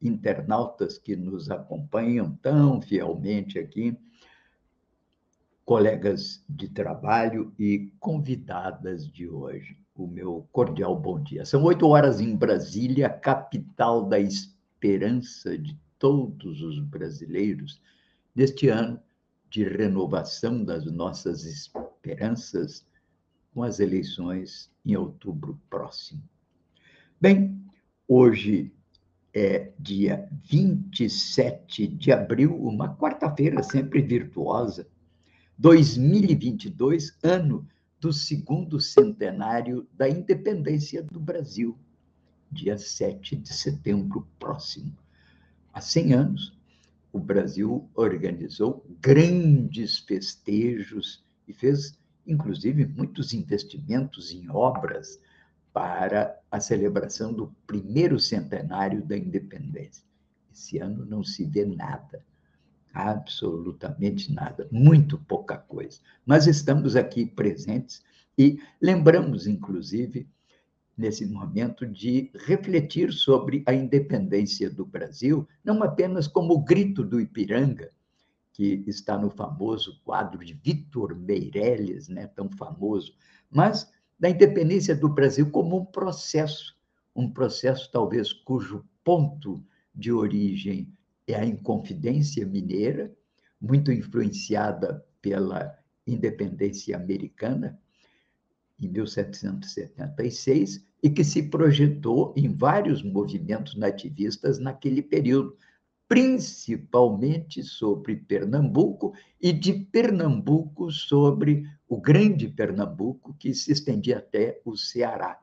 internautas 0.00 0.98
que 0.98 1.16
nos 1.16 1.50
acompanham 1.50 2.36
tão 2.42 2.80
fielmente 2.80 3.58
aqui, 3.58 3.96
colegas 5.64 6.42
de 6.48 6.68
trabalho 6.68 7.52
e 7.58 7.92
convidadas 7.98 9.10
de 9.10 9.28
hoje. 9.28 9.76
O 9.94 10.06
meu 10.06 10.48
cordial 10.52 10.98
bom 10.98 11.20
dia. 11.22 11.44
São 11.44 11.62
oito 11.64 11.86
horas 11.88 12.20
em 12.20 12.34
Brasília, 12.34 13.10
capital 13.10 14.06
da 14.06 14.18
esperança 14.18 15.58
de 15.58 15.78
todos 15.98 16.62
os 16.62 16.78
brasileiros, 16.78 17.82
neste 18.34 18.68
ano 18.68 19.00
de 19.50 19.64
renovação 19.64 20.64
das 20.64 20.84
nossas 20.86 21.44
esperanças 21.44 22.86
com 23.52 23.62
as 23.62 23.80
eleições 23.80 24.70
em 24.84 24.96
outubro 24.96 25.60
próximo. 25.68 26.22
Bem, 27.20 27.60
hoje 28.06 28.72
é 29.34 29.70
dia 29.78 30.28
27 30.44 31.86
de 31.86 32.12
abril, 32.12 32.54
uma 32.56 32.96
quarta-feira 32.96 33.62
sempre 33.62 34.00
virtuosa, 34.00 34.86
2022, 35.58 37.18
ano 37.22 37.66
do 38.00 38.12
segundo 38.12 38.80
centenário 38.80 39.86
da 39.92 40.08
independência 40.08 41.02
do 41.02 41.18
Brasil, 41.18 41.76
dia 42.50 42.78
7 42.78 43.36
de 43.36 43.52
setembro 43.52 44.26
próximo. 44.38 44.96
Há 45.72 45.80
100 45.80 46.12
anos, 46.12 46.58
o 47.12 47.18
Brasil 47.18 47.88
organizou 47.94 48.84
grandes 49.00 49.98
festejos 49.98 51.24
e 51.46 51.52
fez, 51.52 51.98
inclusive, 52.26 52.86
muitos 52.86 53.32
investimentos 53.34 54.30
em 54.30 54.48
obras 54.50 55.20
para 55.72 56.38
a 56.50 56.60
celebração 56.60 57.32
do 57.32 57.54
primeiro 57.66 58.18
centenário 58.18 59.04
da 59.04 59.16
independência. 59.16 60.04
Esse 60.52 60.78
ano 60.78 61.04
não 61.04 61.22
se 61.22 61.44
vê 61.44 61.64
nada, 61.64 62.24
absolutamente 62.92 64.32
nada, 64.32 64.68
muito 64.72 65.18
pouca 65.18 65.56
coisa. 65.56 66.00
Mas 66.26 66.46
estamos 66.46 66.96
aqui 66.96 67.26
presentes 67.26 68.02
e 68.36 68.60
lembramos, 68.80 69.46
inclusive, 69.46 70.28
nesse 70.96 71.26
momento, 71.26 71.86
de 71.86 72.30
refletir 72.46 73.12
sobre 73.12 73.62
a 73.66 73.72
independência 73.72 74.68
do 74.68 74.84
Brasil, 74.84 75.46
não 75.64 75.82
apenas 75.82 76.26
como 76.26 76.54
o 76.54 76.64
grito 76.64 77.04
do 77.04 77.20
Ipiranga, 77.20 77.90
que 78.52 78.82
está 78.88 79.16
no 79.16 79.30
famoso 79.30 80.00
quadro 80.04 80.44
de 80.44 80.54
Vitor 80.54 81.14
Meirelles, 81.14 82.08
né, 82.08 82.26
tão 82.26 82.50
famoso, 82.50 83.14
mas 83.48 83.88
da 84.18 84.28
independência 84.28 84.96
do 84.96 85.08
Brasil 85.08 85.50
como 85.50 85.78
um 85.78 85.84
processo, 85.84 86.76
um 87.14 87.30
processo 87.30 87.90
talvez 87.90 88.32
cujo 88.32 88.84
ponto 89.04 89.64
de 89.94 90.12
origem 90.12 90.92
é 91.26 91.34
a 91.34 91.44
Inconfidência 91.44 92.46
Mineira, 92.46 93.14
muito 93.60 93.92
influenciada 93.92 95.04
pela 95.20 95.76
independência 96.06 96.96
americana, 96.96 97.78
em 98.80 98.88
1776, 98.88 100.86
e 101.02 101.10
que 101.10 101.24
se 101.24 101.42
projetou 101.44 102.32
em 102.36 102.54
vários 102.54 103.02
movimentos 103.02 103.74
nativistas 103.76 104.58
naquele 104.58 105.02
período, 105.02 105.56
principalmente 106.08 107.62
sobre 107.62 108.16
Pernambuco 108.16 109.12
e 109.38 109.52
de 109.52 109.74
Pernambuco 109.74 110.90
sobre 110.90 111.70
o 111.86 112.00
grande 112.00 112.48
Pernambuco 112.48 113.34
que 113.38 113.54
se 113.54 113.70
estendia 113.70 114.18
até 114.18 114.60
o 114.64 114.74
Ceará. 114.74 115.38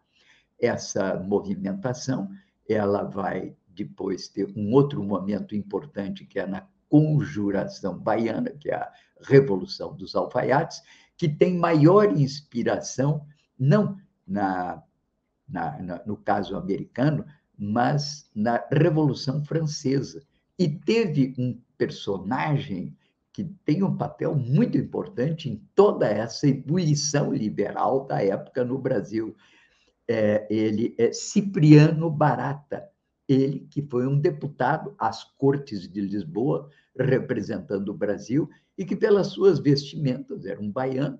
Essa 0.59 1.19
movimentação, 1.19 2.29
ela 2.67 3.03
vai 3.03 3.55
depois 3.67 4.27
ter 4.27 4.51
um 4.57 4.73
outro 4.73 5.03
momento 5.03 5.55
importante 5.55 6.25
que 6.25 6.39
é 6.39 6.47
na 6.47 6.67
conjuração 6.89 7.97
baiana, 7.97 8.49
que 8.49 8.71
é 8.71 8.75
a 8.75 8.91
Revolução 9.21 9.95
dos 9.95 10.15
Alfaiates, 10.15 10.81
que 11.15 11.29
tem 11.29 11.57
maior 11.57 12.17
inspiração 12.17 13.25
não 13.57 13.97
na, 14.25 14.81
na, 15.47 15.81
na 15.81 16.05
no 16.05 16.17
caso 16.17 16.57
americano, 16.57 17.23
mas 17.57 18.29
na 18.33 18.65
Revolução 18.71 19.43
Francesa 19.45 20.25
e 20.57 20.67
teve 20.69 21.33
um 21.37 21.59
personagem 21.77 22.95
que 23.33 23.43
tem 23.65 23.83
um 23.83 23.97
papel 23.97 24.33
muito 24.33 24.77
importante 24.77 25.49
em 25.49 25.61
toda 25.75 26.07
essa 26.07 26.47
ebulição 26.47 27.33
liberal 27.33 28.05
da 28.05 28.23
época 28.23 28.63
no 28.63 28.77
Brasil. 28.77 29.35
É, 30.07 30.47
ele 30.49 30.95
é 30.97 31.11
Cipriano 31.11 32.09
Barata, 32.09 32.87
ele 33.27 33.67
que 33.69 33.81
foi 33.81 34.07
um 34.07 34.17
deputado 34.17 34.95
às 34.97 35.23
Cortes 35.23 35.91
de 35.91 35.99
Lisboa, 35.99 36.69
representando 36.97 37.89
o 37.89 37.97
Brasil, 37.97 38.49
e 38.77 38.85
que, 38.85 38.95
pelas 38.95 39.27
suas 39.27 39.59
vestimentas, 39.59 40.45
era 40.45 40.61
um 40.61 40.71
baiano, 40.71 41.19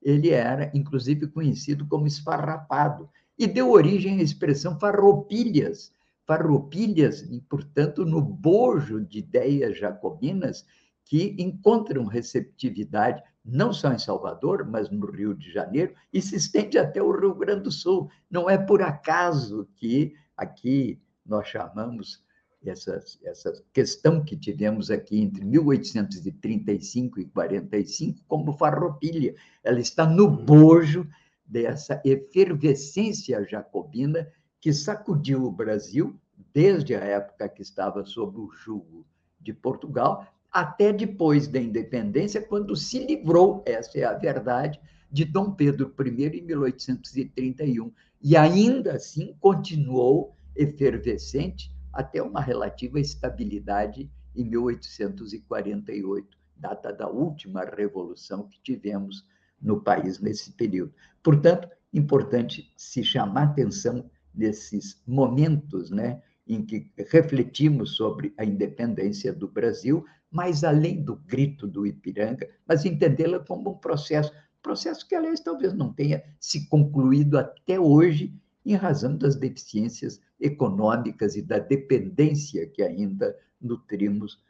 ele 0.00 0.30
era, 0.30 0.70
inclusive, 0.72 1.26
conhecido 1.26 1.86
como 1.86 2.06
esfarrapado, 2.06 3.08
e 3.36 3.46
deu 3.46 3.72
origem 3.72 4.20
à 4.20 4.22
expressão 4.22 4.78
farroupilhas, 4.78 5.92
farroupilhas, 6.26 7.22
e, 7.22 7.40
portanto, 7.40 8.04
no 8.04 8.20
bojo 8.20 9.04
de 9.04 9.20
ideias 9.20 9.78
jacobinas 9.78 10.66
que 11.04 11.36
encontram 11.38 12.04
receptividade 12.04 13.22
não 13.44 13.72
só 13.72 13.92
em 13.92 13.98
Salvador, 13.98 14.66
mas 14.68 14.90
no 14.90 15.06
Rio 15.06 15.32
de 15.32 15.52
Janeiro, 15.52 15.94
e 16.12 16.20
se 16.20 16.34
estende 16.34 16.76
até 16.76 17.00
o 17.00 17.12
Rio 17.12 17.34
Grande 17.34 17.62
do 17.62 17.70
Sul. 17.70 18.10
Não 18.28 18.50
é 18.50 18.58
por 18.58 18.82
acaso 18.82 19.68
que 19.76 20.14
aqui 20.36 21.00
nós 21.24 21.46
chamamos 21.46 22.24
essa, 22.64 23.00
essa 23.22 23.52
questão 23.72 24.24
que 24.24 24.36
tivemos 24.36 24.90
aqui 24.90 25.20
entre 25.20 25.44
1835 25.44 27.20
e 27.20 27.26
45 27.26 28.24
como 28.26 28.52
farroupilha. 28.52 29.36
Ela 29.62 29.78
está 29.78 30.04
no 30.04 30.28
bojo 30.28 31.08
dessa 31.46 32.02
efervescência 32.04 33.46
jacobina 33.48 34.28
que 34.60 34.72
sacudiu 34.72 35.44
o 35.44 35.52
Brasil 35.52 36.18
desde 36.52 36.94
a 36.94 37.00
época 37.00 37.48
que 37.48 37.62
estava 37.62 38.04
sob 38.04 38.38
o 38.38 38.50
jugo 38.50 39.06
de 39.40 39.52
Portugal 39.52 40.26
até 40.50 40.92
depois 40.92 41.46
da 41.46 41.60
independência, 41.60 42.40
quando 42.40 42.74
se 42.74 43.04
livrou, 43.04 43.62
essa 43.66 43.98
é 43.98 44.04
a 44.04 44.14
verdade, 44.14 44.80
de 45.10 45.24
Dom 45.24 45.52
Pedro 45.52 45.94
I 46.00 46.38
em 46.38 46.42
1831 46.42 47.92
e 48.22 48.36
ainda 48.36 48.94
assim 48.94 49.36
continuou 49.38 50.34
efervescente 50.54 51.70
até 51.92 52.22
uma 52.22 52.40
relativa 52.40 52.98
estabilidade 52.98 54.10
em 54.34 54.44
1848, 54.44 56.38
data 56.56 56.92
da 56.92 57.08
última 57.08 57.64
revolução 57.64 58.48
que 58.48 58.60
tivemos 58.62 59.24
no 59.60 59.80
país 59.82 60.20
nesse 60.20 60.52
período. 60.52 60.92
Portanto, 61.22 61.68
importante 61.92 62.72
se 62.76 63.02
chamar 63.02 63.44
atenção 63.44 64.10
nesses 64.36 65.02
momentos 65.06 65.90
né, 65.90 66.22
em 66.46 66.64
que 66.64 66.90
refletimos 67.10 67.96
sobre 67.96 68.32
a 68.36 68.44
independência 68.44 69.32
do 69.32 69.48
Brasil, 69.48 70.04
mas 70.30 70.62
além 70.62 71.02
do 71.02 71.16
grito 71.16 71.66
do 71.66 71.86
Ipiranga, 71.86 72.48
mas 72.66 72.84
entendê-la 72.84 73.40
como 73.40 73.70
um 73.70 73.78
processo, 73.78 74.32
processo 74.62 75.06
que, 75.08 75.14
aliás, 75.14 75.40
talvez 75.40 75.72
não 75.72 75.92
tenha 75.92 76.22
se 76.38 76.68
concluído 76.68 77.38
até 77.38 77.80
hoje, 77.80 78.34
em 78.64 78.74
razão 78.74 79.16
das 79.16 79.36
deficiências 79.36 80.20
econômicas 80.40 81.36
e 81.36 81.42
da 81.42 81.58
dependência 81.58 82.66
que 82.66 82.82
ainda 82.82 83.36
nutrimos, 83.60 84.40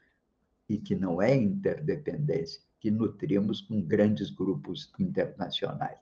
e 0.69 0.79
que 0.79 0.97
não 0.97 1.23
é 1.23 1.35
interdependência, 1.37 2.61
que 2.81 2.91
nutrimos 2.91 3.61
com 3.61 3.81
grandes 3.81 4.31
grupos 4.31 4.93
internacionais. 4.99 5.99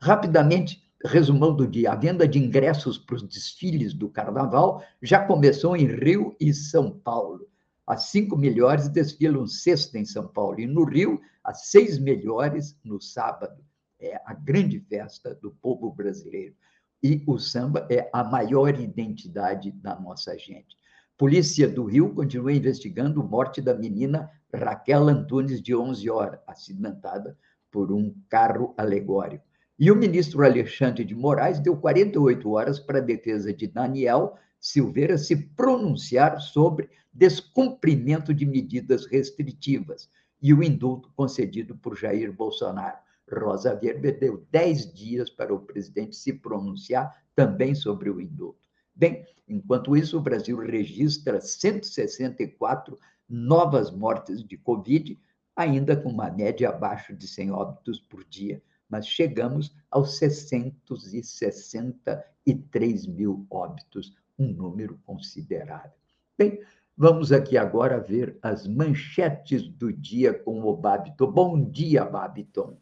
Rapidamente, 0.00 0.82
resumão 1.04 1.54
do 1.54 1.66
dia: 1.66 1.92
a 1.92 1.96
venda 1.96 2.26
de 2.26 2.38
ingressos 2.38 2.98
para 2.98 3.16
os 3.16 3.22
desfiles 3.22 3.94
do 3.94 4.08
carnaval 4.08 4.82
já 5.00 5.24
começou 5.24 5.76
em 5.76 5.86
Rio 5.86 6.36
e 6.40 6.52
São 6.52 6.90
Paulo. 6.90 7.48
As 7.86 8.04
cinco 8.04 8.36
melhores 8.36 8.88
desfilam 8.88 9.46
sexta 9.46 9.98
em 9.98 10.04
São 10.04 10.28
Paulo 10.28 10.60
e 10.60 10.66
no 10.66 10.84
Rio, 10.84 11.20
as 11.42 11.68
seis 11.68 11.98
melhores 11.98 12.76
no 12.84 13.00
sábado. 13.00 13.64
É 13.98 14.20
a 14.26 14.34
grande 14.34 14.78
festa 14.80 15.34
do 15.34 15.50
povo 15.50 15.90
brasileiro. 15.92 16.54
E 17.02 17.22
o 17.26 17.38
samba 17.38 17.86
é 17.90 18.10
a 18.12 18.22
maior 18.22 18.78
identidade 18.78 19.70
da 19.72 19.98
nossa 19.98 20.36
gente. 20.36 20.76
Polícia 21.16 21.68
do 21.68 21.84
Rio 21.84 22.14
continua 22.14 22.52
investigando 22.52 23.20
a 23.20 23.24
morte 23.24 23.60
da 23.60 23.74
menina 23.74 24.30
Raquel 24.54 25.08
Antunes, 25.08 25.60
de 25.60 25.74
11 25.74 26.10
horas, 26.10 26.40
acidentada 26.46 27.36
por 27.70 27.90
um 27.90 28.14
carro 28.28 28.74
alegórico. 28.76 29.47
E 29.80 29.92
o 29.92 29.96
ministro 29.96 30.44
Alexandre 30.44 31.04
de 31.04 31.14
Moraes 31.14 31.60
deu 31.60 31.76
48 31.76 32.50
horas 32.50 32.80
para 32.80 32.98
a 32.98 33.02
defesa 33.02 33.52
de 33.52 33.68
Daniel 33.68 34.36
Silveira 34.58 35.16
se 35.16 35.36
pronunciar 35.36 36.40
sobre 36.40 36.90
descumprimento 37.12 38.34
de 38.34 38.44
medidas 38.44 39.06
restritivas 39.06 40.10
e 40.42 40.52
o 40.52 40.64
indulto 40.64 41.12
concedido 41.14 41.76
por 41.76 41.96
Jair 41.96 42.32
Bolsonaro. 42.32 42.98
Rosa 43.32 43.72
Weber 43.72 44.18
deu 44.18 44.44
10 44.50 44.92
dias 44.92 45.30
para 45.30 45.54
o 45.54 45.60
presidente 45.60 46.16
se 46.16 46.32
pronunciar 46.32 47.14
também 47.36 47.72
sobre 47.72 48.10
o 48.10 48.20
indulto. 48.20 48.66
Bem, 48.92 49.24
enquanto 49.46 49.96
isso, 49.96 50.18
o 50.18 50.22
Brasil 50.22 50.58
registra 50.58 51.40
164 51.40 52.98
novas 53.28 53.92
mortes 53.92 54.42
de 54.42 54.56
Covid, 54.56 55.16
ainda 55.54 55.96
com 55.96 56.08
uma 56.08 56.30
média 56.30 56.70
abaixo 56.70 57.14
de 57.14 57.28
100 57.28 57.52
óbitos 57.52 58.00
por 58.00 58.24
dia, 58.24 58.60
mas 58.88 59.06
chegamos 59.06 59.76
aos 59.90 60.16
663 60.18 63.06
mil 63.06 63.46
óbitos, 63.50 64.14
um 64.38 64.52
número 64.52 64.98
considerável. 65.04 65.90
Bem, 66.36 66.60
vamos 66.96 67.32
aqui 67.32 67.58
agora 67.58 68.00
ver 68.00 68.38
as 68.42 68.66
manchetes 68.66 69.68
do 69.68 69.92
dia 69.92 70.32
com 70.32 70.62
o 70.62 70.76
Babiton. 70.76 71.30
Bom 71.30 71.62
dia, 71.62 72.04
Babiton. 72.04 72.76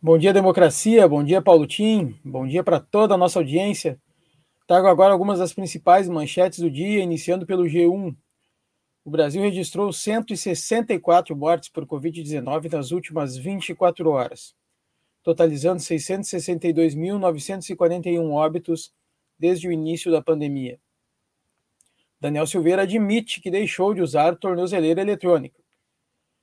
Bom 0.00 0.16
dia, 0.18 0.32
democracia. 0.34 1.08
Bom 1.08 1.24
dia, 1.24 1.40
Paulo 1.40 1.66
Tim. 1.66 2.14
Bom 2.22 2.46
dia 2.46 2.62
para 2.62 2.78
toda 2.78 3.14
a 3.14 3.16
nossa 3.16 3.38
audiência. 3.38 3.98
Trago 4.66 4.86
agora 4.86 5.12
algumas 5.12 5.38
das 5.38 5.52
principais 5.52 6.08
manchetes 6.08 6.58
do 6.58 6.70
dia, 6.70 7.02
iniciando 7.02 7.46
pelo 7.46 7.64
G1. 7.64 8.16
O 9.04 9.10
Brasil 9.10 9.42
registrou 9.42 9.92
164 9.92 11.36
mortes 11.36 11.68
por 11.68 11.86
Covid-19 11.86 12.72
nas 12.72 12.90
últimas 12.90 13.36
24 13.36 14.08
horas, 14.08 14.54
totalizando 15.24 15.80
662.941 15.80 18.30
óbitos 18.30 18.94
desde 19.36 19.66
o 19.66 19.72
início 19.72 20.12
da 20.12 20.22
pandemia. 20.22 20.78
Daniel 22.20 22.46
Silveira 22.46 22.82
admite 22.82 23.40
que 23.40 23.50
deixou 23.50 23.92
de 23.94 24.02
usar 24.02 24.36
tornozeleira 24.36 25.00
eletrônica. 25.00 25.60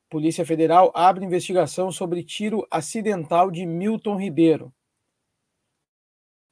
Polícia 0.09 0.45
Federal 0.45 0.91
abre 0.93 1.23
investigação 1.23 1.89
sobre 1.91 2.23
tiro 2.23 2.67
acidental 2.69 3.49
de 3.49 3.65
Milton 3.65 4.17
Ribeiro. 4.17 4.73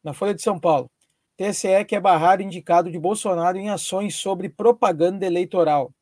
Na 0.02 0.14
Folha 0.14 0.34
de 0.34 0.42
São 0.42 0.58
Paulo, 0.58 0.90
TSE 1.36 1.84
quer 1.86 2.00
barrar 2.00 2.40
indicado 2.42 2.90
de 2.92 2.98
Bolsonaro 2.98 3.58
em 3.58 3.70
ações 3.70 4.16
sobre 4.16 4.48
propaganda 4.50 5.26
eleitoral. 5.26 5.94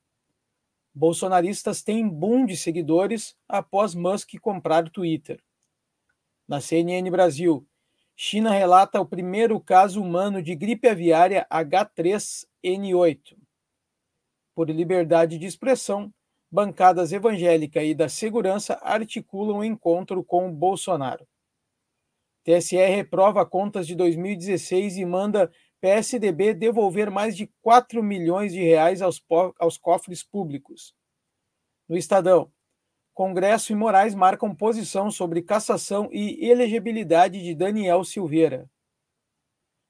Bolsonaristas 0.94 1.82
têm 1.82 2.08
boom 2.08 2.46
de 2.46 2.56
seguidores 2.58 3.36
após 3.48 3.96
Musk 3.96 4.38
comprar 4.40 4.88
Twitter. 4.90 5.42
Na 6.48 6.62
CNN 6.62 7.10
Brasil, 7.12 7.68
China 8.16 8.52
relata 8.52 9.02
o 9.02 9.06
primeiro 9.06 9.60
caso 9.60 10.02
humano 10.02 10.42
de 10.42 10.56
gripe 10.56 10.88
aviária 10.88 11.46
H3N8. 11.52 13.38
Por 14.56 14.70
liberdade 14.70 15.38
de 15.38 15.46
expressão, 15.46 16.12
bancadas 16.50 17.12
evangélica 17.12 17.84
e 17.84 17.94
da 17.94 18.08
segurança 18.08 18.80
articulam 18.82 19.58
um 19.58 19.64
encontro 19.64 20.24
com 20.24 20.52
Bolsonaro. 20.52 21.28
TSE 22.46 22.78
reprova 22.78 23.46
contas 23.46 23.86
de 23.86 23.94
2016 23.94 24.98
e 24.98 25.06
manda 25.06 25.52
PSDB 25.82 26.54
devolver 26.54 27.12
mais 27.12 27.36
de 27.36 27.52
4 27.62 28.02
milhões 28.02 28.54
de 28.54 28.64
reais 28.64 29.02
aos, 29.02 29.22
aos 29.60 29.78
cofres 29.78 30.24
públicos. 30.24 30.96
No 31.90 31.98
Estadão, 31.98 32.50
Congresso 33.18 33.72
e 33.72 33.76
Moraes 33.76 34.14
marcam 34.14 34.54
posição 34.54 35.10
sobre 35.10 35.42
cassação 35.42 36.08
e 36.12 36.48
elegibilidade 36.48 37.42
de 37.42 37.56
Daniel 37.56 38.04
Silveira. 38.04 38.70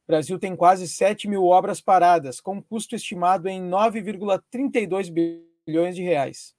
O 0.06 0.08
Brasil 0.08 0.40
tem 0.40 0.56
quase 0.56 0.88
7 0.88 1.28
mil 1.28 1.44
obras 1.44 1.82
paradas, 1.82 2.40
com 2.40 2.64
custo 2.64 2.96
estimado 2.96 3.50
em 3.50 3.62
9,32 3.62 5.12
bilhões 5.12 5.94
de 5.94 6.04
reais. 6.04 6.56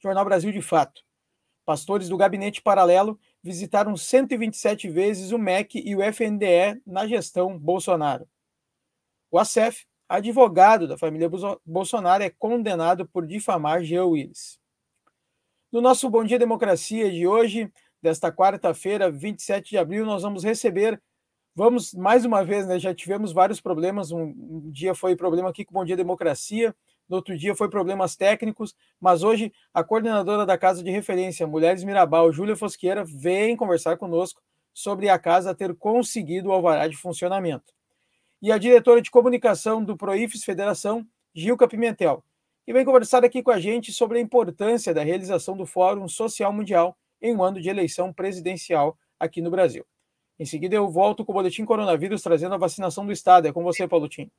Jornal 0.00 0.24
Brasil 0.24 0.52
de 0.52 0.62
Fato. 0.62 1.02
Pastores 1.64 2.08
do 2.08 2.16
gabinete 2.16 2.62
paralelo 2.62 3.18
visitaram 3.42 3.96
127 3.96 4.88
vezes 4.88 5.32
o 5.32 5.38
MEC 5.38 5.82
e 5.84 5.96
o 5.96 6.02
FNDE 6.04 6.80
na 6.86 7.04
gestão 7.04 7.58
Bolsonaro. 7.58 8.28
O 9.28 9.40
ACEF, 9.40 9.86
advogado 10.08 10.86
da 10.86 10.96
família 10.96 11.28
Bolsonaro, 11.66 12.22
é 12.22 12.30
condenado 12.30 13.08
por 13.08 13.26
difamar 13.26 13.82
Jean 13.82 14.04
Willis. 14.04 14.62
No 15.74 15.80
nosso 15.80 16.08
Bom 16.08 16.22
Dia 16.22 16.38
Democracia 16.38 17.10
de 17.10 17.26
hoje, 17.26 17.68
desta 18.00 18.30
quarta-feira, 18.30 19.10
27 19.10 19.70
de 19.70 19.76
abril, 19.76 20.06
nós 20.06 20.22
vamos 20.22 20.44
receber. 20.44 21.02
Vamos, 21.52 21.92
mais 21.92 22.24
uma 22.24 22.44
vez, 22.44 22.64
né, 22.64 22.78
já 22.78 22.94
tivemos 22.94 23.32
vários 23.32 23.60
problemas. 23.60 24.12
Um, 24.12 24.22
um 24.22 24.70
dia 24.70 24.94
foi 24.94 25.16
problema 25.16 25.48
aqui 25.48 25.64
com 25.64 25.74
o 25.74 25.80
Bom 25.80 25.84
Dia 25.84 25.96
Democracia, 25.96 26.72
no 27.08 27.16
outro 27.16 27.36
dia 27.36 27.56
foi 27.56 27.68
problemas 27.68 28.14
técnicos, 28.14 28.72
mas 29.00 29.24
hoje 29.24 29.52
a 29.74 29.82
coordenadora 29.82 30.46
da 30.46 30.56
Casa 30.56 30.80
de 30.80 30.92
Referência, 30.92 31.44
Mulheres 31.44 31.82
Mirabal, 31.82 32.32
Júlia 32.32 32.54
Fosqueira, 32.54 33.04
vem 33.04 33.56
conversar 33.56 33.96
conosco 33.96 34.40
sobre 34.72 35.08
a 35.08 35.18
casa 35.18 35.56
ter 35.56 35.74
conseguido 35.74 36.50
o 36.50 36.52
alvará 36.52 36.86
de 36.86 36.96
funcionamento. 36.96 37.74
E 38.40 38.52
a 38.52 38.58
diretora 38.58 39.02
de 39.02 39.10
comunicação 39.10 39.82
do 39.82 39.96
Proifes 39.96 40.44
Federação, 40.44 41.04
Gilca 41.34 41.66
Pimentel 41.66 42.22
e 42.66 42.72
vem 42.72 42.84
conversar 42.84 43.24
aqui 43.24 43.42
com 43.42 43.50
a 43.50 43.60
gente 43.60 43.92
sobre 43.92 44.18
a 44.18 44.20
importância 44.20 44.94
da 44.94 45.02
realização 45.02 45.56
do 45.56 45.66
Fórum 45.66 46.08
Social 46.08 46.52
Mundial 46.52 46.96
em 47.20 47.34
um 47.34 47.42
ano 47.42 47.60
de 47.60 47.68
eleição 47.68 48.12
presidencial 48.12 48.98
aqui 49.18 49.40
no 49.40 49.50
Brasil. 49.50 49.84
Em 50.38 50.44
seguida, 50.44 50.74
eu 50.74 50.90
volto 50.90 51.24
com 51.24 51.32
o 51.32 51.34
Boletim 51.34 51.64
Coronavírus 51.64 52.22
trazendo 52.22 52.54
a 52.54 52.58
vacinação 52.58 53.06
do 53.06 53.12
Estado. 53.12 53.46
É 53.46 53.52
com 53.52 53.62
você, 53.62 53.86
Paulo 53.86 54.08
Tim. 54.08 54.30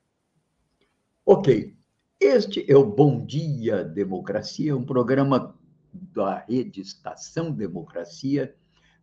Ok. 1.25 1.73
Este 2.19 2.69
é 2.69 2.75
o 2.75 2.85
Bom 2.85 3.25
Dia 3.25 3.83
Democracia, 3.83 4.75
um 4.75 4.83
programa 4.83 5.55
da 5.93 6.39
rede 6.39 6.81
Estação 6.81 7.51
Democracia, 7.51 8.55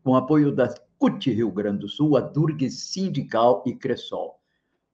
com 0.03 0.15
apoio 0.15 0.51
da 0.51 0.75
CUT 0.99 1.31
Rio 1.31 1.51
Grande 1.51 1.81
do 1.81 1.89
Sul, 1.89 2.17
a 2.17 2.21
Durg 2.21 2.69
Sindical 2.71 3.63
e 3.67 3.75
Cressol. 3.75 4.42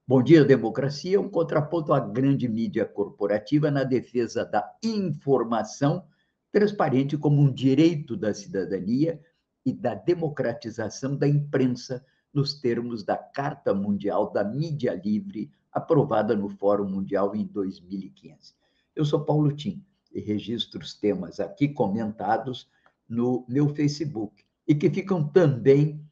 Bom 0.09 0.23
Dia 0.23 0.43
Democracia, 0.43 1.21
um 1.21 1.29
contraponto 1.29 1.93
à 1.93 2.01
grande 2.01 2.49
mídia 2.49 2.87
corporativa 2.87 3.71
na 3.71 3.85
defesa 3.85 4.43
da 4.43 4.67
informação 4.83 6.03
transparente 6.51 7.19
como 7.19 7.43
um 7.43 7.53
direito 7.53 8.17
da 8.17 8.33
cidadania 8.33 9.21
e 9.67 9.71
da 9.71 9.95
democratização 9.95 11.15
da 11.15 11.29
imprensa 11.29 12.03
nos 12.33 12.55
termos 12.59 13.05
da 13.05 13.19
Carta 13.19 13.75
Mundial 13.75 14.33
da 14.33 14.43
Mídia 14.43 14.95
Livre, 14.95 15.53
aprovada 15.71 16.35
no 16.35 16.49
Fórum 16.49 16.89
Mundial 16.89 17.37
em 17.37 17.45
2015. 17.45 18.55
Eu 18.97 19.05
sou 19.05 19.27
Paulo 19.27 19.55
Tim 19.55 19.85
e 20.11 20.21
registro 20.21 20.81
os 20.81 20.95
temas 20.95 21.39
aqui 21.39 21.69
comentados 21.69 22.67
no 23.07 23.45
meu 23.47 23.75
Facebook 23.75 24.43
e 24.67 24.75
que 24.75 24.89
ficam 24.89 25.23
também 25.23 26.03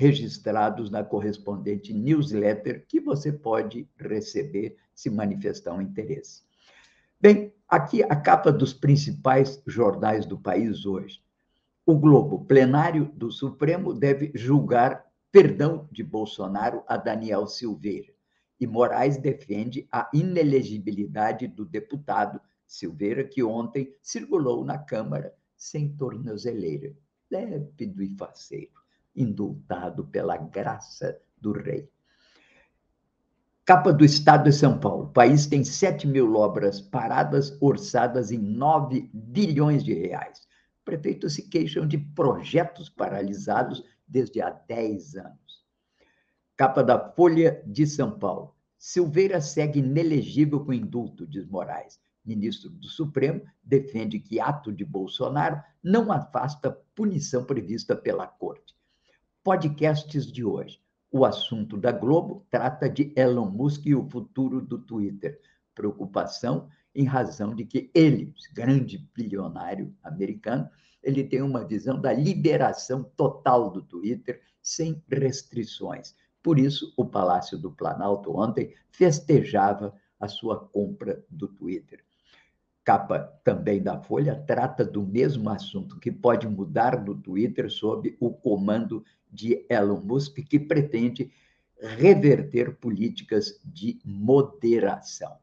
registrados 0.00 0.90
na 0.90 1.04
correspondente 1.04 1.92
newsletter 1.92 2.86
que 2.88 2.98
você 2.98 3.30
pode 3.30 3.86
receber 3.98 4.78
se 4.94 5.10
manifestar 5.10 5.74
um 5.74 5.82
interesse. 5.82 6.42
Bem, 7.20 7.52
aqui 7.68 8.02
a 8.04 8.16
capa 8.16 8.50
dos 8.50 8.72
principais 8.72 9.62
jornais 9.66 10.24
do 10.24 10.38
país 10.38 10.86
hoje. 10.86 11.22
O 11.84 11.98
Globo, 11.98 12.46
plenário 12.46 13.12
do 13.14 13.30
Supremo, 13.30 13.92
deve 13.92 14.32
julgar 14.34 15.04
perdão 15.30 15.86
de 15.92 16.02
Bolsonaro 16.02 16.82
a 16.88 16.96
Daniel 16.96 17.46
Silveira. 17.46 18.14
E 18.58 18.66
Moraes 18.66 19.18
defende 19.18 19.86
a 19.92 20.08
inelegibilidade 20.14 21.46
do 21.46 21.62
deputado 21.62 22.40
Silveira, 22.66 23.22
que 23.22 23.42
ontem 23.42 23.94
circulou 24.02 24.64
na 24.64 24.78
Câmara 24.78 25.34
sem 25.58 25.94
tornozeleira. 25.94 26.94
Lépido 27.30 28.02
e 28.02 28.08
faceiro 28.16 28.80
indultado 29.14 30.06
pela 30.06 30.36
graça 30.36 31.20
do 31.40 31.52
rei. 31.52 31.88
Capa 33.64 33.92
do 33.92 34.04
Estado 34.04 34.44
de 34.44 34.52
São 34.52 34.78
Paulo. 34.78 35.04
O 35.04 35.12
país 35.12 35.46
tem 35.46 35.62
7 35.62 36.06
mil 36.06 36.34
obras 36.34 36.80
paradas, 36.80 37.56
orçadas 37.60 38.32
em 38.32 38.38
9 38.38 39.08
bilhões 39.12 39.84
de 39.84 39.94
reais. 39.94 40.48
Prefeitos 40.84 41.34
se 41.34 41.48
queixam 41.48 41.86
de 41.86 41.96
projetos 41.96 42.88
paralisados 42.88 43.84
desde 44.08 44.40
há 44.40 44.50
10 44.50 45.16
anos. 45.16 45.64
Capa 46.56 46.82
da 46.82 47.12
Folha 47.12 47.62
de 47.64 47.86
São 47.86 48.18
Paulo. 48.18 48.56
Silveira 48.76 49.40
segue 49.40 49.78
inelegível 49.78 50.64
com 50.64 50.72
indulto, 50.72 51.26
diz 51.26 51.46
Moraes. 51.46 52.00
Ministro 52.24 52.70
do 52.70 52.88
Supremo 52.88 53.42
defende 53.62 54.18
que 54.18 54.40
ato 54.40 54.72
de 54.72 54.84
Bolsonaro 54.84 55.62
não 55.82 56.10
afasta 56.10 56.76
punição 56.94 57.44
prevista 57.44 57.94
pela 57.94 58.26
Corte 58.26 58.74
podcasts 59.42 60.30
de 60.30 60.44
hoje. 60.44 60.80
O 61.10 61.24
assunto 61.24 61.76
da 61.76 61.90
Globo 61.90 62.46
trata 62.50 62.88
de 62.88 63.12
Elon 63.16 63.50
Musk 63.50 63.86
e 63.86 63.94
o 63.94 64.08
futuro 64.08 64.60
do 64.60 64.78
Twitter. 64.78 65.40
preocupação 65.74 66.68
em 66.94 67.04
razão 67.04 67.54
de 67.54 67.64
que 67.64 67.90
ele, 67.94 68.34
grande 68.52 68.98
bilionário 69.14 69.94
americano, 70.02 70.68
ele 71.02 71.24
tem 71.24 71.40
uma 71.40 71.64
visão 71.64 71.98
da 71.98 72.12
liberação 72.12 73.04
total 73.16 73.70
do 73.70 73.80
Twitter 73.80 74.42
sem 74.60 75.02
restrições. 75.08 76.14
Por 76.42 76.58
isso, 76.58 76.92
o 76.96 77.06
Palácio 77.06 77.56
do 77.56 77.70
Planalto 77.70 78.36
ontem 78.36 78.74
festejava 78.90 79.94
a 80.18 80.28
sua 80.28 80.58
compra 80.68 81.24
do 81.30 81.48
Twitter. 81.48 82.04
Capa 82.84 83.18
também 83.44 83.82
da 83.82 84.00
Folha 84.00 84.34
trata 84.46 84.84
do 84.84 85.02
mesmo 85.02 85.50
assunto 85.50 85.98
que 85.98 86.10
pode 86.10 86.48
mudar 86.48 87.04
no 87.04 87.14
Twitter 87.14 87.70
sob 87.70 88.16
o 88.18 88.30
comando 88.32 89.04
de 89.30 89.64
Elon 89.68 90.00
Musk, 90.00 90.38
que 90.38 90.58
pretende 90.58 91.30
reverter 91.80 92.76
políticas 92.76 93.60
de 93.64 94.00
moderação. 94.04 95.36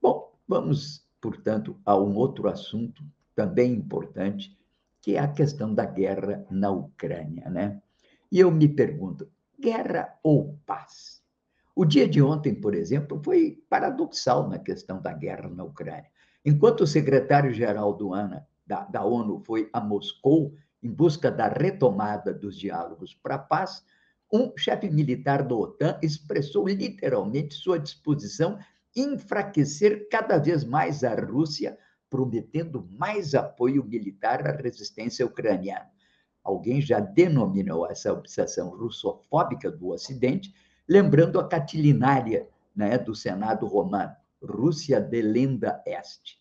Bom, 0.00 0.32
vamos, 0.46 1.06
portanto, 1.20 1.78
a 1.84 1.96
um 1.96 2.16
outro 2.16 2.48
assunto 2.48 3.02
também 3.34 3.72
importante, 3.72 4.56
que 5.00 5.16
é 5.16 5.18
a 5.18 5.28
questão 5.28 5.74
da 5.74 5.84
guerra 5.84 6.46
na 6.50 6.70
Ucrânia, 6.70 7.48
né? 7.48 7.80
E 8.30 8.40
eu 8.40 8.50
me 8.50 8.68
pergunto, 8.68 9.30
guerra 9.60 10.18
ou 10.22 10.58
paz? 10.66 11.22
O 11.76 11.84
dia 11.84 12.08
de 12.08 12.22
ontem, 12.22 12.54
por 12.54 12.74
exemplo, 12.74 13.20
foi 13.22 13.62
paradoxal 13.68 14.48
na 14.48 14.58
questão 14.58 15.00
da 15.00 15.12
guerra 15.12 15.48
na 15.48 15.64
Ucrânia. 15.64 16.10
Enquanto 16.44 16.82
o 16.82 16.86
secretário-geral 16.86 17.98
da, 18.66 18.84
da 18.84 19.04
ONU 19.04 19.42
foi 19.46 19.70
a 19.72 19.80
Moscou 19.80 20.54
em 20.82 20.90
busca 20.90 21.30
da 21.30 21.48
retomada 21.48 22.34
dos 22.34 22.58
diálogos 22.58 23.14
para 23.14 23.36
a 23.36 23.38
paz, 23.38 23.82
um 24.30 24.52
chefe 24.56 24.90
militar 24.90 25.42
da 25.42 25.54
OTAN 25.54 25.98
expressou 26.02 26.68
literalmente 26.68 27.54
sua 27.54 27.78
disposição 27.78 28.58
enfraquecer 28.94 30.08
cada 30.10 30.38
vez 30.38 30.64
mais 30.64 31.02
a 31.02 31.14
Rússia, 31.14 31.78
prometendo 32.10 32.86
mais 32.98 33.34
apoio 33.34 33.82
militar 33.84 34.46
à 34.46 34.52
resistência 34.52 35.24
ucraniana. 35.24 35.88
Alguém 36.42 36.80
já 36.80 37.00
denominou 37.00 37.90
essa 37.90 38.12
obsessão 38.12 38.68
russofóbica 38.68 39.70
do 39.70 39.88
Ocidente, 39.88 40.54
lembrando 40.86 41.40
a 41.40 41.48
catilinária 41.48 42.46
né, 42.76 42.98
do 42.98 43.14
Senado 43.14 43.66
romano, 43.66 44.14
Rússia 44.44 45.00
delenda 45.00 45.82
est. 45.86 46.38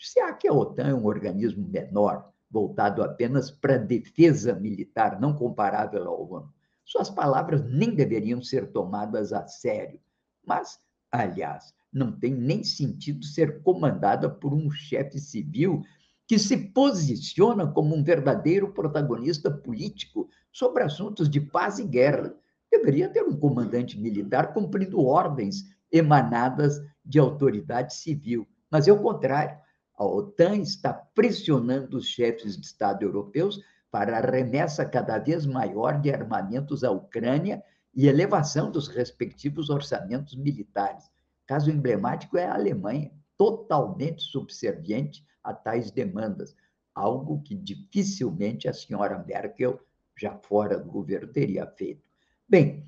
Será 0.00 0.32
que 0.32 0.46
a 0.46 0.52
OTAN 0.52 0.88
é 0.88 0.94
um 0.94 1.06
organismo 1.06 1.66
menor, 1.68 2.32
voltado 2.50 3.02
apenas 3.02 3.50
para 3.50 3.76
defesa 3.76 4.54
militar, 4.54 5.20
não 5.20 5.34
comparável 5.34 6.06
ao 6.06 6.30
ONU? 6.30 6.52
Suas 6.84 7.10
palavras 7.10 7.62
nem 7.64 7.94
deveriam 7.94 8.42
ser 8.42 8.70
tomadas 8.72 9.32
a 9.32 9.46
sério. 9.46 10.00
Mas, 10.46 10.78
aliás, 11.10 11.74
não 11.92 12.12
tem 12.12 12.32
nem 12.32 12.62
sentido 12.62 13.24
ser 13.24 13.62
comandada 13.62 14.28
por 14.30 14.54
um 14.54 14.70
chefe 14.70 15.18
civil 15.18 15.82
que 16.26 16.38
se 16.38 16.56
posiciona 16.56 17.66
como 17.66 17.94
um 17.94 18.04
verdadeiro 18.04 18.72
protagonista 18.72 19.50
político 19.50 20.28
sobre 20.52 20.82
assuntos 20.82 21.28
de 21.28 21.40
paz 21.40 21.78
e 21.78 21.84
guerra. 21.84 22.34
Deveria 22.70 23.08
ter 23.08 23.22
um 23.22 23.36
comandante 23.36 23.98
militar 23.98 24.52
cumprindo 24.52 25.04
ordens 25.04 25.64
emanadas 25.90 26.78
de 27.08 27.18
autoridade 27.18 27.94
civil. 27.94 28.46
Mas 28.70 28.86
é 28.86 28.92
o 28.92 29.02
contrário. 29.02 29.58
A 29.96 30.04
OTAN 30.04 30.56
está 30.56 30.92
pressionando 30.92 31.96
os 31.96 32.06
chefes 32.06 32.56
de 32.56 32.66
Estado 32.66 33.02
europeus 33.02 33.58
para 33.90 34.18
a 34.18 34.20
remessa 34.20 34.84
cada 34.84 35.18
vez 35.18 35.46
maior 35.46 36.00
de 36.00 36.12
armamentos 36.12 36.84
à 36.84 36.90
Ucrânia 36.90 37.64
e 37.94 38.06
elevação 38.06 38.70
dos 38.70 38.86
respectivos 38.86 39.70
orçamentos 39.70 40.36
militares. 40.36 41.10
Caso 41.46 41.70
emblemático 41.70 42.36
é 42.36 42.44
a 42.44 42.54
Alemanha, 42.54 43.10
totalmente 43.36 44.22
subserviente 44.22 45.26
a 45.42 45.54
tais 45.54 45.90
demandas, 45.90 46.54
algo 46.94 47.40
que 47.42 47.54
dificilmente 47.54 48.68
a 48.68 48.74
senhora 48.74 49.24
Merkel, 49.26 49.80
já 50.16 50.36
fora 50.36 50.78
do 50.78 50.90
governo, 50.90 51.32
teria 51.32 51.66
feito. 51.66 52.06
Bem, 52.46 52.86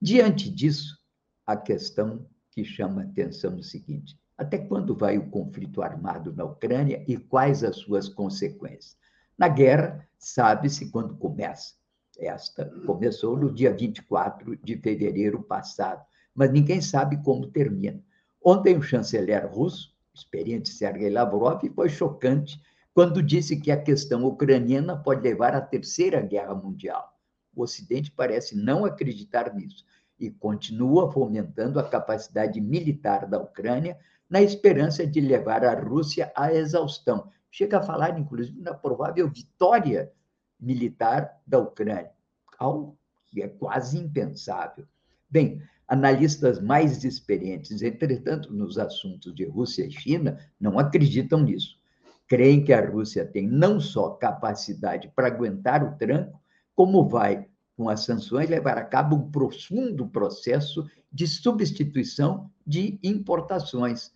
diante 0.00 0.48
disso, 0.48 0.98
a 1.44 1.56
questão 1.56 2.24
que 2.52 2.64
chama 2.64 3.02
atenção 3.02 3.54
é 3.54 3.56
o 3.56 3.62
seguinte: 3.62 4.16
até 4.36 4.58
quando 4.58 4.94
vai 4.94 5.18
o 5.18 5.28
conflito 5.30 5.82
armado 5.82 6.32
na 6.32 6.44
Ucrânia 6.44 7.02
e 7.08 7.16
quais 7.16 7.64
as 7.64 7.76
suas 7.76 8.08
consequências? 8.08 8.96
Na 9.36 9.48
guerra, 9.48 10.06
sabe-se 10.18 10.90
quando 10.90 11.16
começa. 11.16 11.74
Esta 12.18 12.66
começou 12.86 13.36
no 13.36 13.50
dia 13.50 13.72
24 13.72 14.56
de 14.56 14.76
fevereiro 14.76 15.42
passado, 15.42 16.04
mas 16.34 16.52
ninguém 16.52 16.80
sabe 16.80 17.16
como 17.22 17.50
termina. 17.50 18.00
Ontem, 18.44 18.76
o 18.76 18.82
chanceler 18.82 19.50
russo, 19.50 19.96
experiente 20.14 20.68
Sergei 20.68 21.08
Lavrov, 21.08 21.62
foi 21.74 21.88
chocante 21.88 22.60
quando 22.92 23.22
disse 23.22 23.58
que 23.58 23.70
a 23.70 23.82
questão 23.82 24.24
ucraniana 24.26 24.94
pode 24.94 25.22
levar 25.22 25.54
à 25.54 25.60
Terceira 25.60 26.20
Guerra 26.20 26.54
Mundial. 26.54 27.10
O 27.54 27.62
Ocidente 27.62 28.10
parece 28.10 28.54
não 28.54 28.84
acreditar 28.84 29.54
nisso 29.54 29.84
e 30.22 30.30
continua 30.30 31.10
fomentando 31.10 31.80
a 31.80 31.88
capacidade 31.88 32.60
militar 32.60 33.26
da 33.26 33.40
Ucrânia 33.40 33.98
na 34.30 34.40
esperança 34.40 35.04
de 35.04 35.20
levar 35.20 35.64
a 35.64 35.74
Rússia 35.74 36.32
à 36.36 36.54
exaustão. 36.54 37.28
Chega 37.50 37.78
a 37.78 37.82
falar, 37.82 38.18
inclusive, 38.18 38.60
na 38.60 38.72
provável 38.72 39.28
vitória 39.28 40.10
militar 40.60 41.40
da 41.44 41.58
Ucrânia, 41.58 42.12
algo 42.56 42.96
que 43.26 43.42
é 43.42 43.48
quase 43.48 43.98
impensável. 43.98 44.86
Bem, 45.28 45.60
analistas 45.88 46.60
mais 46.60 47.02
experientes, 47.02 47.82
entretanto, 47.82 48.52
nos 48.52 48.78
assuntos 48.78 49.34
de 49.34 49.44
Rússia 49.44 49.84
e 49.84 49.90
China, 49.90 50.38
não 50.58 50.78
acreditam 50.78 51.42
nisso. 51.42 51.76
Creem 52.28 52.64
que 52.64 52.72
a 52.72 52.88
Rússia 52.88 53.26
tem 53.26 53.48
não 53.48 53.80
só 53.80 54.10
capacidade 54.10 55.12
para 55.16 55.26
aguentar 55.26 55.82
o 55.82 55.96
tranco, 55.98 56.40
como 56.74 57.08
vai, 57.08 57.48
com 57.76 57.88
as 57.88 58.04
sanções, 58.04 58.48
levar 58.48 58.78
a 58.78 58.84
cabo 58.84 59.16
um 59.16 59.30
profundo 59.30 60.06
processo 60.06 60.88
de 61.10 61.26
substituição 61.26 62.50
de 62.66 62.98
importações 63.02 64.12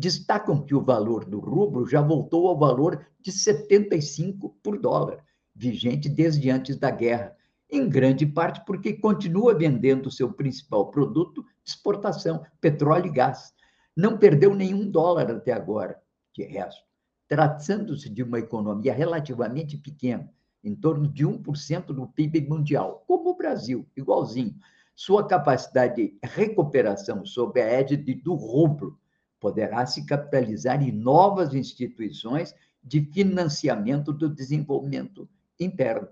destacam 0.00 0.64
que 0.64 0.74
o 0.74 0.82
valor 0.82 1.26
do 1.26 1.38
rublo 1.38 1.86
já 1.86 2.00
voltou 2.00 2.48
ao 2.48 2.58
valor 2.58 3.06
de 3.20 3.30
75 3.30 4.56
por 4.62 4.78
dólar, 4.78 5.22
vigente 5.54 6.08
desde 6.08 6.48
antes 6.48 6.76
da 6.76 6.90
guerra, 6.90 7.36
em 7.70 7.86
grande 7.88 8.24
parte 8.24 8.64
porque 8.64 8.94
continua 8.94 9.54
vendendo 9.54 10.10
seu 10.10 10.32
principal 10.32 10.90
produto 10.90 11.42
de 11.42 11.70
exportação, 11.70 12.42
petróleo 12.60 13.06
e 13.06 13.12
gás. 13.12 13.52
Não 13.94 14.16
perdeu 14.16 14.54
nenhum 14.54 14.90
dólar 14.90 15.30
até 15.30 15.52
agora, 15.52 16.00
de 16.32 16.44
resto. 16.44 16.82
Tratando-se 17.28 18.08
de 18.08 18.22
uma 18.22 18.38
economia 18.38 18.94
relativamente 18.94 19.76
pequena, 19.76 20.32
em 20.62 20.74
torno 20.74 21.08
de 21.08 21.26
1% 21.26 21.86
do 21.86 22.06
PIB 22.06 22.42
mundial, 22.42 23.04
como 23.06 23.30
o 23.30 23.36
Brasil, 23.36 23.86
igualzinho. 23.96 24.54
Sua 24.94 25.26
capacidade 25.26 25.96
de 25.96 26.18
recuperação 26.22 27.24
sob 27.24 27.60
a 27.60 27.66
égide 27.66 28.14
do 28.14 28.34
rublo 28.34 28.98
poderá 29.40 29.86
se 29.86 30.04
capitalizar 30.04 30.82
em 30.82 30.92
novas 30.92 31.54
instituições 31.54 32.54
de 32.82 33.00
financiamento 33.00 34.12
do 34.12 34.28
desenvolvimento 34.28 35.28
interno. 35.58 36.08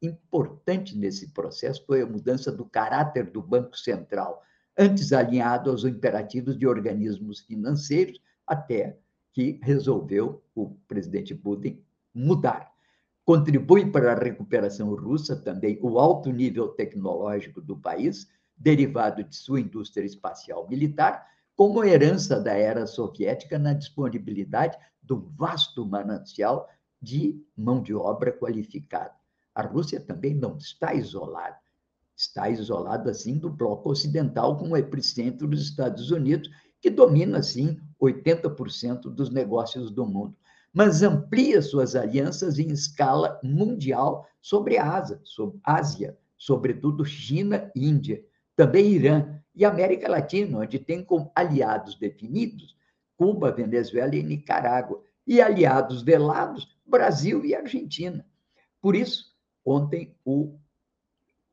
Importante 0.00 0.96
nesse 0.96 1.28
processo 1.28 1.84
foi 1.86 2.02
a 2.02 2.06
mudança 2.06 2.50
do 2.50 2.64
caráter 2.64 3.30
do 3.30 3.42
Banco 3.42 3.76
Central, 3.78 4.42
antes 4.76 5.12
alinhado 5.12 5.70
aos 5.70 5.84
imperativos 5.84 6.58
de 6.58 6.66
organismos 6.66 7.40
financeiros, 7.40 8.18
até 8.46 8.98
que 9.32 9.60
resolveu 9.62 10.42
o 10.54 10.70
presidente 10.88 11.34
Putin 11.34 11.82
mudar. 12.14 12.71
Contribui 13.24 13.90
para 13.90 14.12
a 14.12 14.18
recuperação 14.18 14.94
russa 14.94 15.36
também 15.36 15.78
o 15.80 15.98
alto 15.98 16.30
nível 16.30 16.68
tecnológico 16.68 17.60
do 17.60 17.76
país, 17.76 18.26
derivado 18.56 19.22
de 19.22 19.36
sua 19.36 19.60
indústria 19.60 20.04
espacial 20.04 20.68
militar, 20.68 21.24
como 21.54 21.84
herança 21.84 22.40
da 22.40 22.52
era 22.52 22.86
soviética 22.86 23.58
na 23.58 23.74
disponibilidade 23.74 24.76
do 25.00 25.20
vasto 25.36 25.86
manancial 25.86 26.68
de 27.00 27.40
mão 27.56 27.82
de 27.82 27.94
obra 27.94 28.32
qualificada. 28.32 29.14
A 29.54 29.62
Rússia 29.62 30.00
também 30.00 30.34
não 30.34 30.56
está 30.56 30.94
isolada. 30.94 31.58
Está 32.16 32.48
isolada, 32.48 33.10
assim, 33.10 33.38
do 33.38 33.50
bloco 33.50 33.90
ocidental, 33.90 34.56
com 34.56 34.70
o 34.70 34.76
epicentro 34.76 35.46
dos 35.46 35.62
Estados 35.62 36.10
Unidos, 36.10 36.50
que 36.80 36.90
domina, 36.90 37.38
assim, 37.38 37.78
80% 38.00 39.02
dos 39.02 39.30
negócios 39.30 39.90
do 39.90 40.06
mundo, 40.06 40.36
mas 40.72 41.02
amplia 41.02 41.60
suas 41.60 41.94
alianças 41.94 42.58
em 42.58 42.68
escala 42.68 43.38
mundial 43.42 44.26
sobre 44.40 44.78
a 44.78 44.96
Ásia, 44.96 45.20
sobre 45.22 45.60
Ásia 45.62 46.16
sobretudo 46.42 47.04
China 47.04 47.70
Índia, 47.72 48.20
também 48.56 48.90
Irã, 48.90 49.40
e 49.54 49.64
América 49.64 50.10
Latina, 50.10 50.58
onde 50.58 50.76
tem 50.76 51.04
como 51.04 51.30
aliados 51.36 51.94
definidos 51.94 52.76
Cuba, 53.16 53.52
Venezuela 53.52 54.16
e 54.16 54.24
Nicarágua, 54.24 55.00
e 55.24 55.40
aliados 55.40 56.02
velados 56.02 56.76
Brasil 56.84 57.44
e 57.44 57.54
Argentina. 57.54 58.26
Por 58.80 58.96
isso, 58.96 59.36
ontem 59.64 60.16
o, 60.24 60.58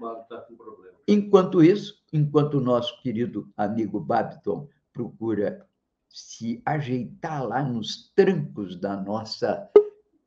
enquanto 1.06 1.62
isso, 1.62 2.02
enquanto 2.12 2.54
o 2.54 2.60
nosso 2.60 3.00
querido 3.02 3.48
amigo 3.56 4.00
Babiton 4.00 4.68
procura 4.92 5.66
se 6.08 6.62
ajeitar 6.64 7.46
lá 7.46 7.62
nos 7.62 8.12
trancos 8.14 8.76
da 8.76 8.96
nossa 8.96 9.70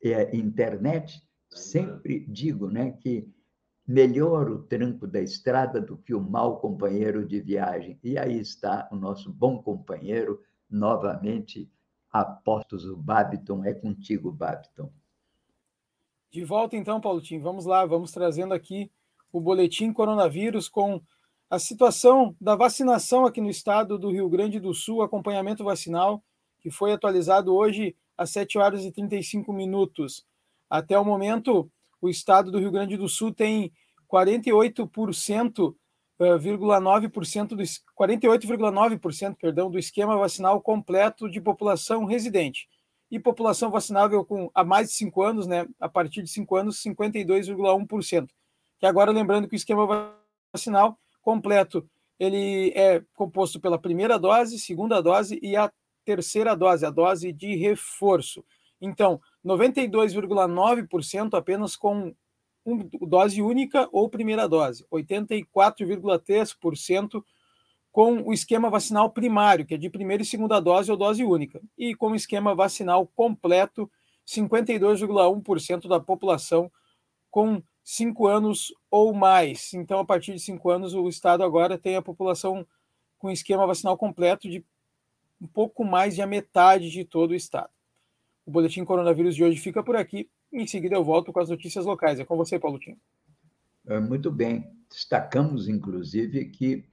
é, 0.03 0.35
internet, 0.35 1.21
sempre 1.49 2.25
digo 2.27 2.69
né, 2.69 2.91
que 2.91 3.27
melhor 3.87 4.49
o 4.49 4.63
tranco 4.63 5.07
da 5.07 5.21
estrada 5.21 5.81
do 5.81 5.97
que 5.97 6.13
o 6.13 6.21
mau 6.21 6.59
companheiro 6.59 7.25
de 7.25 7.39
viagem. 7.41 7.99
E 8.03 8.17
aí 8.17 8.39
está 8.39 8.87
o 8.91 8.95
nosso 8.95 9.31
bom 9.31 9.61
companheiro, 9.61 10.41
novamente, 10.69 11.69
apostos 12.11 12.85
o 12.85 12.95
Babiton. 12.95 13.65
É 13.65 13.73
contigo, 13.73 14.31
Babiton. 14.31 14.91
De 16.31 16.43
volta 16.45 16.77
então, 16.77 17.01
Paulotinho. 17.01 17.41
Vamos 17.41 17.65
lá, 17.65 17.85
vamos 17.85 18.11
trazendo 18.11 18.53
aqui 18.53 18.89
o 19.31 19.39
boletim 19.39 19.91
coronavírus 19.91 20.69
com 20.69 21.01
a 21.49 21.59
situação 21.59 22.33
da 22.39 22.55
vacinação 22.55 23.25
aqui 23.25 23.41
no 23.41 23.49
estado 23.49 23.97
do 23.97 24.09
Rio 24.09 24.29
Grande 24.29 24.59
do 24.59 24.73
Sul, 24.73 25.01
acompanhamento 25.01 25.63
vacinal, 25.63 26.23
que 26.61 26.71
foi 26.71 26.93
atualizado 26.93 27.53
hoje 27.53 27.95
às 28.17 28.29
7 28.29 28.57
horas 28.57 28.85
e 28.85 28.91
35 28.91 29.51
minutos. 29.51 30.25
Até 30.69 30.97
o 30.97 31.03
momento, 31.03 31.69
o 32.01 32.09
estado 32.09 32.51
do 32.51 32.59
Rio 32.59 32.71
Grande 32.71 32.97
do 32.97 33.07
Sul 33.07 33.33
tem 33.33 33.71
48,9% 34.11 35.73
eh, 36.19 36.37
do 37.55 37.63
48,9% 37.63 39.35
perdão 39.39 39.71
do 39.71 39.79
esquema 39.79 40.17
vacinal 40.17 40.59
completo 40.61 41.29
de 41.29 41.39
população 41.39 42.05
residente 42.05 42.67
e 43.09 43.19
população 43.19 43.69
vacinável 43.69 44.25
com 44.25 44.49
há 44.53 44.63
mais 44.63 44.87
de 44.87 44.95
5 44.95 45.21
anos, 45.21 45.45
né, 45.45 45.67
a 45.79 45.89
partir 45.89 46.23
de 46.23 46.29
5 46.29 46.55
anos, 46.55 46.81
52,1%. 46.81 48.29
Que 48.79 48.85
agora 48.85 49.11
lembrando 49.11 49.47
que 49.49 49.55
o 49.55 49.57
esquema 49.57 50.15
vacinal 50.53 50.97
completo 51.21 51.85
ele 52.17 52.71
é 52.75 53.03
composto 53.15 53.59
pela 53.59 53.79
primeira 53.79 54.17
dose, 54.17 54.59
segunda 54.59 55.01
dose 55.01 55.39
e 55.41 55.55
a 55.55 55.71
terceira 56.05 56.55
dose, 56.55 56.85
a 56.85 56.89
dose 56.89 57.33
de 57.33 57.55
reforço. 57.55 58.45
Então, 58.79 59.19
92,9% 59.45 61.37
apenas 61.37 61.75
com 61.75 62.15
um, 62.65 62.77
dose 63.07 63.39
única 63.41 63.89
ou 63.91 64.09
primeira 64.09 64.47
dose, 64.47 64.85
84,3% 64.91 67.23
com 67.91 68.21
o 68.21 68.31
esquema 68.31 68.69
vacinal 68.69 69.09
primário, 69.09 69.65
que 69.65 69.73
é 69.73 69.77
de 69.77 69.89
primeira 69.89 70.23
e 70.23 70.25
segunda 70.25 70.59
dose 70.59 70.91
ou 70.91 70.97
dose 70.97 71.23
única, 71.23 71.61
e 71.77 71.93
com 71.93 72.11
o 72.11 72.15
esquema 72.15 72.55
vacinal 72.55 73.05
completo, 73.07 73.91
52,1% 74.25 75.87
da 75.87 75.99
população 75.99 76.71
com 77.29 77.61
cinco 77.83 78.27
anos 78.27 78.73
ou 78.89 79.13
mais. 79.13 79.73
Então, 79.73 79.99
a 79.99 80.05
partir 80.05 80.33
de 80.33 80.39
cinco 80.39 80.69
anos, 80.69 80.93
o 80.93 81.09
Estado 81.09 81.43
agora 81.43 81.77
tem 81.77 81.97
a 81.97 82.01
população 82.01 82.65
com 83.17 83.29
esquema 83.29 83.67
vacinal 83.67 83.97
completo 83.97 84.49
de 84.49 84.63
um 85.41 85.47
pouco 85.47 85.83
mais 85.83 86.15
de 86.15 86.21
a 86.21 86.27
metade 86.27 86.89
de 86.89 87.03
todo 87.03 87.31
o 87.31 87.35
Estado. 87.35 87.71
O 88.45 88.51
boletim 88.51 88.83
coronavírus 88.83 89.35
de 89.35 89.43
hoje 89.43 89.59
fica 89.59 89.83
por 89.83 89.95
aqui. 89.95 90.29
Em 90.51 90.65
seguida, 90.65 90.95
eu 90.95 91.03
volto 91.03 91.31
com 91.31 91.39
as 91.39 91.49
notícias 91.49 91.85
locais. 91.85 92.19
É 92.19 92.25
com 92.25 92.35
você, 92.35 92.59
Paulo 92.59 92.79
Tim. 92.79 92.97
É, 93.87 93.99
muito 93.99 94.31
bem. 94.31 94.69
Destacamos, 94.89 95.67
inclusive, 95.67 96.45
que 96.45 96.83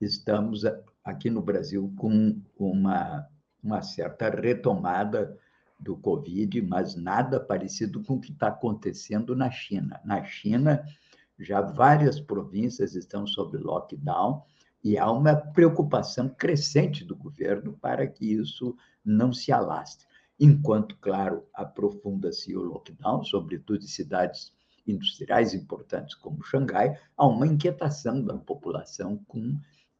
estamos 0.00 0.62
aqui 1.04 1.30
no 1.30 1.42
Brasil 1.42 1.92
com 1.96 2.40
uma, 2.58 3.26
uma 3.62 3.82
certa 3.82 4.30
retomada 4.30 5.38
do 5.78 5.96
Covid, 5.96 6.60
mas 6.62 6.94
nada 6.94 7.40
parecido 7.40 8.02
com 8.02 8.14
o 8.14 8.20
que 8.20 8.32
está 8.32 8.48
acontecendo 8.48 9.34
na 9.34 9.50
China. 9.50 10.00
Na 10.04 10.22
China, 10.24 10.84
já 11.38 11.60
várias 11.60 12.20
províncias 12.20 12.94
estão 12.94 13.26
sob 13.26 13.56
lockdown 13.56 14.42
e 14.84 14.98
há 14.98 15.10
uma 15.10 15.34
preocupação 15.34 16.28
crescente 16.28 17.04
do 17.04 17.16
governo 17.16 17.72
para 17.80 18.06
que 18.06 18.32
isso 18.32 18.76
não 19.04 19.32
se 19.32 19.50
alastre. 19.50 20.06
Enquanto, 20.40 20.96
claro, 20.96 21.46
aprofunda-se 21.54 22.56
o 22.56 22.62
lockdown, 22.62 23.22
sobretudo 23.24 23.84
em 23.84 23.88
cidades 23.88 24.52
industriais 24.86 25.52
importantes 25.54 26.14
como 26.14 26.42
Xangai, 26.42 26.98
há 27.16 27.26
uma 27.26 27.46
inquietação 27.46 28.24
da 28.24 28.36
população 28.36 29.18
com 29.28 29.54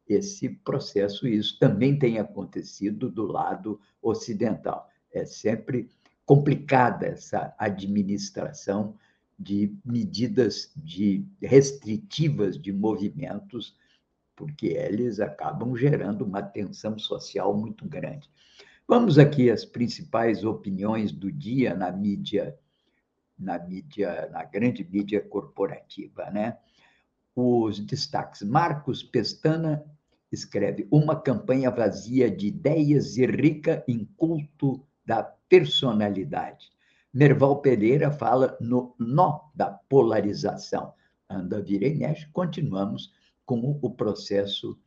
esse 0.09 0.49
processo, 0.49 1.27
e 1.27 1.37
isso 1.37 1.57
também 1.59 1.97
tem 1.97 2.17
acontecido 2.17 3.09
do 3.09 3.25
lado 3.27 3.79
ocidental 4.01 4.89
é 5.13 5.25
sempre 5.25 5.89
complicada 6.25 7.05
essa 7.07 7.53
administração 7.57 8.95
de 9.37 9.75
medidas 9.83 10.71
de 10.75 11.25
restritivas 11.41 12.59
de 12.59 12.71
movimentos, 12.71 13.75
porque 14.35 14.67
eles 14.67 15.19
acabam 15.19 15.75
gerando 15.75 16.23
uma 16.23 16.41
tensão 16.41 16.97
social 16.97 17.55
muito 17.57 17.85
grande. 17.87 18.29
Vamos 18.91 19.17
aqui 19.17 19.49
às 19.49 19.63
principais 19.63 20.43
opiniões 20.43 21.13
do 21.13 21.31
dia 21.31 21.73
na 21.73 21.89
mídia, 21.93 22.59
na 23.39 23.57
mídia, 23.57 24.27
na 24.33 24.43
grande 24.43 24.83
mídia 24.83 25.21
corporativa, 25.21 26.29
né? 26.29 26.57
Os 27.33 27.79
destaques. 27.79 28.41
Marcos 28.41 29.01
Pestana 29.01 29.81
escreve 30.29 30.89
uma 30.91 31.15
campanha 31.15 31.71
vazia 31.71 32.29
de 32.29 32.47
ideias 32.47 33.15
e 33.15 33.25
rica 33.25 33.81
em 33.87 34.03
culto 34.17 34.85
da 35.05 35.23
personalidade. 35.23 36.69
Merval 37.13 37.61
Pereira 37.61 38.11
fala 38.11 38.57
no 38.59 38.93
nó 38.99 39.51
da 39.55 39.71
polarização. 39.71 40.93
Anda, 41.29 41.61
vira 41.61 41.87
e 41.87 41.95
mexe, 41.95 42.27
continuamos 42.33 43.13
com 43.45 43.79
o 43.81 43.89
processo 43.89 44.77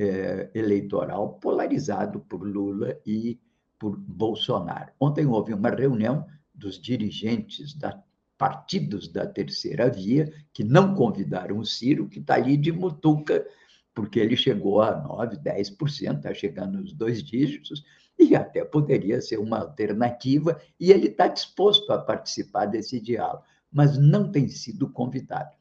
é, 0.00 0.50
eleitoral 0.54 1.34
polarizado 1.34 2.20
por 2.20 2.42
Lula 2.42 2.98
e 3.04 3.38
por 3.78 3.96
Bolsonaro. 3.98 4.90
Ontem 4.98 5.26
houve 5.26 5.52
uma 5.52 5.68
reunião 5.68 6.26
dos 6.54 6.80
dirigentes 6.80 7.74
da 7.74 8.02
partidos 8.38 9.06
da 9.06 9.26
terceira 9.26 9.90
via 9.90 10.32
que 10.50 10.64
não 10.64 10.94
convidaram 10.94 11.58
o 11.58 11.66
Ciro, 11.66 12.08
que 12.08 12.20
está 12.20 12.36
ali 12.36 12.56
de 12.56 12.72
mutuca, 12.72 13.46
porque 13.94 14.18
ele 14.18 14.34
chegou 14.34 14.80
a 14.80 15.06
9%, 15.06 15.42
10%, 15.42 16.16
está 16.16 16.32
chegando 16.32 16.78
nos 16.78 16.94
dois 16.94 17.22
dígitos, 17.22 17.84
e 18.18 18.34
até 18.34 18.64
poderia 18.64 19.20
ser 19.20 19.38
uma 19.38 19.58
alternativa, 19.58 20.58
e 20.80 20.90
ele 20.90 21.08
está 21.08 21.28
disposto 21.28 21.92
a 21.92 21.98
participar 21.98 22.64
desse 22.64 22.98
diálogo, 22.98 23.44
mas 23.70 23.98
não 23.98 24.32
tem 24.32 24.48
sido 24.48 24.88
convidado. 24.88 25.54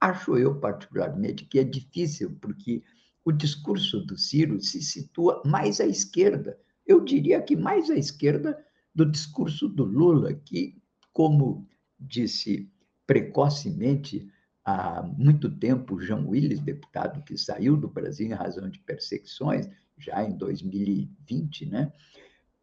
Acho 0.00 0.38
eu, 0.38 0.60
particularmente, 0.60 1.44
que 1.44 1.58
é 1.58 1.64
difícil, 1.64 2.38
porque 2.40 2.80
o 3.24 3.32
discurso 3.32 4.00
do 4.00 4.18
Ciro 4.18 4.60
se 4.60 4.82
situa 4.82 5.42
mais 5.44 5.80
à 5.80 5.86
esquerda, 5.86 6.58
eu 6.86 7.02
diria 7.02 7.40
que 7.40 7.56
mais 7.56 7.88
à 7.90 7.96
esquerda 7.96 8.58
do 8.94 9.10
discurso 9.10 9.68
do 9.68 9.84
Lula, 9.84 10.34
que, 10.34 10.76
como 11.12 11.66
disse 11.98 12.70
precocemente 13.06 14.28
há 14.64 15.02
muito 15.02 15.50
tempo 15.50 16.00
João 16.00 16.28
Willis, 16.28 16.60
deputado 16.60 17.22
que 17.24 17.36
saiu 17.36 17.76
do 17.76 17.88
Brasil 17.88 18.26
em 18.26 18.32
razão 18.32 18.68
de 18.68 18.78
perseguições, 18.80 19.68
já 19.98 20.22
em 20.24 20.36
2020, 20.36 21.66
né? 21.66 21.92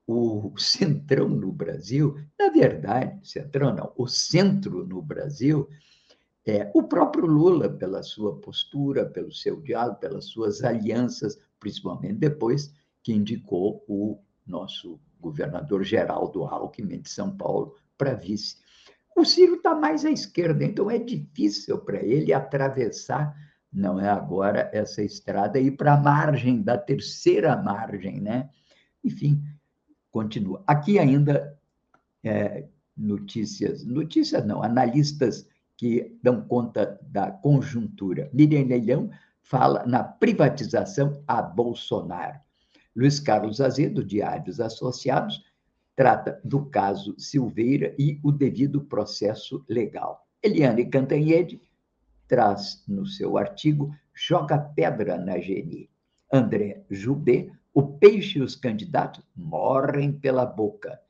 O 0.06 0.54
centrão 0.58 1.30
no 1.30 1.52
Brasil, 1.52 2.16
na 2.38 2.50
verdade, 2.50 3.28
centrão 3.28 3.74
não, 3.74 3.94
o 3.96 4.08
centro 4.08 4.86
no 4.86 5.02
Brasil 5.02 5.70
é 6.46 6.72
o 6.74 6.84
próprio 6.84 7.26
Lula, 7.26 7.70
pela 7.70 8.02
sua 8.02 8.40
postura, 8.40 9.06
pelo 9.06 9.32
seu 9.32 9.62
diálogo, 9.62 10.00
pelas 10.00 10.26
suas 10.26 10.64
alianças, 10.64 11.40
principalmente 11.60 12.16
depois 12.16 12.74
que 13.04 13.14
indicou 13.14 13.84
o 13.88 14.20
nosso 14.46 15.00
governador 15.20 15.84
Geraldo 15.84 16.44
Alckmin 16.44 17.02
de 17.02 17.10
São 17.10 17.36
Paulo 17.36 17.76
para 17.98 18.16
vice. 18.16 18.58
O 19.16 19.24
Ciro 19.24 19.56
está 19.56 19.76
mais 19.76 20.04
à 20.06 20.10
esquerda, 20.10 20.64
então 20.64 20.90
é 20.90 20.98
difícil 20.98 21.78
para 21.80 22.04
ele 22.04 22.34
atravessar, 22.34 23.36
não 23.72 24.00
é 24.00 24.10
agora, 24.10 24.70
essa 24.74 25.04
estrada 25.04 25.60
e 25.60 25.68
ir 25.68 25.72
para 25.72 25.94
a 25.94 26.02
margem, 26.02 26.62
da 26.62 26.78
terceira 26.78 27.56
margem, 27.56 28.20
né? 28.20 28.50
Enfim, 29.04 29.44
continua. 30.10 30.64
Aqui 30.66 30.98
ainda 30.98 31.58
é, 32.24 32.68
notícias, 32.96 33.86
notícias 33.86 34.46
não, 34.46 34.64
analistas 34.64 35.48
que 35.82 36.16
dão 36.22 36.40
conta 36.44 37.00
da 37.02 37.32
conjuntura. 37.32 38.30
Miriam 38.32 38.68
Leilhão 38.68 39.10
fala 39.42 39.84
na 39.88 40.04
privatização 40.04 41.24
a 41.28 41.42
Bolsonaro. 41.42 42.40
Luiz 42.96 43.20
Carlos 43.20 43.60
Azedo, 43.60 44.06
Diários 44.06 44.60
Associados, 44.60 45.44
trata 45.96 46.40
do 46.44 46.66
caso 46.66 47.16
Silveira 47.18 47.96
e 47.98 48.20
o 48.24 48.32
devido 48.32 48.82
processo 48.82 49.66
legal. 49.68 50.28
Eliane 50.44 50.86
Cantanhede 50.86 51.60
traz 52.28 52.84
no 52.88 53.08
seu 53.08 53.36
artigo 53.36 53.92
Joga 54.14 54.60
Pedra 54.60 55.18
na 55.18 55.36
GNI. 55.36 55.90
André 56.32 56.86
Jubê, 56.92 57.52
o 57.74 57.82
peixe 57.82 58.38
e 58.38 58.44
os 58.44 58.56
candidatos 58.56 59.24
morrem 59.36 60.12
pela 60.12 60.46
boca. 60.46 61.02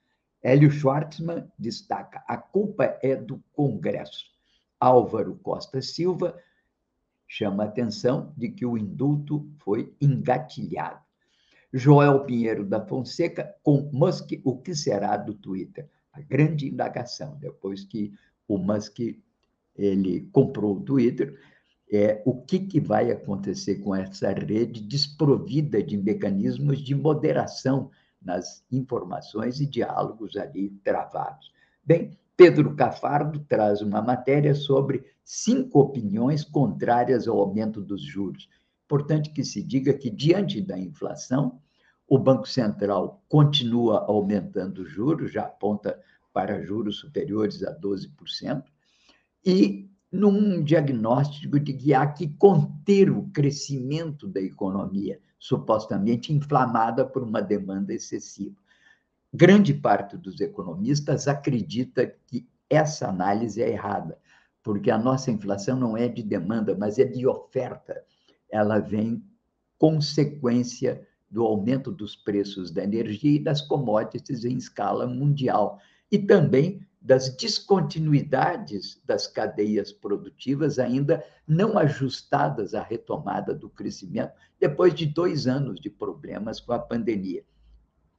Hélio 0.41 0.71
Schwartzman 0.71 1.51
destaca: 1.60 2.23
a 2.25 2.38
culpa 2.38 2.97
é 3.03 3.17
do 3.17 3.43
Congresso. 3.51 4.31
Álvaro 4.81 5.35
Costa 5.43 5.79
Silva 5.81 6.35
chama 7.27 7.63
a 7.63 7.67
atenção 7.67 8.33
de 8.35 8.49
que 8.49 8.65
o 8.65 8.77
indulto 8.77 9.47
foi 9.59 9.95
engatilhado. 10.01 10.99
Joel 11.71 12.25
Pinheiro 12.25 12.65
da 12.65 12.85
Fonseca, 12.85 13.55
com 13.63 13.89
Musk, 13.93 14.31
o 14.43 14.57
que 14.57 14.75
será 14.75 15.15
do 15.15 15.33
Twitter? 15.33 15.87
A 16.11 16.19
grande 16.19 16.67
indagação, 16.67 17.37
depois 17.39 17.85
que 17.85 18.11
o 18.47 18.57
Musk 18.57 18.99
ele 19.77 20.27
comprou 20.33 20.77
o 20.77 20.81
Twitter, 20.81 21.39
é 21.89 22.21
o 22.25 22.41
que, 22.41 22.59
que 22.59 22.79
vai 22.79 23.11
acontecer 23.11 23.75
com 23.75 23.95
essa 23.95 24.31
rede 24.31 24.81
desprovida 24.81 25.81
de 25.81 25.95
mecanismos 25.97 26.79
de 26.79 26.95
moderação 26.95 27.91
nas 28.21 28.65
informações 28.71 29.59
e 29.59 29.65
diálogos 29.65 30.35
ali 30.37 30.69
travados. 30.83 31.53
Bem, 31.83 32.17
Pedro 32.41 32.75
Cafardo 32.75 33.39
traz 33.41 33.84
uma 33.84 34.01
matéria 34.01 34.56
sobre 34.56 35.06
cinco 35.23 35.80
opiniões 35.80 36.43
contrárias 36.43 37.27
ao 37.27 37.39
aumento 37.39 37.80
dos 37.80 38.01
juros. 38.01 38.49
Importante 38.84 39.30
que 39.30 39.43
se 39.43 39.62
diga 39.62 39.93
que, 39.93 40.10
diante 40.10 40.60
da 40.60 40.75
inflação, 40.75 41.62
o 42.08 42.17
Banco 42.17 42.47
Central 42.47 43.23
continua 43.30 44.06
aumentando 44.08 44.82
os 44.82 44.89
juros, 44.89 45.32
já 45.32 45.43
aponta 45.43 45.99
para 46.34 46.63
juros 46.63 46.97
superiores 46.97 47.62
a 47.62 47.80
12%, 47.80 48.63
e 49.45 49.88
num 50.12 50.63
diagnóstico 50.63 51.60
de 51.60 51.73
que 51.73 51.93
há 51.93 52.08
que 52.08 52.27
conter 52.39 53.12
o 53.12 53.30
crescimento 53.32 54.27
da 54.27 54.41
economia, 54.41 55.19
supostamente 55.38 56.34
inflamada 56.34 57.06
por 57.06 57.21
uma 57.21 57.39
demanda 57.39 57.93
excessiva. 57.93 58.61
Grande 59.33 59.73
parte 59.73 60.17
dos 60.17 60.41
economistas 60.41 61.27
acredita 61.27 62.13
que 62.27 62.47
essa 62.69 63.07
análise 63.07 63.61
é 63.61 63.69
errada 63.69 64.17
porque 64.63 64.91
a 64.91 64.97
nossa 64.97 65.31
inflação 65.31 65.77
não 65.77 65.97
é 65.97 66.07
de 66.07 66.21
demanda, 66.21 66.75
mas 66.77 66.99
é 66.99 67.05
de 67.05 67.25
oferta. 67.25 68.03
Ela 68.49 68.79
vem 68.79 69.23
consequência 69.77 71.05
do 71.29 71.43
aumento 71.43 71.91
dos 71.91 72.15
preços 72.15 72.71
da 72.71 72.83
energia 72.83 73.37
e 73.37 73.43
das 73.43 73.61
commodities 73.61 74.43
em 74.43 74.57
escala 74.57 75.07
mundial, 75.07 75.79
e 76.11 76.19
também 76.19 76.85
das 77.01 77.35
descontinuidades 77.35 79.01
das 79.05 79.25
cadeias 79.25 79.91
produtivas 79.91 80.77
ainda 80.77 81.23
não 81.47 81.79
ajustadas 81.79 82.75
à 82.75 82.83
retomada 82.83 83.55
do 83.55 83.69
crescimento 83.69 84.33
depois 84.59 84.93
de 84.93 85.07
dois 85.07 85.47
anos 85.47 85.79
de 85.79 85.89
problemas 85.89 86.59
com 86.59 86.73
a 86.73 86.79
pandemia. 86.79 87.43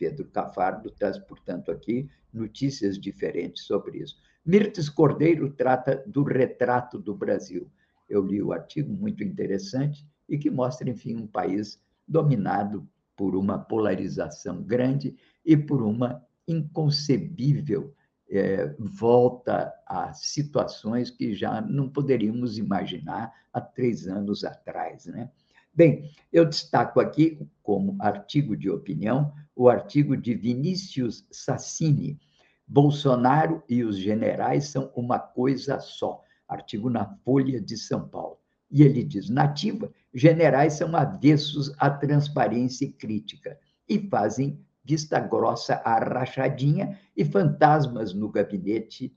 Pedro 0.02 0.26
Cafardo 0.26 0.90
traz, 0.90 1.16
portanto, 1.16 1.70
aqui 1.70 2.10
notícias 2.34 2.98
diferentes 2.98 3.62
sobre 3.62 3.98
isso. 3.98 4.16
Mirtes 4.44 4.88
Cordeiro 4.88 5.52
trata 5.52 6.02
do 6.08 6.24
retrato 6.24 6.98
do 6.98 7.14
Brasil. 7.14 7.70
Eu 8.08 8.26
li 8.26 8.42
o 8.42 8.52
artigo, 8.52 8.92
muito 8.92 9.22
interessante, 9.22 10.04
e 10.28 10.36
que 10.36 10.50
mostra, 10.50 10.90
enfim, 10.90 11.14
um 11.14 11.26
país 11.28 11.80
dominado 12.08 12.84
por 13.16 13.36
uma 13.36 13.60
polarização 13.60 14.60
grande 14.60 15.14
e 15.46 15.56
por 15.56 15.80
uma 15.80 16.20
inconcebível 16.48 17.94
é, 18.28 18.74
volta 18.80 19.72
a 19.86 20.12
situações 20.14 21.10
que 21.10 21.32
já 21.32 21.60
não 21.60 21.88
poderíamos 21.88 22.58
imaginar 22.58 23.32
há 23.52 23.60
três 23.60 24.08
anos 24.08 24.42
atrás. 24.42 25.06
Né? 25.06 25.30
Bem, 25.74 26.10
eu 26.30 26.44
destaco 26.44 27.00
aqui, 27.00 27.38
como 27.62 27.96
artigo 27.98 28.54
de 28.54 28.68
opinião, 28.68 29.32
o 29.56 29.70
artigo 29.70 30.14
de 30.16 30.34
Vinícius 30.34 31.26
Sassini, 31.30 32.20
Bolsonaro 32.66 33.62
e 33.66 33.82
os 33.82 33.96
generais 33.96 34.66
são 34.66 34.92
uma 34.94 35.18
coisa 35.18 35.80
só. 35.80 36.22
Artigo 36.46 36.90
na 36.90 37.06
Folha 37.24 37.58
de 37.58 37.78
São 37.78 38.06
Paulo. 38.06 38.38
E 38.70 38.82
ele 38.82 39.02
diz: 39.02 39.30
nativa, 39.30 39.90
generais 40.12 40.74
são 40.74 40.94
avessos 40.94 41.72
à 41.78 41.88
transparência 41.88 42.84
e 42.84 42.92
crítica 42.92 43.58
e 43.88 43.98
fazem 44.10 44.60
vista 44.84 45.18
grossa 45.20 45.76
à 45.76 45.98
rachadinha 45.98 46.98
e 47.16 47.24
fantasmas 47.24 48.12
no 48.12 48.30
gabinete, 48.30 49.16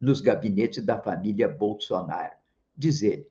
nos 0.00 0.22
gabinetes 0.22 0.82
da 0.82 0.98
família 0.98 1.46
Bolsonaro. 1.46 2.34
Diz 2.74 3.02
ele, 3.02 3.26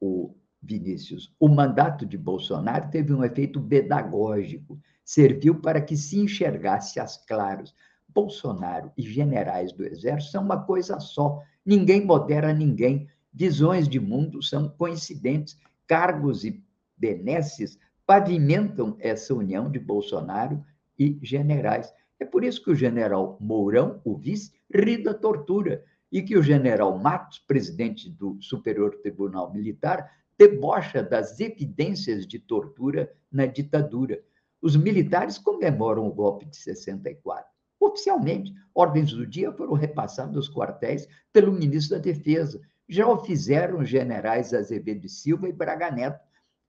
o 0.00 0.34
Vinícius, 0.64 1.34
o 1.38 1.48
mandato 1.48 2.06
de 2.06 2.16
Bolsonaro 2.16 2.90
teve 2.90 3.12
um 3.12 3.22
efeito 3.22 3.60
pedagógico, 3.60 4.78
serviu 5.04 5.60
para 5.60 5.80
que 5.80 5.96
se 5.96 6.18
enxergasse 6.18 6.98
às 6.98 7.16
claras 7.16 7.74
Bolsonaro 8.14 8.92
e 8.96 9.02
generais 9.02 9.72
do 9.72 9.84
Exército 9.84 10.32
são 10.32 10.44
uma 10.44 10.62
coisa 10.62 11.00
só. 11.00 11.42
Ninguém 11.66 12.06
modera 12.06 12.54
ninguém. 12.54 13.08
Visões 13.32 13.88
de 13.88 13.98
mundo 13.98 14.40
são 14.40 14.68
coincidentes. 14.68 15.58
Cargos 15.86 16.44
e 16.44 16.62
benesses 16.96 17.76
pavimentam 18.06 18.96
essa 19.00 19.34
união 19.34 19.68
de 19.70 19.80
Bolsonaro 19.80 20.64
e 20.96 21.18
generais. 21.22 21.92
É 22.20 22.24
por 22.24 22.44
isso 22.44 22.62
que 22.62 22.70
o 22.70 22.76
general 22.76 23.36
Mourão, 23.40 24.00
o 24.04 24.16
vice, 24.16 24.52
ri 24.72 25.02
da 25.02 25.12
tortura 25.12 25.82
e 26.12 26.22
que 26.22 26.38
o 26.38 26.42
general 26.42 26.96
Matos, 26.96 27.40
presidente 27.40 28.08
do 28.08 28.38
Superior 28.40 28.94
Tribunal 29.02 29.52
Militar, 29.52 30.08
debocha 30.38 31.02
das 31.02 31.38
evidências 31.40 32.26
de 32.26 32.38
tortura 32.38 33.12
na 33.30 33.46
ditadura. 33.46 34.22
Os 34.60 34.76
militares 34.76 35.38
comemoram 35.38 36.06
o 36.06 36.12
golpe 36.12 36.46
de 36.46 36.56
64. 36.56 37.46
Oficialmente, 37.78 38.52
ordens 38.74 39.12
do 39.12 39.26
dia 39.26 39.52
foram 39.52 39.74
repassadas 39.74 40.36
aos 40.36 40.48
quartéis 40.48 41.06
pelo 41.32 41.52
ministro 41.52 41.96
da 41.96 42.02
Defesa. 42.02 42.60
Já 42.88 43.06
o 43.06 43.24
fizeram 43.24 43.80
os 43.80 43.88
generais 43.88 44.54
Azevedo 44.54 45.08
Silva 45.08 45.48
e 45.48 45.52
Braga 45.52 45.90
Neto. 45.90 46.20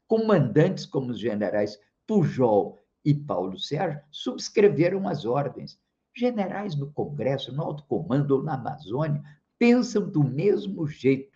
Comandantes 0.08 0.86
como 0.86 1.12
os 1.12 1.20
generais 1.20 1.80
Pujol 2.06 2.80
e 3.04 3.14
Paulo 3.14 3.58
Sérgio 3.58 4.02
subscreveram 4.12 5.08
as 5.08 5.26
ordens. 5.26 5.80
Generais 6.16 6.76
no 6.76 6.92
Congresso, 6.92 7.52
no 7.54 7.64
alto 7.64 7.84
comando 7.86 8.32
ou 8.32 8.44
na 8.44 8.56
Amazônia 8.56 9.24
pensam 9.58 10.10
do 10.10 10.24
mesmo 10.24 10.88
jeito. 10.88 11.35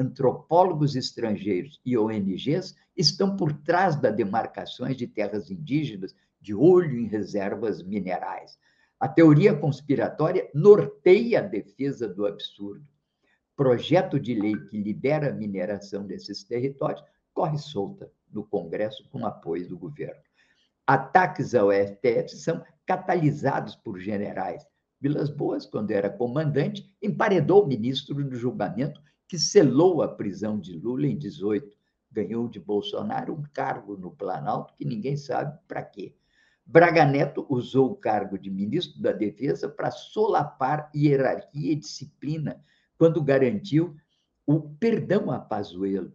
Antropólogos 0.00 0.96
estrangeiros 0.96 1.78
e 1.84 1.94
ONGs 1.94 2.74
estão 2.96 3.36
por 3.36 3.52
trás 3.52 3.96
das 3.96 4.16
demarcações 4.16 4.96
de 4.96 5.06
terras 5.06 5.50
indígenas 5.50 6.16
de 6.40 6.54
olho 6.54 6.98
em 6.98 7.06
reservas 7.06 7.82
minerais. 7.82 8.58
A 8.98 9.06
teoria 9.06 9.54
conspiratória 9.54 10.48
norteia 10.54 11.40
a 11.40 11.42
defesa 11.42 12.08
do 12.08 12.26
absurdo. 12.26 12.82
Projeto 13.54 14.18
de 14.18 14.34
lei 14.34 14.56
que 14.68 14.82
libera 14.82 15.28
a 15.28 15.34
mineração 15.34 16.06
desses 16.06 16.42
territórios 16.44 17.04
corre 17.34 17.58
solta 17.58 18.10
no 18.32 18.42
Congresso 18.42 19.06
com 19.10 19.26
apoio 19.26 19.68
do 19.68 19.76
governo. 19.76 20.22
Ataques 20.86 21.54
ao 21.54 21.68
STF 21.70 22.36
são 22.36 22.64
catalisados 22.86 23.76
por 23.76 23.98
generais. 23.98 24.66
Vilas 24.98 25.28
Boas, 25.28 25.66
quando 25.66 25.90
era 25.90 26.08
comandante, 26.08 26.90
emparedou 27.02 27.64
o 27.64 27.66
ministro 27.66 28.14
no 28.14 28.34
julgamento 28.34 28.98
que 29.30 29.38
selou 29.38 30.02
a 30.02 30.08
prisão 30.08 30.58
de 30.58 30.72
Lula 30.72 31.06
em 31.06 31.16
18. 31.16 31.78
Ganhou 32.10 32.48
de 32.48 32.58
Bolsonaro 32.58 33.32
um 33.32 33.44
cargo 33.52 33.96
no 33.96 34.10
Planalto 34.10 34.74
que 34.74 34.84
ninguém 34.84 35.16
sabe 35.16 35.56
para 35.68 35.84
quê. 35.84 36.16
Braga 36.66 37.04
Neto 37.04 37.46
usou 37.48 37.92
o 37.92 37.94
cargo 37.94 38.36
de 38.36 38.50
ministro 38.50 39.00
da 39.00 39.12
Defesa 39.12 39.68
para 39.68 39.92
solapar 39.92 40.90
hierarquia 40.92 41.70
e 41.70 41.76
disciplina, 41.76 42.60
quando 42.98 43.22
garantiu 43.22 43.94
o 44.44 44.58
perdão 44.60 45.30
a 45.30 45.38
Pazuello. 45.38 46.12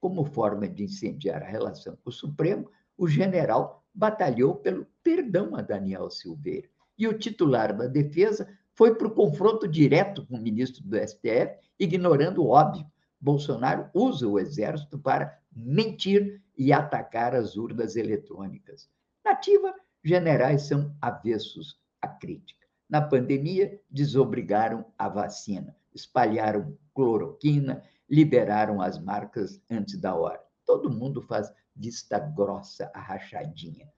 Como 0.00 0.24
forma 0.24 0.66
de 0.66 0.84
incendiar 0.84 1.42
a 1.42 1.46
relação 1.46 1.98
com 2.02 2.08
o 2.08 2.12
Supremo, 2.12 2.70
o 2.96 3.06
general 3.06 3.84
batalhou 3.92 4.56
pelo 4.56 4.86
perdão 5.02 5.54
a 5.54 5.60
Daniel 5.60 6.08
Silveira. 6.08 6.70
E 6.96 7.06
o 7.06 7.18
titular 7.18 7.76
da 7.76 7.86
defesa 7.86 8.48
foi 8.74 8.94
para 8.94 9.06
o 9.06 9.14
confronto 9.14 9.68
direto 9.68 10.26
com 10.26 10.36
o 10.36 10.40
ministro 10.40 10.82
do 10.84 10.96
STF, 10.96 11.56
ignorando 11.78 12.42
o 12.42 12.48
óbvio. 12.48 12.86
Bolsonaro 13.20 13.88
usa 13.94 14.28
o 14.28 14.38
exército 14.38 14.98
para 14.98 15.38
mentir 15.54 16.42
e 16.58 16.72
atacar 16.72 17.34
as 17.34 17.56
urnas 17.56 17.96
eletrônicas. 17.96 18.88
Nativa, 19.24 19.72
generais 20.02 20.62
são 20.62 20.94
avessos 21.00 21.78
à 22.02 22.08
crítica. 22.08 22.66
Na 22.88 23.00
pandemia, 23.00 23.80
desobrigaram 23.90 24.84
a 24.98 25.08
vacina, 25.08 25.74
espalharam 25.94 26.76
cloroquina, 26.92 27.82
liberaram 28.10 28.80
as 28.82 28.98
marcas 28.98 29.60
antes 29.70 29.98
da 29.98 30.14
hora. 30.14 30.42
Todo 30.66 30.92
mundo 30.92 31.22
faz 31.22 31.50
vista 31.74 32.18
grossa, 32.18 32.90
a 32.94 33.00
rachadinha. 33.00 33.88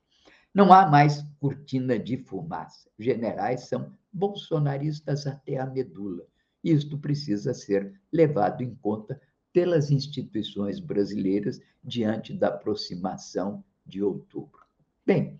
Não 0.55 0.73
há 0.73 0.87
mais 0.87 1.23
cortina 1.39 1.99
de 1.99 2.17
fumaça. 2.17 2.89
Generais 2.99 3.69
são 3.69 3.93
bolsonaristas 4.16 5.26
até 5.26 5.59
a 5.59 5.66
medula. 5.66 6.24
Isto 6.64 6.98
precisa 6.98 7.52
ser 7.52 8.00
levado 8.11 8.62
em 8.62 8.74
conta 8.74 9.20
pelas 9.52 9.90
instituições 9.90 10.81
brasileiras 10.81 11.61
diante 11.85 12.33
da 12.33 12.48
aproximação 12.48 13.62
de 13.85 14.02
outubro. 14.02 14.64
Bem, 15.05 15.38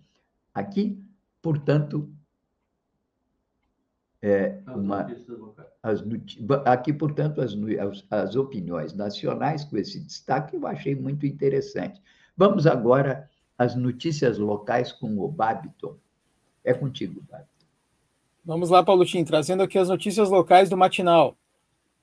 aqui, 0.53 1.03
portanto, 1.41 2.09
é 4.21 4.61
uma, 4.67 5.07
as, 5.83 6.03
aqui, 6.65 6.93
portanto, 6.93 7.41
as, 7.41 7.53
as 8.09 8.35
opiniões 8.35 8.93
nacionais 8.93 9.63
com 9.63 9.77
esse 9.77 9.99
destaque 9.99 10.55
eu 10.55 10.65
achei 10.65 10.95
muito 10.95 11.25
interessante. 11.25 12.01
Vamos 12.35 12.65
agora 12.65 13.29
às 13.57 13.75
notícias 13.75 14.37
locais 14.37 14.91
com 14.91 15.19
o 15.19 15.27
Babiton. 15.27 15.97
É 16.63 16.73
contigo, 16.73 17.21
Babiton. 17.29 17.56
Vamos 18.47 18.69
lá, 18.69 18.81
Paulotinho, 18.81 19.25
trazendo 19.25 19.61
aqui 19.61 19.77
as 19.77 19.89
notícias 19.89 20.29
locais 20.29 20.69
do 20.69 20.77
Matinal. 20.77 21.37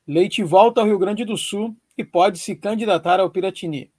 Leite 0.07 0.45
volta 0.45 0.83
ao 0.83 0.87
Rio 0.87 0.99
Grande 0.99 1.25
do 1.25 1.39
Sul 1.39 1.75
e 1.97 2.05
pode 2.05 2.39
se 2.39 2.55
candidatar 2.55 3.19
ao 3.19 3.31
Piratini. 3.31 3.91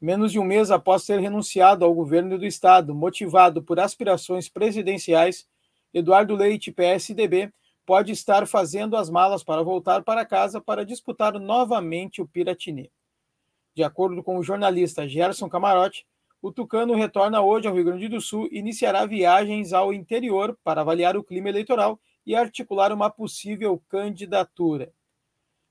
Menos 0.00 0.32
de 0.32 0.40
um 0.40 0.44
mês 0.44 0.72
após 0.72 1.06
ter 1.06 1.20
renunciado 1.20 1.84
ao 1.84 1.94
governo 1.94 2.36
do 2.36 2.44
estado, 2.44 2.92
motivado 2.96 3.62
por 3.62 3.78
aspirações 3.78 4.48
presidenciais, 4.48 5.46
Eduardo 5.94 6.34
Leite, 6.34 6.72
PSDB, 6.72 7.52
pode 7.86 8.10
estar 8.10 8.44
fazendo 8.48 8.96
as 8.96 9.08
malas 9.08 9.44
para 9.44 9.62
voltar 9.62 10.02
para 10.02 10.26
casa 10.26 10.60
para 10.60 10.84
disputar 10.84 11.38
novamente 11.38 12.20
o 12.20 12.26
Piratini. 12.26 12.90
De 13.72 13.84
acordo 13.84 14.20
com 14.20 14.36
o 14.36 14.42
jornalista 14.42 15.06
Gerson 15.06 15.48
Camarote, 15.48 16.04
o 16.40 16.52
Tucano 16.52 16.94
retorna 16.94 17.40
hoje 17.40 17.66
ao 17.66 17.74
Rio 17.74 17.84
Grande 17.84 18.08
do 18.08 18.20
Sul 18.20 18.48
e 18.50 18.58
iniciará 18.58 19.04
viagens 19.04 19.72
ao 19.72 19.92
interior 19.92 20.56
para 20.62 20.80
avaliar 20.82 21.16
o 21.16 21.24
clima 21.24 21.48
eleitoral 21.48 22.00
e 22.24 22.34
articular 22.34 22.92
uma 22.92 23.10
possível 23.10 23.82
candidatura. 23.88 24.92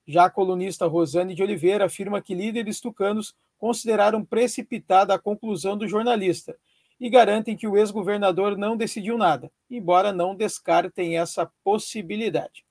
Já 0.06 0.26
a 0.26 0.30
colunista 0.30 0.86
Rosane 0.88 1.36
de 1.36 1.44
Oliveira 1.44 1.86
afirma 1.86 2.22
que 2.22 2.34
líderes 2.34 2.80
tucanos 2.80 3.36
consideraram 3.58 4.24
precipitada 4.24 5.14
a 5.14 5.20
conclusão 5.20 5.78
do 5.78 5.88
jornalista 5.88 6.58
e 7.00 7.10
garantem 7.10 7.56
que 7.56 7.68
o 7.68 7.78
ex-governador 7.78 8.58
não 8.58 8.76
decidiu 8.76 9.18
nada, 9.18 9.52
embora 9.70 10.12
não 10.12 10.36
descartem 10.36 11.18
essa 11.18 11.50
possibilidade. 11.64 12.66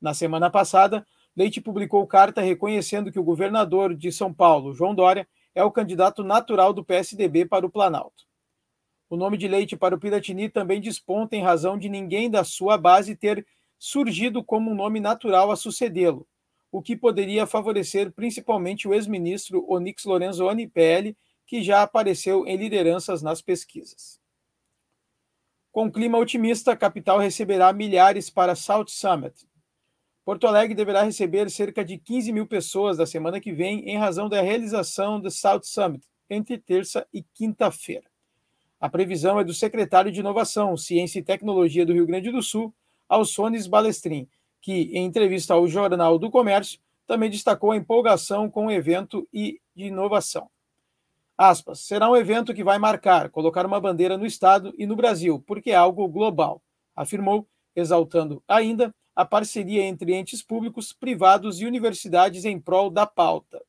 Na 0.00 0.14
semana 0.14 0.48
passada, 0.48 1.06
Leite 1.36 1.60
publicou 1.60 2.06
carta 2.06 2.40
reconhecendo 2.40 3.10
que 3.10 3.18
o 3.18 3.24
governador 3.24 3.94
de 3.94 4.10
São 4.12 4.32
Paulo, 4.32 4.74
João 4.74 4.94
Dória, 4.94 5.26
é 5.54 5.64
o 5.64 5.70
candidato 5.70 6.22
natural 6.22 6.72
do 6.72 6.84
PSDB 6.84 7.44
para 7.46 7.66
o 7.66 7.70
Planalto. 7.70 8.24
O 9.08 9.16
nome 9.16 9.36
de 9.36 9.48
Leite 9.48 9.76
para 9.76 9.94
o 9.94 9.98
Piratini 9.98 10.48
também 10.48 10.80
desponta 10.80 11.34
em 11.34 11.42
razão 11.42 11.76
de 11.76 11.88
ninguém 11.88 12.30
da 12.30 12.44
sua 12.44 12.78
base 12.78 13.16
ter 13.16 13.44
surgido 13.78 14.44
como 14.44 14.70
um 14.70 14.74
nome 14.74 15.00
natural 15.00 15.50
a 15.50 15.56
sucedê-lo, 15.56 16.28
o 16.70 16.80
que 16.80 16.96
poderia 16.96 17.46
favorecer 17.46 18.12
principalmente 18.12 18.86
o 18.86 18.94
ex-ministro 18.94 19.66
Onyx 19.68 20.04
Lorenzoni, 20.04 20.68
PL, 20.68 21.16
que 21.44 21.62
já 21.62 21.82
apareceu 21.82 22.46
em 22.46 22.56
lideranças 22.56 23.22
nas 23.22 23.42
pesquisas. 23.42 24.20
Com 25.72 25.90
clima 25.90 26.18
otimista, 26.18 26.72
a 26.72 26.76
capital 26.76 27.18
receberá 27.18 27.72
milhares 27.72 28.30
para 28.30 28.54
South 28.54 28.86
Summit, 28.88 29.48
Porto 30.30 30.46
Alegre 30.46 30.76
deverá 30.76 31.02
receber 31.02 31.50
cerca 31.50 31.84
de 31.84 31.98
15 31.98 32.32
mil 32.32 32.46
pessoas 32.46 32.96
da 32.96 33.04
semana 33.04 33.40
que 33.40 33.50
vem 33.50 33.80
em 33.90 33.98
razão 33.98 34.28
da 34.28 34.40
realização 34.40 35.18
do 35.18 35.28
South 35.28 35.64
Summit 35.64 36.06
entre 36.30 36.56
terça 36.56 37.04
e 37.12 37.20
quinta-feira. 37.20 38.04
A 38.80 38.88
previsão 38.88 39.40
é 39.40 39.44
do 39.44 39.52
secretário 39.52 40.12
de 40.12 40.20
Inovação, 40.20 40.76
Ciência 40.76 41.18
e 41.18 41.24
Tecnologia 41.24 41.84
do 41.84 41.92
Rio 41.92 42.06
Grande 42.06 42.30
do 42.30 42.44
Sul, 42.44 42.72
Alsones 43.08 43.66
Balestrin, 43.66 44.28
que, 44.60 44.92
em 44.92 45.04
entrevista 45.04 45.54
ao 45.54 45.66
Jornal 45.66 46.16
do 46.16 46.30
Comércio, 46.30 46.78
também 47.08 47.28
destacou 47.28 47.72
a 47.72 47.76
empolgação 47.76 48.48
com 48.48 48.66
o 48.66 48.70
evento 48.70 49.28
e 49.32 49.60
de 49.74 49.86
inovação. 49.86 50.48
Aspas, 51.36 51.80
será 51.80 52.08
um 52.08 52.16
evento 52.16 52.54
que 52.54 52.62
vai 52.62 52.78
marcar, 52.78 53.30
colocar 53.30 53.66
uma 53.66 53.80
bandeira 53.80 54.16
no 54.16 54.24
Estado 54.24 54.72
e 54.78 54.86
no 54.86 54.94
Brasil, 54.94 55.42
porque 55.44 55.72
é 55.72 55.74
algo 55.74 56.06
global, 56.06 56.62
afirmou, 56.94 57.48
exaltando 57.74 58.40
ainda 58.46 58.94
a 59.14 59.24
parceria 59.24 59.82
entre 59.82 60.14
entes 60.14 60.42
públicos, 60.42 60.92
privados 60.92 61.60
e 61.60 61.66
universidades 61.66 62.44
em 62.44 62.58
prol 62.58 62.90
da 62.90 63.06
pauta. 63.06 63.62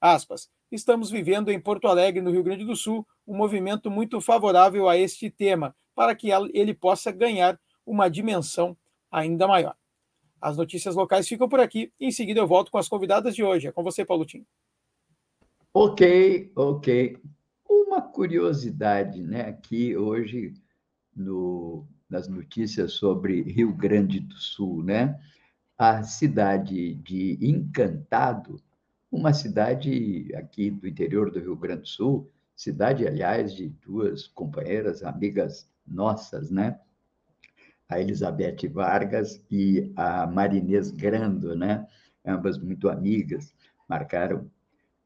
Aspas. 0.00 0.50
Estamos 0.70 1.10
vivendo 1.10 1.50
em 1.50 1.58
Porto 1.58 1.88
Alegre, 1.88 2.20
no 2.20 2.30
Rio 2.30 2.42
Grande 2.42 2.64
do 2.64 2.76
Sul, 2.76 3.06
um 3.26 3.34
movimento 3.34 3.90
muito 3.90 4.20
favorável 4.20 4.86
a 4.86 4.98
este 4.98 5.30
tema, 5.30 5.74
para 5.94 6.14
que 6.14 6.28
ele 6.52 6.74
possa 6.74 7.10
ganhar 7.10 7.58
uma 7.86 8.10
dimensão 8.10 8.76
ainda 9.10 9.48
maior. 9.48 9.74
As 10.40 10.56
notícias 10.56 10.94
locais 10.94 11.26
ficam 11.26 11.48
por 11.48 11.58
aqui. 11.58 11.90
Em 11.98 12.10
seguida, 12.10 12.40
eu 12.40 12.46
volto 12.46 12.70
com 12.70 12.78
as 12.78 12.88
convidadas 12.88 13.34
de 13.34 13.42
hoje. 13.42 13.66
É 13.66 13.72
com 13.72 13.82
você, 13.82 14.04
Paulo 14.04 14.26
Ok, 15.72 16.52
ok. 16.54 17.18
Uma 17.68 18.02
curiosidade, 18.02 19.22
né? 19.22 19.48
Aqui 19.48 19.96
hoje 19.96 20.52
no 21.14 21.86
nas 22.08 22.28
notícias 22.28 22.92
sobre 22.92 23.42
Rio 23.42 23.72
Grande 23.72 24.20
do 24.20 24.36
Sul, 24.36 24.82
né? 24.82 25.20
A 25.76 26.02
cidade 26.02 26.94
de 26.94 27.38
Encantado, 27.40 28.60
uma 29.10 29.32
cidade 29.32 30.34
aqui 30.34 30.70
do 30.70 30.86
interior 30.86 31.30
do 31.30 31.38
Rio 31.38 31.56
Grande 31.56 31.82
do 31.82 31.88
Sul, 31.88 32.30
cidade, 32.56 33.06
aliás, 33.06 33.54
de 33.54 33.68
duas 33.68 34.26
companheiras, 34.26 35.02
amigas 35.02 35.70
nossas, 35.86 36.50
né? 36.50 36.80
A 37.88 38.00
Elizabeth 38.00 38.68
Vargas 38.68 39.42
e 39.50 39.92
a 39.96 40.26
Marinês 40.26 40.90
Grando, 40.90 41.54
né? 41.54 41.86
Ambas 42.24 42.58
muito 42.58 42.88
amigas, 42.88 43.54
marcaram 43.88 44.50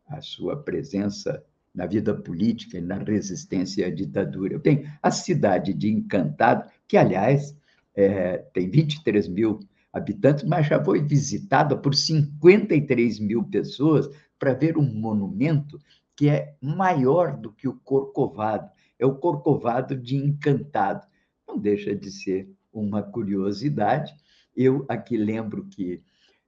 a 0.06 0.20
sua 0.20 0.60
presença 0.62 1.44
na 1.74 1.86
vida 1.86 2.14
política 2.14 2.78
e 2.78 2.82
na 2.82 2.98
resistência 2.98 3.86
à 3.86 3.90
ditadura. 3.90 4.58
Bem, 4.58 4.86
a 5.02 5.10
cidade 5.10 5.72
de 5.72 5.90
Encantado, 5.90 6.68
que, 6.86 6.96
aliás, 6.96 7.56
é, 7.94 8.38
tem 8.52 8.68
23 8.68 9.28
mil 9.28 9.60
habitantes, 9.92 10.44
mas 10.44 10.66
já 10.66 10.82
foi 10.82 11.02
visitada 11.02 11.76
por 11.76 11.94
53 11.94 13.18
mil 13.20 13.44
pessoas 13.44 14.08
para 14.38 14.54
ver 14.54 14.76
um 14.76 14.82
monumento 14.82 15.78
que 16.16 16.28
é 16.28 16.54
maior 16.60 17.36
do 17.36 17.52
que 17.52 17.68
o 17.68 17.74
Corcovado. 17.74 18.70
É 18.98 19.06
o 19.06 19.14
Corcovado 19.14 19.96
de 19.96 20.16
Encantado. 20.16 21.06
Não 21.46 21.58
deixa 21.58 21.94
de 21.94 22.10
ser 22.10 22.50
uma 22.72 23.02
curiosidade. 23.02 24.14
Eu 24.54 24.84
aqui 24.88 25.16
lembro 25.16 25.66
que 25.66 26.02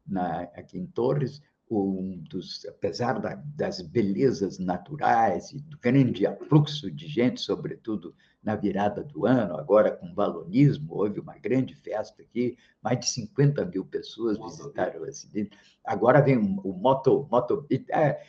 na, 0.07 0.43
aqui 0.55 0.79
em 0.79 0.87
Torres 0.87 1.43
um 1.77 2.19
dos, 2.29 2.65
apesar 2.67 3.21
da, 3.21 3.35
das 3.57 3.81
belezas 3.81 4.59
naturais 4.59 5.53
e 5.53 5.61
do 5.61 5.79
grande 5.79 6.27
afluxo 6.27 6.91
de 6.91 7.07
gente, 7.07 7.41
sobretudo 7.41 8.15
na 8.43 8.55
virada 8.55 9.03
do 9.03 9.25
ano, 9.25 9.57
agora 9.57 9.91
com 9.93 10.13
balonismo, 10.13 10.95
houve 10.95 11.19
uma 11.19 11.39
grande 11.39 11.75
festa 11.75 12.23
aqui, 12.23 12.59
mais 12.83 13.01
de 13.01 13.09
50 13.09 13.65
mil 13.65 13.85
pessoas 13.87 14.39
visitaram 14.39 15.03
a 15.03 15.13
cidade. 15.13 15.51
Agora 15.85 16.21
vem 16.21 16.37
o, 16.37 16.61
o 16.61 16.73
Moto, 16.75 17.27
Moto 17.31 17.67
é, 17.91 18.23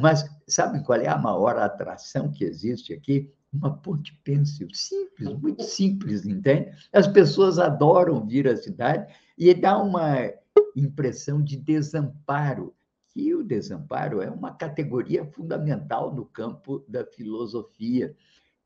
mas 0.00 0.24
sabem 0.46 0.82
qual 0.82 0.98
é 0.98 1.08
a 1.08 1.18
maior 1.18 1.56
atração 1.58 2.32
que 2.32 2.44
existe 2.44 2.92
aqui? 2.92 3.30
Uma 3.52 3.76
ponte 3.76 4.18
pêncil, 4.24 4.66
simples, 4.72 5.40
muito 5.40 5.62
simples, 5.62 6.26
entende? 6.26 6.74
As 6.92 7.06
pessoas 7.06 7.58
adoram 7.58 8.26
vir 8.26 8.48
à 8.48 8.56
cidade 8.56 9.14
e 9.38 9.52
dá 9.54 9.78
uma 9.78 10.32
impressão 10.74 11.42
de 11.42 11.56
desamparo, 11.56 12.74
que 13.08 13.34
o 13.34 13.44
desamparo 13.44 14.20
é 14.20 14.30
uma 14.30 14.52
categoria 14.52 15.24
fundamental 15.24 16.14
no 16.14 16.24
campo 16.26 16.84
da 16.88 17.04
filosofia. 17.04 18.14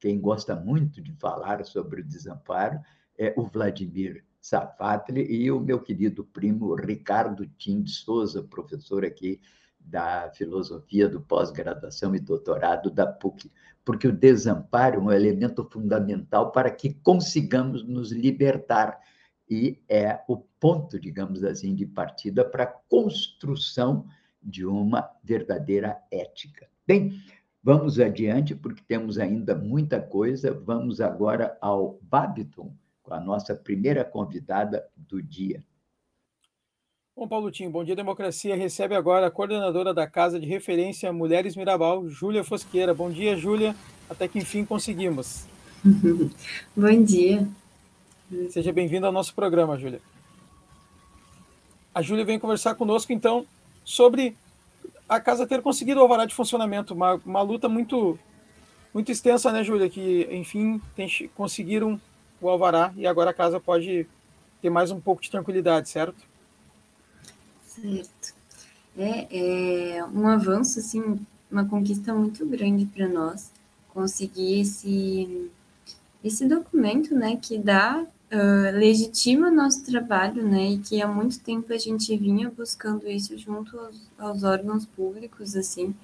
Quem 0.00 0.20
gosta 0.20 0.56
muito 0.56 1.02
de 1.02 1.12
falar 1.12 1.64
sobre 1.64 2.00
o 2.00 2.04
desamparo 2.04 2.80
é 3.18 3.34
o 3.36 3.44
Vladimir 3.44 4.24
Safatli 4.40 5.26
e 5.30 5.50
o 5.50 5.60
meu 5.60 5.80
querido 5.80 6.24
primo 6.24 6.74
Ricardo 6.74 7.46
Tim 7.58 7.82
de 7.82 7.90
Souza, 7.90 8.42
professor 8.42 9.04
aqui 9.04 9.40
da 9.78 10.30
filosofia 10.34 11.08
do 11.08 11.20
pós-graduação 11.20 12.14
e 12.14 12.20
doutorado 12.20 12.90
da 12.90 13.06
PUC, 13.06 13.50
porque 13.84 14.06
o 14.06 14.12
desamparo 14.12 14.96
é 14.96 15.02
um 15.02 15.12
elemento 15.12 15.64
fundamental 15.64 16.52
para 16.52 16.70
que 16.70 16.94
consigamos 16.94 17.82
nos 17.86 18.12
libertar 18.12 19.00
e 19.48 19.82
é 19.88 20.20
o 20.28 20.36
ponto, 20.60 20.98
digamos 20.98 21.44
assim, 21.44 21.74
de 21.74 21.86
partida 21.86 22.44
para 22.44 22.64
a 22.64 22.66
construção 22.66 24.06
de 24.42 24.64
uma 24.64 25.08
verdadeira 25.22 25.98
ética. 26.10 26.68
Bem, 26.86 27.20
vamos 27.62 27.98
adiante, 27.98 28.54
porque 28.54 28.82
temos 28.86 29.18
ainda 29.18 29.54
muita 29.54 30.00
coisa. 30.00 30.52
Vamos 30.52 31.00
agora 31.00 31.56
ao 31.60 31.98
Babiton, 32.02 32.72
com 33.02 33.14
a 33.14 33.20
nossa 33.20 33.54
primeira 33.54 34.04
convidada 34.04 34.86
do 34.96 35.22
dia. 35.22 35.62
Bom, 37.16 37.26
Paulo 37.26 37.50
Tim, 37.50 37.68
Bom 37.68 37.82
Dia 37.82 37.96
Democracia 37.96 38.54
recebe 38.54 38.94
agora 38.94 39.26
a 39.26 39.30
coordenadora 39.30 39.92
da 39.92 40.06
Casa 40.06 40.38
de 40.38 40.46
Referência 40.46 41.12
Mulheres 41.12 41.56
Mirabal, 41.56 42.08
Júlia 42.08 42.44
Fosqueira. 42.44 42.94
Bom 42.94 43.10
dia, 43.10 43.36
Júlia. 43.36 43.74
Até 44.08 44.28
que 44.28 44.38
enfim 44.38 44.64
conseguimos. 44.64 45.46
Bom 46.76 47.02
dia. 47.02 47.46
Seja 48.50 48.72
bem-vinda 48.72 49.08
ao 49.08 49.12
nosso 49.12 49.34
programa, 49.34 49.76
Júlia. 49.76 50.00
A 51.98 52.02
Júlia 52.02 52.24
vem 52.24 52.38
conversar 52.38 52.76
conosco, 52.76 53.12
então, 53.12 53.44
sobre 53.84 54.36
a 55.08 55.18
casa 55.18 55.48
ter 55.48 55.60
conseguido 55.60 55.98
o 55.98 56.02
alvará 56.04 56.26
de 56.26 56.32
funcionamento. 56.32 56.94
Uma, 56.94 57.14
uma 57.26 57.42
luta 57.42 57.68
muito, 57.68 58.16
muito 58.94 59.10
extensa, 59.10 59.50
né, 59.50 59.64
Júlia? 59.64 59.90
Que, 59.90 60.28
enfim, 60.30 60.80
tem, 60.94 61.08
conseguiram 61.34 62.00
o 62.40 62.48
alvará 62.48 62.94
e 62.96 63.04
agora 63.04 63.30
a 63.30 63.34
casa 63.34 63.58
pode 63.58 64.06
ter 64.62 64.70
mais 64.70 64.92
um 64.92 65.00
pouco 65.00 65.20
de 65.20 65.28
tranquilidade, 65.28 65.88
certo? 65.88 66.24
Certo. 67.66 68.32
É, 68.96 69.96
é 69.96 70.04
um 70.04 70.28
avanço, 70.28 70.78
assim, 70.78 71.18
uma 71.50 71.64
conquista 71.64 72.14
muito 72.14 72.46
grande 72.46 72.86
para 72.86 73.08
nós 73.08 73.50
conseguir 73.88 74.60
esse, 74.60 75.50
esse 76.22 76.46
documento, 76.46 77.12
né, 77.12 77.34
que 77.42 77.58
dá, 77.58 78.06
uh, 78.32 78.76
legitima 78.76 79.50
nosso 79.50 79.84
trabalho, 79.84 80.46
né, 80.46 80.72
e 80.72 80.78
que 80.78 81.00
há 81.02 81.08
muito 81.08 81.40
tempo 81.40 81.72
a 81.72 81.78
gente 81.78 82.16
vinha 82.16 82.50
buscando 82.50 83.08
isso 83.08 83.36
junto 83.38 83.78
aos, 83.78 84.00
aos 84.18 84.42
órgãos 84.42 84.86
públicos, 84.86 85.56
assim, 85.56 85.94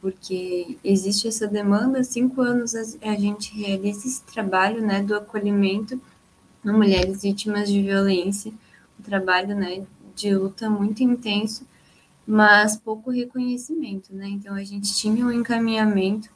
porque 0.00 0.76
existe 0.84 1.26
essa 1.28 1.46
demanda, 1.46 2.00
há 2.00 2.04
cinco 2.04 2.42
anos 2.42 2.74
a, 2.74 2.80
a 3.10 3.14
gente 3.16 3.54
realiza 3.56 4.06
esse 4.06 4.22
trabalho, 4.24 4.80
né, 4.84 5.02
do 5.02 5.14
acolhimento 5.14 6.00
a 6.64 6.72
mulheres 6.72 7.22
vítimas 7.22 7.68
de 7.68 7.82
violência, 7.82 8.52
um 8.98 9.02
trabalho, 9.02 9.54
né, 9.54 9.84
de 10.14 10.34
luta 10.34 10.70
muito 10.70 11.02
intenso, 11.02 11.66
mas 12.26 12.76
pouco 12.76 13.10
reconhecimento, 13.10 14.14
né? 14.14 14.28
Então 14.28 14.54
a 14.54 14.64
gente 14.64 14.94
tinha 14.94 15.26
um 15.26 15.30
encaminhamento 15.30 16.30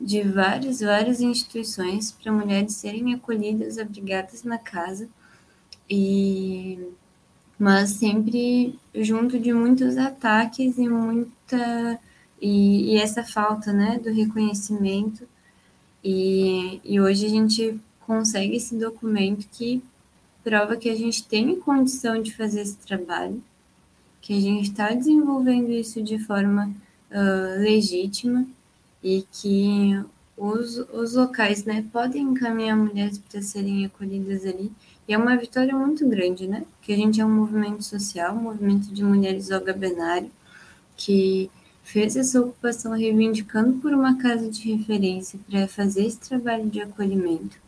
de 0.00 0.22
várias, 0.22 0.80
várias 0.80 1.20
instituições 1.20 2.12
para 2.12 2.32
mulheres 2.32 2.74
serem 2.74 3.14
acolhidas, 3.14 3.78
abrigadas 3.78 4.42
na 4.44 4.58
casa, 4.58 5.08
e 5.88 6.78
mas 7.58 7.90
sempre 7.90 8.78
junto 8.94 9.38
de 9.38 9.52
muitos 9.52 9.96
ataques 9.96 10.76
e 10.76 10.88
muita 10.88 12.00
e, 12.40 12.94
e 12.94 12.96
essa 12.98 13.22
falta, 13.24 13.72
né, 13.72 13.98
do 13.98 14.12
reconhecimento. 14.12 15.26
E, 16.02 16.80
e 16.84 17.00
hoje 17.00 17.26
a 17.26 17.28
gente 17.28 17.80
consegue 18.00 18.56
esse 18.56 18.76
documento 18.76 19.48
que 19.50 19.82
prova 20.42 20.76
que 20.76 20.90
a 20.90 20.94
gente 20.94 21.24
tem 21.26 21.58
condição 21.58 22.20
de 22.20 22.34
fazer 22.36 22.60
esse 22.60 22.76
trabalho, 22.76 23.42
que 24.20 24.36
a 24.36 24.40
gente 24.40 24.70
está 24.70 24.92
desenvolvendo 24.92 25.70
isso 25.70 26.02
de 26.02 26.18
forma 26.18 26.70
uh, 27.10 27.60
legítima 27.60 28.46
e 29.04 29.26
que 29.30 30.02
os, 30.34 30.78
os 30.92 31.14
locais 31.14 31.64
né, 31.64 31.84
podem 31.92 32.22
encaminhar 32.22 32.76
mulheres 32.76 33.18
para 33.18 33.42
serem 33.42 33.84
acolhidas 33.84 34.46
ali. 34.46 34.72
E 35.06 35.12
é 35.12 35.18
uma 35.18 35.36
vitória 35.36 35.76
muito 35.76 36.08
grande, 36.08 36.48
né? 36.48 36.64
Que 36.80 36.94
a 36.94 36.96
gente 36.96 37.20
é 37.20 37.24
um 37.24 37.30
movimento 37.30 37.84
social, 37.84 38.34
um 38.34 38.40
movimento 38.40 38.92
de 38.92 39.04
mulheres 39.04 39.50
algabenário, 39.52 40.30
que 40.96 41.50
fez 41.82 42.16
essa 42.16 42.40
ocupação 42.40 42.92
reivindicando 42.92 43.74
por 43.74 43.92
uma 43.92 44.16
casa 44.16 44.48
de 44.48 44.72
referência 44.72 45.38
para 45.48 45.68
fazer 45.68 46.06
esse 46.06 46.18
trabalho 46.18 46.70
de 46.70 46.80
acolhimento. 46.80 47.58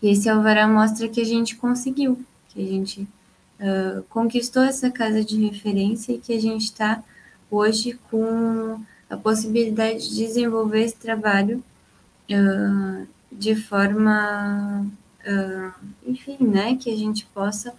E 0.00 0.08
esse 0.10 0.28
alvará 0.28 0.68
mostra 0.68 1.08
que 1.08 1.20
a 1.20 1.24
gente 1.24 1.56
conseguiu, 1.56 2.24
que 2.48 2.62
a 2.62 2.66
gente 2.66 3.02
uh, 3.02 4.02
conquistou 4.08 4.62
essa 4.62 4.90
casa 4.90 5.24
de 5.24 5.44
referência 5.44 6.12
e 6.12 6.18
que 6.18 6.32
a 6.32 6.40
gente 6.40 6.66
está 6.66 7.02
hoje 7.50 7.98
com 8.08 8.80
a 9.10 9.16
possibilidade 9.16 10.08
de 10.08 10.16
desenvolver 10.16 10.84
esse 10.84 10.96
trabalho 10.96 11.62
uh, 12.30 13.06
de 13.30 13.54
forma, 13.56 14.86
uh, 15.26 15.72
enfim, 16.06 16.38
né, 16.40 16.76
que 16.76 16.90
a 16.90 16.96
gente 16.96 17.26
possa 17.26 17.74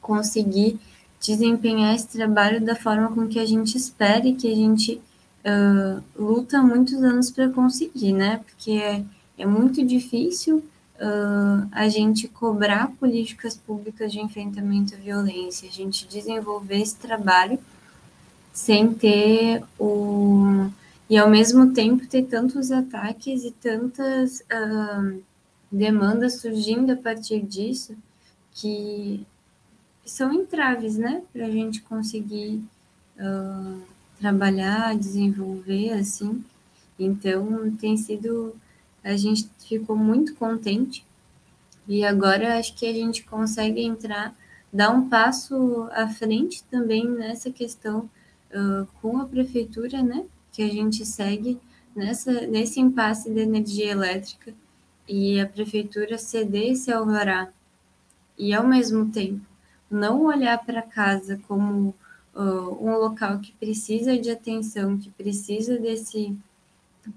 conseguir 0.00 0.78
desempenhar 1.20 1.94
esse 1.94 2.08
trabalho 2.08 2.60
da 2.60 2.74
forma 2.74 3.08
com 3.12 3.28
que 3.28 3.38
a 3.38 3.46
gente 3.46 3.76
espera 3.76 4.26
e 4.26 4.34
que 4.34 4.50
a 4.50 4.54
gente 4.54 5.00
uh, 5.44 6.02
luta 6.16 6.60
muitos 6.60 6.94
anos 7.02 7.30
para 7.30 7.48
conseguir, 7.48 8.12
né? 8.12 8.40
Porque 8.44 8.72
é, 8.72 9.04
é 9.38 9.46
muito 9.46 9.84
difícil 9.84 10.58
uh, 10.96 11.68
a 11.70 11.88
gente 11.88 12.26
cobrar 12.26 12.90
políticas 12.98 13.56
públicas 13.56 14.10
de 14.10 14.20
enfrentamento 14.20 14.94
à 14.94 14.98
violência, 14.98 15.68
a 15.68 15.72
gente 15.72 16.08
desenvolver 16.08 16.80
esse 16.80 16.96
trabalho 16.96 17.58
sem 18.52 18.92
ter 18.92 19.62
o. 19.78 20.68
e 21.08 21.16
ao 21.16 21.30
mesmo 21.30 21.72
tempo 21.72 22.06
ter 22.06 22.24
tantos 22.24 22.70
ataques 22.70 23.44
e 23.44 23.50
tantas 23.50 24.40
uh, 24.40 25.22
demandas 25.70 26.40
surgindo 26.40 26.92
a 26.92 26.96
partir 26.96 27.40
disso 27.40 27.96
que 28.52 29.26
são 30.04 30.32
entraves, 30.32 30.98
né, 30.98 31.22
para 31.32 31.46
a 31.46 31.50
gente 31.50 31.80
conseguir 31.82 32.62
uh, 33.16 33.80
trabalhar, 34.20 34.96
desenvolver 34.96 35.92
assim. 35.92 36.44
Então, 36.98 37.74
tem 37.76 37.96
sido 37.96 38.54
a 39.02 39.16
gente 39.16 39.48
ficou 39.58 39.96
muito 39.96 40.34
contente 40.34 41.04
e 41.88 42.04
agora 42.04 42.58
acho 42.58 42.74
que 42.76 42.86
a 42.86 42.92
gente 42.92 43.24
consegue 43.24 43.82
entrar, 43.82 44.34
dar 44.72 44.90
um 44.90 45.08
passo 45.08 45.88
à 45.92 46.06
frente 46.06 46.62
também 46.70 47.08
nessa 47.08 47.50
questão 47.50 48.08
com 49.00 49.18
a 49.18 49.24
prefeitura, 49.24 50.02
né? 50.02 50.24
Que 50.52 50.62
a 50.62 50.68
gente 50.68 51.04
segue 51.06 51.58
nessa, 51.94 52.46
nesse 52.46 52.80
impasse 52.80 53.30
da 53.30 53.40
energia 53.40 53.90
elétrica 53.90 54.54
e 55.08 55.40
a 55.40 55.46
prefeitura 55.46 56.18
ceder 56.18 56.72
esse 56.72 56.92
alvará 56.92 57.48
e 58.38 58.54
ao 58.54 58.66
mesmo 58.66 59.10
tempo 59.10 59.44
não 59.90 60.22
olhar 60.22 60.58
para 60.64 60.80
casa 60.80 61.38
como 61.46 61.94
uh, 62.34 62.86
um 62.86 62.96
local 62.96 63.40
que 63.40 63.52
precisa 63.52 64.18
de 64.18 64.30
atenção, 64.30 64.98
que 64.98 65.10
precisa 65.10 65.78
desse 65.78 66.34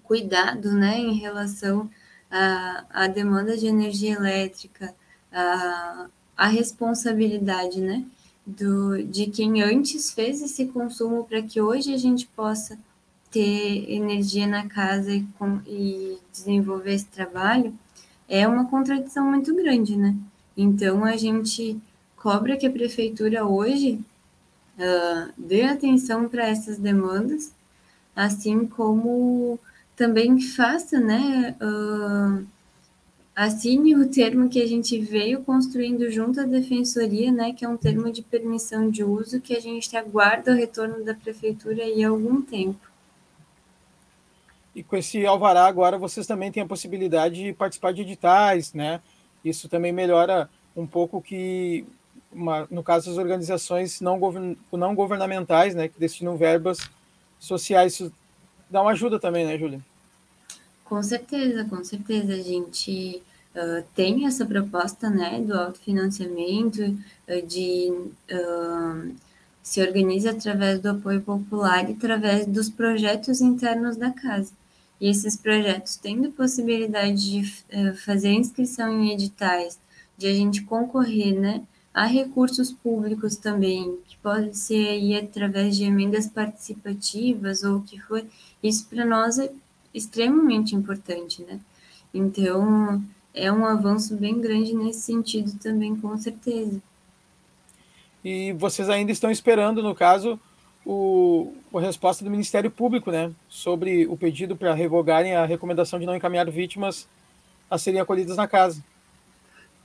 cuidado 0.03 0.73
né, 0.73 0.97
em 0.99 1.13
relação 1.13 1.89
à, 2.29 2.85
à 2.89 3.07
demanda 3.07 3.55
de 3.55 3.67
energia 3.67 4.13
elétrica, 4.13 4.93
à 5.31 6.47
responsabilidade 6.47 7.79
né, 7.79 8.05
do, 8.45 9.03
de 9.03 9.27
quem 9.27 9.61
antes 9.61 10.11
fez 10.11 10.41
esse 10.41 10.67
consumo 10.67 11.23
para 11.23 11.41
que 11.41 11.59
hoje 11.59 11.93
a 11.93 11.97
gente 11.97 12.27
possa 12.27 12.77
ter 13.31 13.91
energia 13.91 14.47
na 14.47 14.67
casa 14.67 15.11
e, 15.11 15.23
com, 15.37 15.59
e 15.67 16.17
desenvolver 16.31 16.93
esse 16.93 17.07
trabalho, 17.07 17.73
é 18.29 18.47
uma 18.47 18.65
contradição 18.65 19.25
muito 19.29 19.53
grande, 19.53 19.95
né? 19.95 20.15
Então, 20.55 21.03
a 21.03 21.17
gente 21.17 21.77
cobra 22.15 22.55
que 22.55 22.65
a 22.65 22.71
prefeitura 22.71 23.45
hoje 23.45 23.99
uh, 24.79 25.33
dê 25.37 25.63
atenção 25.63 26.29
para 26.29 26.47
essas 26.47 26.77
demandas, 26.77 27.51
assim 28.15 28.65
como 28.65 29.59
também 29.95 30.39
faça, 30.39 30.99
né, 30.99 31.55
uh, 31.61 32.45
assine 33.35 33.95
o 33.95 34.09
termo 34.09 34.47
que 34.47 34.61
a 34.61 34.65
gente 34.65 34.97
veio 34.97 35.43
construindo 35.43 36.09
junto 36.09 36.39
à 36.39 36.43
defensoria, 36.43 37.31
né, 37.31 37.51
que 37.51 37.65
é 37.65 37.69
um 37.69 37.75
termo 37.75 38.09
de 38.09 38.21
permissão 38.21 38.89
de 38.89 39.03
uso 39.03 39.41
que 39.41 39.55
a 39.55 39.59
gente 39.59 39.95
aguarda 39.97 40.53
o 40.53 40.55
retorno 40.55 41.03
da 41.03 41.13
prefeitura 41.13 41.83
aí 41.83 42.03
há 42.03 42.09
algum 42.09 42.41
tempo. 42.41 42.79
E 44.73 44.81
com 44.81 44.95
esse 44.95 45.25
alvará 45.25 45.65
agora 45.65 45.97
vocês 45.97 46.25
também 46.25 46.51
têm 46.51 46.63
a 46.63 46.67
possibilidade 46.67 47.43
de 47.43 47.53
participar 47.53 47.93
de 47.93 48.01
editais, 48.01 48.73
né? 48.73 49.01
Isso 49.43 49.67
também 49.67 49.91
melhora 49.91 50.49
um 50.75 50.87
pouco 50.87 51.21
que, 51.21 51.85
uma, 52.31 52.67
no 52.71 52.83
caso 52.83 53.09
das 53.09 53.17
organizações 53.17 53.99
não, 54.01 54.17
govern, 54.17 54.57
não 54.71 54.95
governamentais, 54.95 55.75
né, 55.75 55.89
que 55.89 55.99
destinam 55.99 56.37
verbas 56.37 56.77
sociais, 57.37 57.93
isso 57.93 58.13
dá 58.69 58.81
uma 58.81 58.91
ajuda 58.91 59.19
também, 59.19 59.45
né, 59.45 59.57
Júlia? 59.57 59.81
Com 60.85 61.01
certeza, 61.01 61.65
com 61.65 61.83
certeza. 61.83 62.33
A 62.33 62.41
gente 62.41 63.21
uh, 63.55 63.83
tem 63.95 64.27
essa 64.27 64.45
proposta 64.45 65.09
né, 65.09 65.41
do 65.41 65.53
autofinanciamento, 65.53 66.81
uh, 66.83 67.45
de 67.45 67.89
uh, 68.31 69.15
se 69.63 69.81
organiza 69.81 70.29
através 70.29 70.79
do 70.79 70.89
apoio 70.91 71.21
popular 71.23 71.89
e 71.89 71.93
através 71.93 72.45
dos 72.45 72.69
projetos 72.69 73.41
internos 73.41 73.97
da 73.97 74.11
casa. 74.11 74.53
E 75.01 75.09
esses 75.09 75.35
projetos 75.35 75.95
tendo 75.95 76.31
possibilidade 76.31 77.31
de 77.31 77.53
fazer 78.05 78.29
inscrição 78.29 78.89
em 78.89 79.11
editais, 79.11 79.77
de 80.17 80.27
a 80.27 80.33
gente 80.33 80.61
concorrer, 80.61 81.37
né, 81.37 81.63
a 81.93 82.05
recursos 82.05 82.71
públicos 82.71 83.35
também, 83.35 83.97
que 84.07 84.15
pode 84.17 84.55
ser 84.57 84.87
aí 84.87 85.17
através 85.17 85.75
de 85.75 85.83
emendas 85.83 86.27
participativas 86.27 87.63
ou 87.63 87.77
o 87.77 87.81
que 87.81 87.99
for, 87.99 88.23
isso 88.63 88.85
para 88.85 89.03
nós 89.03 89.39
é 89.39 89.51
extremamente 89.95 90.75
importante, 90.75 91.41
né? 91.41 91.59
Então, 92.13 93.01
é 93.33 93.51
um 93.51 93.65
avanço 93.65 94.15
bem 94.15 94.39
grande 94.39 94.73
nesse 94.73 95.01
sentido 95.01 95.57
também, 95.59 95.95
com 95.95 96.15
certeza. 96.17 96.81
E 98.23 98.53
vocês 98.53 98.89
ainda 98.89 99.11
estão 99.11 99.31
esperando, 99.31 99.81
no 99.81 99.95
caso, 99.95 100.39
o, 100.85 101.53
a 101.73 101.79
resposta 101.79 102.23
do 102.23 102.31
Ministério 102.31 102.69
Público, 102.69 103.11
né, 103.11 103.31
sobre 103.47 104.05
o 104.07 104.17
pedido 104.17 104.55
para 104.55 104.73
revogarem 104.73 105.35
a 105.35 105.45
recomendação 105.45 105.99
de 105.99 106.05
não 106.05 106.15
encaminhar 106.15 106.49
vítimas 106.49 107.07
a 107.69 107.77
serem 107.77 107.99
acolhidas 107.99 108.37
na 108.37 108.47
casa. 108.47 108.83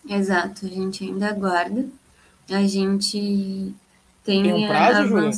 Exato, 0.09 0.67
a 0.67 0.69
gente 0.69 1.05
ainda 1.05 1.29
aguarda. 1.29 1.87
A 2.49 2.67
gente 2.67 3.75
tem, 4.25 4.43
tem 4.43 4.53
um 4.53 4.67
prazo, 4.67 5.09
Júlia, 5.09 5.31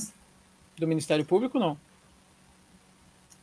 do 0.79 0.89
Ministério 0.89 1.25
Público, 1.25 1.59
não? 1.59 1.77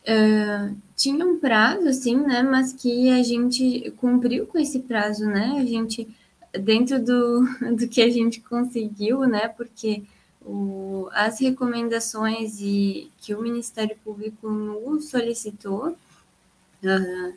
Uh, 0.07 0.75
tinha 0.99 1.25
um 1.25 1.39
prazo, 1.39 1.87
assim, 1.87 2.17
né? 2.17 2.43
Mas 2.43 2.73
que 2.73 3.09
a 3.09 3.23
gente 3.23 3.89
cumpriu 3.97 4.45
com 4.45 4.59
esse 4.59 4.79
prazo, 4.81 5.25
né? 5.25 5.55
A 5.57 5.65
gente, 5.65 6.05
dentro 6.51 7.01
do, 7.01 7.41
do 7.77 7.87
que 7.87 8.01
a 8.01 8.09
gente 8.09 8.41
conseguiu, 8.41 9.21
né? 9.21 9.47
Porque 9.47 10.03
o, 10.41 11.07
as 11.13 11.39
recomendações 11.39 12.59
e 12.59 13.09
que 13.17 13.33
o 13.33 13.41
Ministério 13.41 13.95
Público 14.03 14.49
nos 14.49 15.09
solicitou 15.09 15.91
uh, 16.83 17.33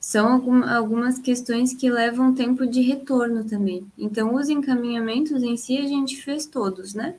são 0.00 0.32
algum, 0.32 0.64
algumas 0.64 1.20
questões 1.20 1.74
que 1.74 1.88
levam 1.88 2.34
tempo 2.34 2.66
de 2.66 2.80
retorno 2.80 3.44
também. 3.44 3.86
Então, 3.96 4.34
os 4.34 4.48
encaminhamentos 4.48 5.44
em 5.44 5.56
si 5.56 5.78
a 5.78 5.86
gente 5.86 6.20
fez 6.20 6.44
todos, 6.44 6.92
né? 6.92 7.14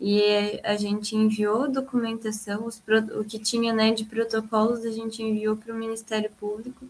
E 0.00 0.60
a 0.62 0.76
gente 0.76 1.16
enviou 1.16 1.70
documentação, 1.70 2.66
os, 2.66 2.82
o 3.18 3.24
que 3.24 3.38
tinha 3.38 3.72
né, 3.72 3.92
de 3.92 4.04
protocolos, 4.04 4.84
a 4.84 4.90
gente 4.90 5.22
enviou 5.22 5.56
para 5.56 5.74
o 5.74 5.78
Ministério 5.78 6.30
Público. 6.38 6.86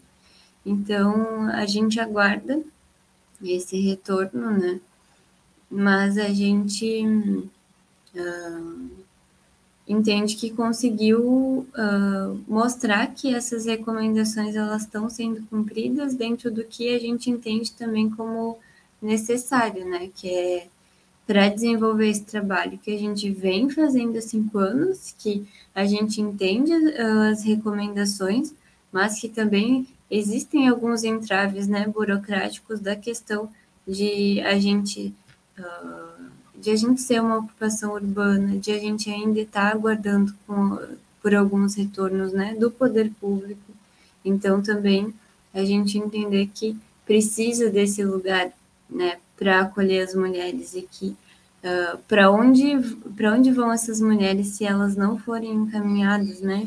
Então, 0.65 1.47
a 1.49 1.65
gente 1.65 1.99
aguarda 1.99 2.61
esse 3.41 3.79
retorno, 3.79 4.51
né? 4.51 4.81
Mas 5.69 6.17
a 6.17 6.29
gente 6.29 7.05
uh, 8.13 8.89
entende 9.87 10.35
que 10.35 10.49
conseguiu 10.49 11.65
uh, 11.69 12.43
mostrar 12.47 13.07
que 13.07 13.33
essas 13.33 13.65
recomendações 13.65 14.55
elas 14.55 14.81
estão 14.81 15.09
sendo 15.09 15.41
cumpridas 15.47 16.15
dentro 16.15 16.51
do 16.51 16.63
que 16.63 16.93
a 16.93 16.99
gente 16.99 17.29
entende 17.29 17.71
também 17.71 18.09
como 18.09 18.57
necessário, 19.01 19.85
né? 19.85 20.09
Que 20.13 20.29
é 20.29 20.67
para 21.27 21.49
desenvolver 21.49 22.09
esse 22.09 22.23
trabalho 22.23 22.77
que 22.77 22.95
a 22.95 22.97
gente 22.97 23.29
vem 23.29 23.69
fazendo 23.69 24.17
há 24.17 24.21
cinco 24.21 24.57
anos, 24.57 25.13
que 25.19 25.45
a 25.75 25.85
gente 25.85 26.21
entende 26.21 26.71
uh, 26.71 27.31
as 27.31 27.43
recomendações, 27.43 28.53
mas 28.91 29.19
que 29.19 29.27
também 29.27 29.85
existem 30.09 30.69
alguns 30.69 31.03
entraves 31.03 31.67
né, 31.67 31.85
burocráticos 31.85 32.79
da 32.79 32.95
questão 32.95 33.49
de 33.85 34.39
a 34.41 34.57
gente 34.57 35.13
uh, 35.59 36.27
de 36.59 36.71
a 36.71 36.75
gente 36.75 37.01
ser 37.01 37.21
uma 37.21 37.37
ocupação 37.37 37.93
urbana, 37.93 38.57
de 38.57 38.71
a 38.71 38.79
gente 38.79 39.11
ainda 39.11 39.39
estar 39.39 39.69
tá 39.69 39.75
aguardando 39.75 40.33
com, 40.47 40.79
por 41.21 41.35
alguns 41.35 41.75
retornos 41.75 42.33
né, 42.33 42.55
do 42.55 42.71
poder 42.71 43.11
público. 43.19 43.61
Então 44.25 44.61
também 44.61 45.13
a 45.53 45.63
gente 45.63 45.97
entender 45.97 46.49
que 46.53 46.75
precisa 47.05 47.69
desse 47.69 48.03
lugar 48.03 48.51
né, 48.89 49.17
para 49.37 49.61
acolher 49.61 50.01
as 50.01 50.15
mulheres 50.15 50.73
e 50.73 50.81
que 50.81 51.15
uh, 51.63 51.97
para 52.07 52.31
onde 52.31 52.79
para 53.15 53.33
onde 53.33 53.51
vão 53.51 53.71
essas 53.71 54.01
mulheres 54.01 54.47
se 54.47 54.65
elas 54.65 54.95
não 54.95 55.17
forem 55.17 55.53
encaminhadas, 55.53 56.41
né? 56.41 56.65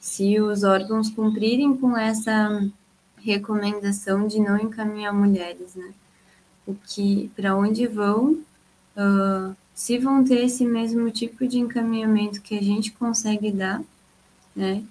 Se 0.00 0.40
os 0.40 0.62
órgãos 0.62 1.10
cumprirem 1.10 1.76
com 1.76 1.96
essa 1.96 2.66
recomendação 3.18 4.26
de 4.26 4.40
não 4.40 4.58
encaminhar 4.58 5.12
mulheres, 5.12 5.74
né? 5.74 5.92
O 6.66 6.74
que 6.74 7.30
para 7.36 7.54
onde 7.54 7.86
vão? 7.86 8.40
Uh, 8.96 9.54
se 9.74 9.98
vão 9.98 10.24
ter 10.24 10.44
esse 10.44 10.64
mesmo 10.64 11.10
tipo 11.10 11.46
de 11.46 11.58
encaminhamento 11.58 12.42
que 12.42 12.58
a 12.58 12.62
gente 12.62 12.92
consegue 12.92 13.50
dar, 13.50 13.82
né? 14.54 14.82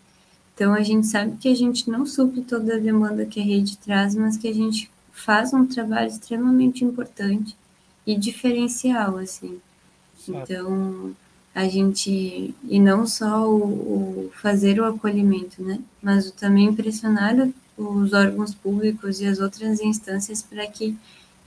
Então 0.53 0.73
a 0.73 0.81
gente 0.81 1.07
sabe 1.07 1.37
que 1.37 1.47
a 1.47 1.55
gente 1.55 1.89
não 1.89 2.05
supre 2.05 2.41
toda 2.41 2.75
a 2.75 2.79
demanda 2.79 3.25
que 3.25 3.39
a 3.39 3.43
rede 3.43 3.77
traz, 3.77 4.13
mas 4.15 4.35
que 4.35 4.47
a 4.47 4.53
gente 4.53 4.91
faz 5.19 5.53
um 5.53 5.65
trabalho 5.65 6.07
extremamente 6.07 6.83
importante 6.83 7.55
e 8.05 8.15
diferencial, 8.15 9.17
assim. 9.17 9.59
Certo. 10.17 10.51
Então, 10.51 11.15
a 11.53 11.67
gente, 11.67 12.53
e 12.63 12.79
não 12.79 13.05
só 13.05 13.49
o, 13.49 13.63
o, 13.63 14.31
fazer 14.41 14.79
o 14.79 14.85
acolhimento, 14.85 15.61
né, 15.61 15.79
mas 16.01 16.31
também 16.31 16.73
pressionar 16.73 17.35
os 17.77 18.13
órgãos 18.13 18.53
públicos 18.53 19.19
e 19.21 19.25
as 19.25 19.39
outras 19.39 19.79
instâncias 19.79 20.41
para 20.41 20.65
que 20.67 20.97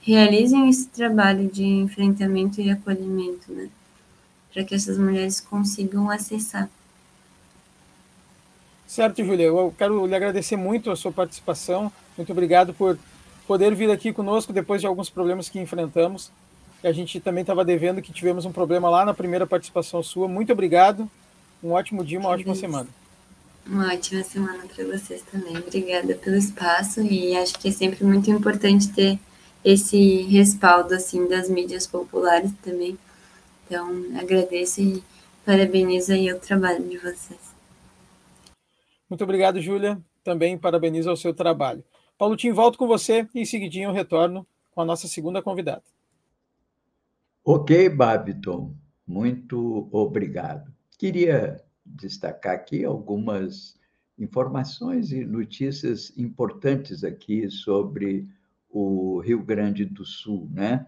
realizem 0.00 0.68
esse 0.68 0.88
trabalho 0.88 1.48
de 1.48 1.64
enfrentamento 1.64 2.60
e 2.60 2.70
acolhimento, 2.70 3.52
né, 3.52 3.68
para 4.52 4.64
que 4.64 4.74
essas 4.74 4.98
mulheres 4.98 5.40
consigam 5.40 6.10
acessar. 6.10 6.68
Certo, 8.86 9.24
Júlia, 9.24 9.46
eu 9.46 9.74
quero 9.78 10.06
lhe 10.06 10.14
agradecer 10.14 10.56
muito 10.56 10.90
a 10.90 10.96
sua 10.96 11.12
participação, 11.12 11.90
muito 12.16 12.30
obrigado 12.32 12.74
por 12.74 12.98
poder 13.46 13.74
vir 13.74 13.90
aqui 13.90 14.12
conosco 14.12 14.52
depois 14.52 14.80
de 14.80 14.86
alguns 14.86 15.10
problemas 15.10 15.48
que 15.48 15.58
enfrentamos. 15.58 16.30
A 16.82 16.92
gente 16.92 17.20
também 17.20 17.42
estava 17.42 17.64
devendo 17.64 18.02
que 18.02 18.12
tivemos 18.12 18.44
um 18.44 18.52
problema 18.52 18.88
lá 18.88 19.04
na 19.04 19.14
primeira 19.14 19.46
participação 19.46 20.02
sua. 20.02 20.26
Muito 20.26 20.52
obrigado. 20.52 21.08
Um 21.62 21.70
ótimo 21.72 22.04
dia, 22.04 22.18
uma 22.18 22.30
que 22.30 22.34
ótima 22.34 22.54
semana. 22.54 22.88
Uma 23.64 23.92
ótima 23.92 24.24
semana 24.24 24.64
para 24.74 24.84
vocês 24.84 25.22
também. 25.22 25.56
Obrigada 25.56 26.14
pelo 26.16 26.36
espaço 26.36 27.00
e 27.00 27.36
acho 27.36 27.58
que 27.58 27.68
é 27.68 27.72
sempre 27.72 28.04
muito 28.04 28.28
importante 28.30 28.88
ter 28.88 29.18
esse 29.64 30.22
respaldo 30.22 30.92
assim 30.94 31.28
das 31.28 31.48
mídias 31.48 31.86
populares 31.86 32.50
também. 32.62 32.98
Então, 33.66 34.04
agradeço 34.18 34.80
e 34.80 35.04
parabenizo 35.46 36.12
aí 36.12 36.32
o 36.32 36.38
trabalho 36.40 36.82
de 36.82 36.98
vocês. 36.98 37.40
Muito 39.08 39.22
obrigado, 39.22 39.60
Júlia. 39.60 40.00
Também 40.24 40.58
parabenizo 40.58 41.08
ao 41.08 41.16
seu 41.16 41.32
trabalho. 41.32 41.84
Paulo 42.22 42.36
Tim, 42.36 42.52
volto 42.52 42.78
com 42.78 42.86
você 42.86 43.28
e 43.34 43.40
em 43.40 43.44
seguidinho 43.44 43.88
eu 43.88 43.92
retorno 43.92 44.46
com 44.70 44.80
a 44.80 44.84
nossa 44.84 45.08
segunda 45.08 45.42
convidada. 45.42 45.82
Ok, 47.44 47.88
Babiton, 47.88 48.76
muito 49.04 49.88
obrigado. 49.90 50.72
Queria 50.96 51.60
destacar 51.84 52.54
aqui 52.54 52.84
algumas 52.84 53.76
informações 54.16 55.10
e 55.10 55.24
notícias 55.24 56.16
importantes 56.16 57.02
aqui 57.02 57.50
sobre 57.50 58.28
o 58.70 59.18
Rio 59.18 59.42
Grande 59.42 59.84
do 59.84 60.04
Sul, 60.04 60.48
né? 60.52 60.86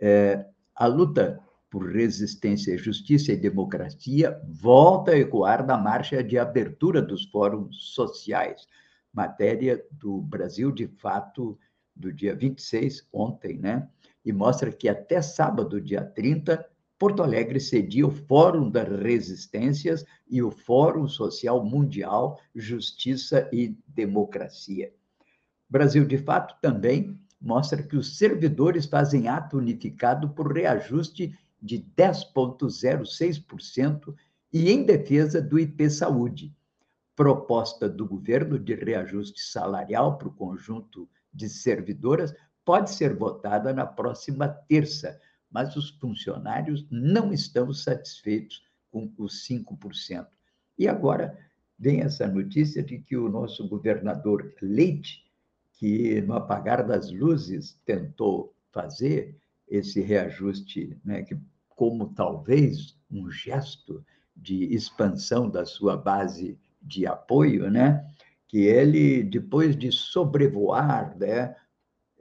É, 0.00 0.46
a 0.76 0.86
luta 0.86 1.40
por 1.68 1.90
resistência, 1.90 2.78
justiça 2.78 3.32
e 3.32 3.36
democracia 3.36 4.40
volta 4.46 5.10
a 5.10 5.18
ecoar 5.18 5.66
na 5.66 5.76
marcha 5.76 6.22
de 6.22 6.38
abertura 6.38 7.02
dos 7.02 7.24
fóruns 7.24 7.94
sociais 7.94 8.68
matéria 9.18 9.84
do 9.90 10.20
Brasil 10.20 10.70
de 10.70 10.86
Fato, 10.86 11.58
do 11.94 12.12
dia 12.12 12.36
26, 12.36 13.08
ontem, 13.12 13.58
né? 13.58 13.88
E 14.24 14.32
mostra 14.32 14.70
que 14.70 14.88
até 14.88 15.20
sábado, 15.20 15.80
dia 15.80 16.04
30, 16.04 16.64
Porto 16.96 17.20
Alegre 17.20 17.58
cedia 17.58 18.06
o 18.06 18.12
Fórum 18.12 18.70
das 18.70 18.88
Resistências 18.88 20.04
e 20.28 20.40
o 20.40 20.52
Fórum 20.52 21.08
Social 21.08 21.64
Mundial 21.64 22.40
Justiça 22.54 23.50
e 23.52 23.76
Democracia. 23.88 24.94
Brasil 25.68 26.06
de 26.06 26.18
Fato 26.18 26.54
também 26.62 27.18
mostra 27.40 27.82
que 27.82 27.96
os 27.96 28.18
servidores 28.18 28.86
fazem 28.86 29.26
ato 29.26 29.58
unificado 29.58 30.30
por 30.30 30.52
reajuste 30.52 31.36
de 31.60 31.84
10,06% 31.96 34.14
e 34.52 34.70
em 34.70 34.84
defesa 34.84 35.42
do 35.42 35.58
IP 35.58 35.90
Saúde, 35.90 36.54
proposta 37.18 37.88
do 37.88 38.06
governo 38.06 38.60
de 38.60 38.76
reajuste 38.76 39.40
salarial 39.40 40.16
para 40.16 40.28
o 40.28 40.32
conjunto 40.32 41.08
de 41.34 41.48
servidoras 41.48 42.32
pode 42.64 42.92
ser 42.92 43.16
votada 43.16 43.72
na 43.72 43.84
próxima 43.84 44.46
terça, 44.46 45.20
mas 45.50 45.74
os 45.74 45.90
funcionários 45.90 46.86
não 46.88 47.32
estão 47.32 47.72
satisfeitos 47.72 48.62
com 48.88 49.12
os 49.18 49.44
5%. 49.48 50.28
E 50.78 50.86
agora 50.86 51.36
vem 51.76 52.02
essa 52.02 52.28
notícia 52.28 52.84
de 52.84 53.00
que 53.00 53.16
o 53.16 53.28
nosso 53.28 53.68
governador 53.68 54.54
Leite, 54.62 55.24
que 55.72 56.20
no 56.20 56.34
apagar 56.34 56.86
das 56.86 57.10
luzes 57.10 57.76
tentou 57.84 58.54
fazer 58.70 59.36
esse 59.66 60.00
reajuste, 60.00 60.96
né, 61.04 61.24
que 61.24 61.36
como 61.70 62.14
talvez 62.14 62.96
um 63.10 63.28
gesto 63.28 64.06
de 64.36 64.72
expansão 64.72 65.50
da 65.50 65.66
sua 65.66 65.96
base 65.96 66.56
de 66.80 67.06
apoio, 67.06 67.70
né? 67.70 68.04
que 68.48 68.58
ele, 68.64 69.22
depois 69.22 69.76
de 69.76 69.92
sobrevoar 69.92 71.16
né, 71.18 71.54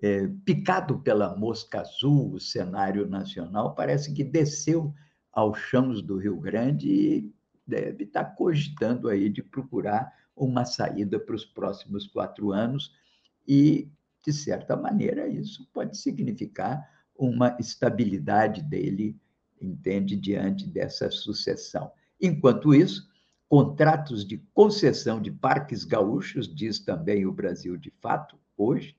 é, 0.02 0.28
picado 0.46 1.00
pela 1.00 1.36
mosca 1.36 1.82
azul, 1.82 2.34
o 2.34 2.40
cenário 2.40 3.08
nacional 3.08 3.74
parece 3.74 4.14
que 4.14 4.26
desceu 4.26 4.94
aos 5.32 5.58
chãos 5.58 6.02
do 6.02 6.18
Rio 6.18 6.38
Grande 6.38 6.90
e 6.90 7.34
deve 7.66 8.04
estar 8.04 8.26
cogitando 8.36 9.08
aí 9.08 9.30
de 9.30 9.42
procurar 9.42 10.14
uma 10.36 10.66
saída 10.66 11.18
para 11.18 11.36
os 11.36 11.46
próximos 11.46 12.08
quatro 12.08 12.52
anos 12.52 12.94
e, 13.48 13.90
de 14.26 14.34
certa 14.34 14.76
maneira, 14.76 15.28
isso 15.28 15.66
pode 15.74 15.98
significar 15.98 16.86
uma 17.16 17.56
estabilidade 17.60 18.62
dele, 18.62 19.18
entende, 19.60 20.16
diante 20.16 20.68
dessa 20.68 21.10
sucessão. 21.10 21.92
Enquanto 22.22 22.76
isso, 22.76 23.08
contratos 23.48 24.26
de 24.26 24.38
concessão 24.54 25.22
de 25.22 25.32
parques 25.32 25.84
gaúchos, 25.84 26.54
diz 26.54 26.80
também 26.80 27.26
o 27.26 27.32
Brasil 27.32 27.78
de 27.78 27.92
fato, 28.02 28.38
hoje, 28.58 28.96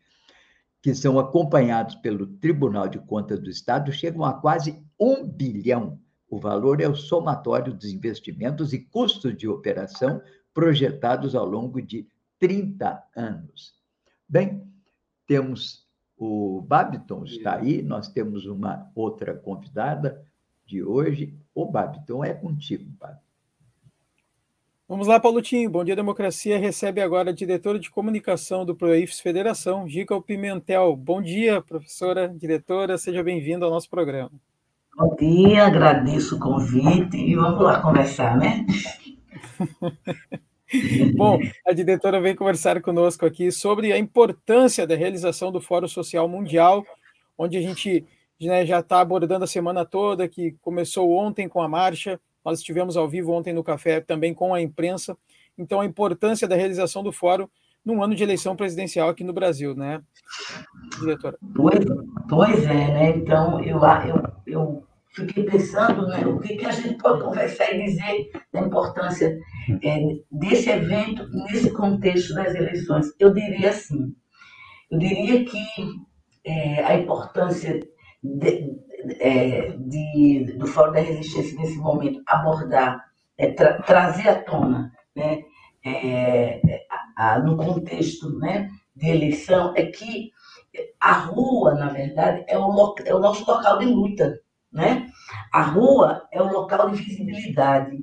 que 0.83 0.95
são 0.95 1.19
acompanhados 1.19 1.97
pelo 1.97 2.27
Tribunal 2.27 2.89
de 2.89 2.99
Contas 2.99 3.41
do 3.41 3.51
Estado, 3.51 3.93
chegam 3.93 4.25
a 4.25 4.33
quase 4.33 4.83
um 4.99 5.27
bilhão. 5.27 5.99
O 6.31 6.39
valor 6.39 6.81
é 6.81 6.89
o 6.89 6.95
somatório 6.95 7.75
dos 7.75 7.93
investimentos 7.93 8.73
e 8.73 8.79
custos 8.79 9.37
de 9.37 9.49
operação 9.49 10.23
projetados 10.55 11.35
ao 11.35 11.45
longo 11.45 11.81
de 11.83 12.07
30 12.39 13.03
anos. 13.17 13.75
Bem, 14.29 14.63
temos 15.27 15.89
o 16.19 16.61
Babiton 16.63 17.25
está 17.25 17.57
aí, 17.57 17.81
nós 17.81 18.09
temos 18.09 18.45
uma 18.45 18.91
outra 18.93 19.37
convidada 19.37 20.27
de 20.67 20.83
hoje. 20.83 21.39
O 21.55 21.65
Babiton 21.65 22.25
é 22.25 22.35
contigo, 22.35 22.91
Babiton. 22.99 23.28
Vamos 24.89 25.07
lá, 25.07 25.21
Paulotinho. 25.21 25.69
Bom 25.69 25.85
dia, 25.85 25.95
Democracia. 25.95 26.59
Recebe 26.59 27.03
agora 27.03 27.29
a 27.29 27.35
diretora 27.35 27.79
de 27.79 27.91
comunicação 27.91 28.65
do 28.65 28.75
Proifes 28.75 29.21
Federação, 29.21 29.87
Gica 29.87 30.19
Pimentel. 30.19 30.97
Bom 30.97 31.21
dia, 31.21 31.61
professora, 31.61 32.27
diretora. 32.27 32.97
Seja 32.97 33.23
bem-vinda 33.23 33.67
ao 33.67 33.71
nosso 33.71 33.91
programa. 33.91 34.33
Bom 34.97 35.15
dia, 35.15 35.67
agradeço 35.67 36.37
o 36.37 36.39
convite 36.39 37.19
e 37.19 37.37
vamos 37.37 37.61
lá 37.61 37.83
conversar, 37.83 38.39
né? 38.39 38.65
Bom, 41.15 41.39
a 41.67 41.73
diretora 41.75 42.19
vem 42.19 42.35
conversar 42.35 42.81
conosco 42.81 43.27
aqui 43.27 43.53
sobre 43.53 43.93
a 43.93 43.99
importância 43.99 44.87
da 44.87 44.97
realização 44.97 45.53
do 45.53 45.61
Fórum 45.61 45.87
Social 45.87 46.27
Mundial, 46.27 46.83
onde 47.37 47.59
a 47.59 47.61
gente 47.61 48.07
né, 48.41 48.65
já 48.65 48.81
está 48.81 49.01
abordando 49.01 49.45
a 49.45 49.49
semana 49.49 49.85
toda, 49.85 50.27
que 50.27 50.53
começou 50.63 51.13
ontem 51.13 51.47
com 51.47 51.61
a 51.61 51.69
marcha, 51.69 52.19
nós 52.49 52.61
estivemos 52.61 52.97
ao 52.97 53.07
vivo 53.07 53.33
ontem 53.33 53.53
no 53.53 53.63
café 53.63 54.01
também 54.01 54.33
com 54.33 54.55
a 54.55 54.61
imprensa. 54.63 55.15
Então, 55.57 55.83
a 55.83 55.85
importância 55.85 56.49
da 56.49 56.57
realização 56.57 57.03
do 57.03 57.13
fórum 57.13 57.47
num 57.85 58.03
ano 58.03 58.15
de 58.15 58.23
eleição 58.23 58.57
presidencial 58.57 59.11
aqui 59.11 59.23
no 59.23 59.35
Brasil, 59.35 59.75
né, 59.75 60.01
diretora? 60.99 61.39
Pois, 61.55 61.85
pois 62.27 62.65
é, 62.65 62.73
né? 62.73 63.11
Então, 63.11 63.63
eu, 63.63 63.79
eu, 64.07 64.33
eu 64.47 64.85
fiquei 65.13 65.45
pensando 65.45 66.07
né, 66.07 66.27
o 66.27 66.39
que, 66.41 66.57
que 66.57 66.65
a 66.65 66.71
gente 66.71 66.97
pode 66.97 67.23
conversar 67.23 67.71
e 67.75 67.85
dizer 67.85 68.31
da 68.51 68.63
importância 68.63 69.39
é, 69.83 70.01
desse 70.33 70.71
evento 70.71 71.29
nesse 71.31 71.71
contexto 71.73 72.35
das 72.35 72.55
eleições. 72.55 73.09
Eu 73.19 73.35
diria 73.35 73.69
assim, 73.69 74.15
eu 74.91 74.99
diria 74.99 75.45
que 75.45 75.67
é, 76.45 76.83
a 76.83 76.95
importância 76.99 77.79
de, 78.23 78.75
é, 79.21 79.73
de, 79.79 80.55
do 80.57 80.67
Fórum 80.67 80.93
da 80.93 81.01
Resistência 81.01 81.59
nesse 81.59 81.77
momento 81.79 82.23
abordar, 82.27 83.05
é, 83.37 83.53
tra, 83.53 83.81
trazer 83.83 84.29
à 84.29 84.43
tona, 84.43 84.93
né, 85.15 85.43
é, 85.85 86.61
a, 87.17 87.35
a, 87.35 87.39
no 87.39 87.57
contexto 87.57 88.39
né, 88.39 88.69
de 88.95 89.09
eleição, 89.09 89.73
é 89.77 89.87
que 89.87 90.33
a 91.01 91.13
rua, 91.13 91.75
na 91.75 91.89
verdade, 91.89 92.45
é 92.49 92.59
o, 92.59 92.95
é 93.05 93.15
o 93.15 93.19
nosso 93.19 93.51
local 93.51 93.79
de 93.79 93.87
luta. 93.87 94.39
Né? 94.73 95.07
A 95.53 95.63
rua 95.63 96.29
é 96.31 96.43
o 96.43 96.53
local 96.53 96.91
de 96.91 97.03
visibilidade, 97.03 97.99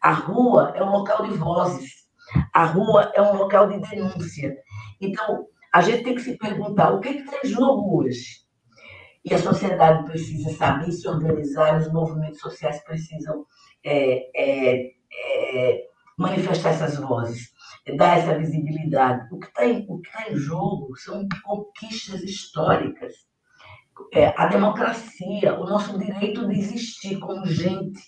a 0.00 0.12
rua 0.12 0.72
é 0.74 0.82
um 0.82 0.90
local 0.90 1.24
de 1.26 1.34
vozes, 1.36 2.08
a 2.52 2.64
rua 2.64 3.12
é 3.14 3.22
um 3.22 3.36
local 3.36 3.68
de 3.68 3.78
denúncia. 3.88 4.56
Então, 5.00 5.46
a 5.72 5.80
gente 5.80 6.02
tem 6.02 6.14
que 6.14 6.22
se 6.22 6.36
perguntar 6.36 6.92
o 6.92 7.00
que, 7.00 7.14
que 7.14 7.30
tem 7.30 7.50
jogo 7.50 7.98
hoje? 7.98 8.47
E 9.30 9.34
a 9.34 9.38
sociedade 9.38 10.04
precisa 10.04 10.50
saber 10.56 10.90
se 10.90 11.06
organizar, 11.06 11.78
os 11.78 11.92
movimentos 11.92 12.40
sociais 12.40 12.82
precisam 12.82 13.44
é, 13.84 14.30
é, 14.34 14.92
é, 15.12 15.84
manifestar 16.16 16.70
essas 16.70 16.96
vozes, 16.98 17.52
dar 17.96 18.18
essa 18.18 18.38
visibilidade. 18.38 19.28
O 19.32 19.38
que 19.38 19.46
está 19.46 19.66
em, 19.66 19.86
tá 19.86 20.30
em 20.30 20.36
jogo 20.36 20.96
são 20.96 21.28
conquistas 21.44 22.22
históricas. 22.22 23.12
É, 24.14 24.32
a 24.36 24.46
democracia, 24.46 25.58
o 25.58 25.66
nosso 25.66 25.98
direito 25.98 26.48
de 26.48 26.58
existir 26.58 27.18
como 27.18 27.44
gente, 27.44 28.00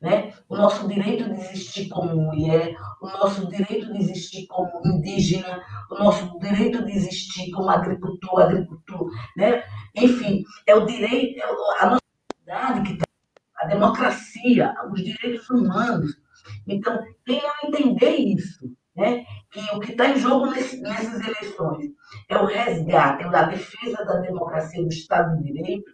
né? 0.00 0.32
o 0.48 0.56
nosso 0.56 0.86
direito 0.86 1.24
de 1.24 1.40
existir 1.40 1.88
como 1.88 2.14
mulher, 2.14 2.76
o 3.00 3.06
nosso 3.06 3.48
direito 3.48 3.92
de 3.92 3.98
existir 3.98 4.46
como 4.46 4.70
indígena, 4.84 5.62
o 5.90 5.96
nosso 5.96 6.38
direito 6.38 6.84
de 6.84 6.92
existir 6.92 7.50
como 7.50 7.68
agricultor, 7.68 8.42
agricultor, 8.42 9.10
né? 9.36 9.64
enfim, 9.94 10.44
é 10.66 10.74
o 10.74 10.86
direito, 10.86 11.40
é 11.40 11.44
a 11.80 11.86
nossa 11.86 12.02
sociedade 12.32 12.82
que 12.82 12.96
tem 12.96 13.08
a 13.56 13.66
democracia, 13.66 14.74
os 14.92 15.02
direitos 15.02 15.50
humanos. 15.50 16.16
Então, 16.66 16.98
quem 17.26 17.42
não 17.42 17.68
entender 17.68 18.16
isso, 18.16 18.70
né? 18.96 19.24
que 19.50 19.60
o 19.74 19.80
que 19.80 19.92
está 19.92 20.08
em 20.10 20.18
jogo 20.18 20.46
nesse, 20.46 20.80
nessas 20.80 21.20
eleições 21.26 21.90
é 22.28 22.38
o 22.38 22.46
resgate, 22.46 23.24
é 23.24 23.26
a 23.26 23.42
defesa 23.44 24.04
da 24.04 24.20
democracia, 24.20 24.82
do 24.82 24.88
Estado 24.88 25.36
de 25.38 25.52
Direito, 25.52 25.90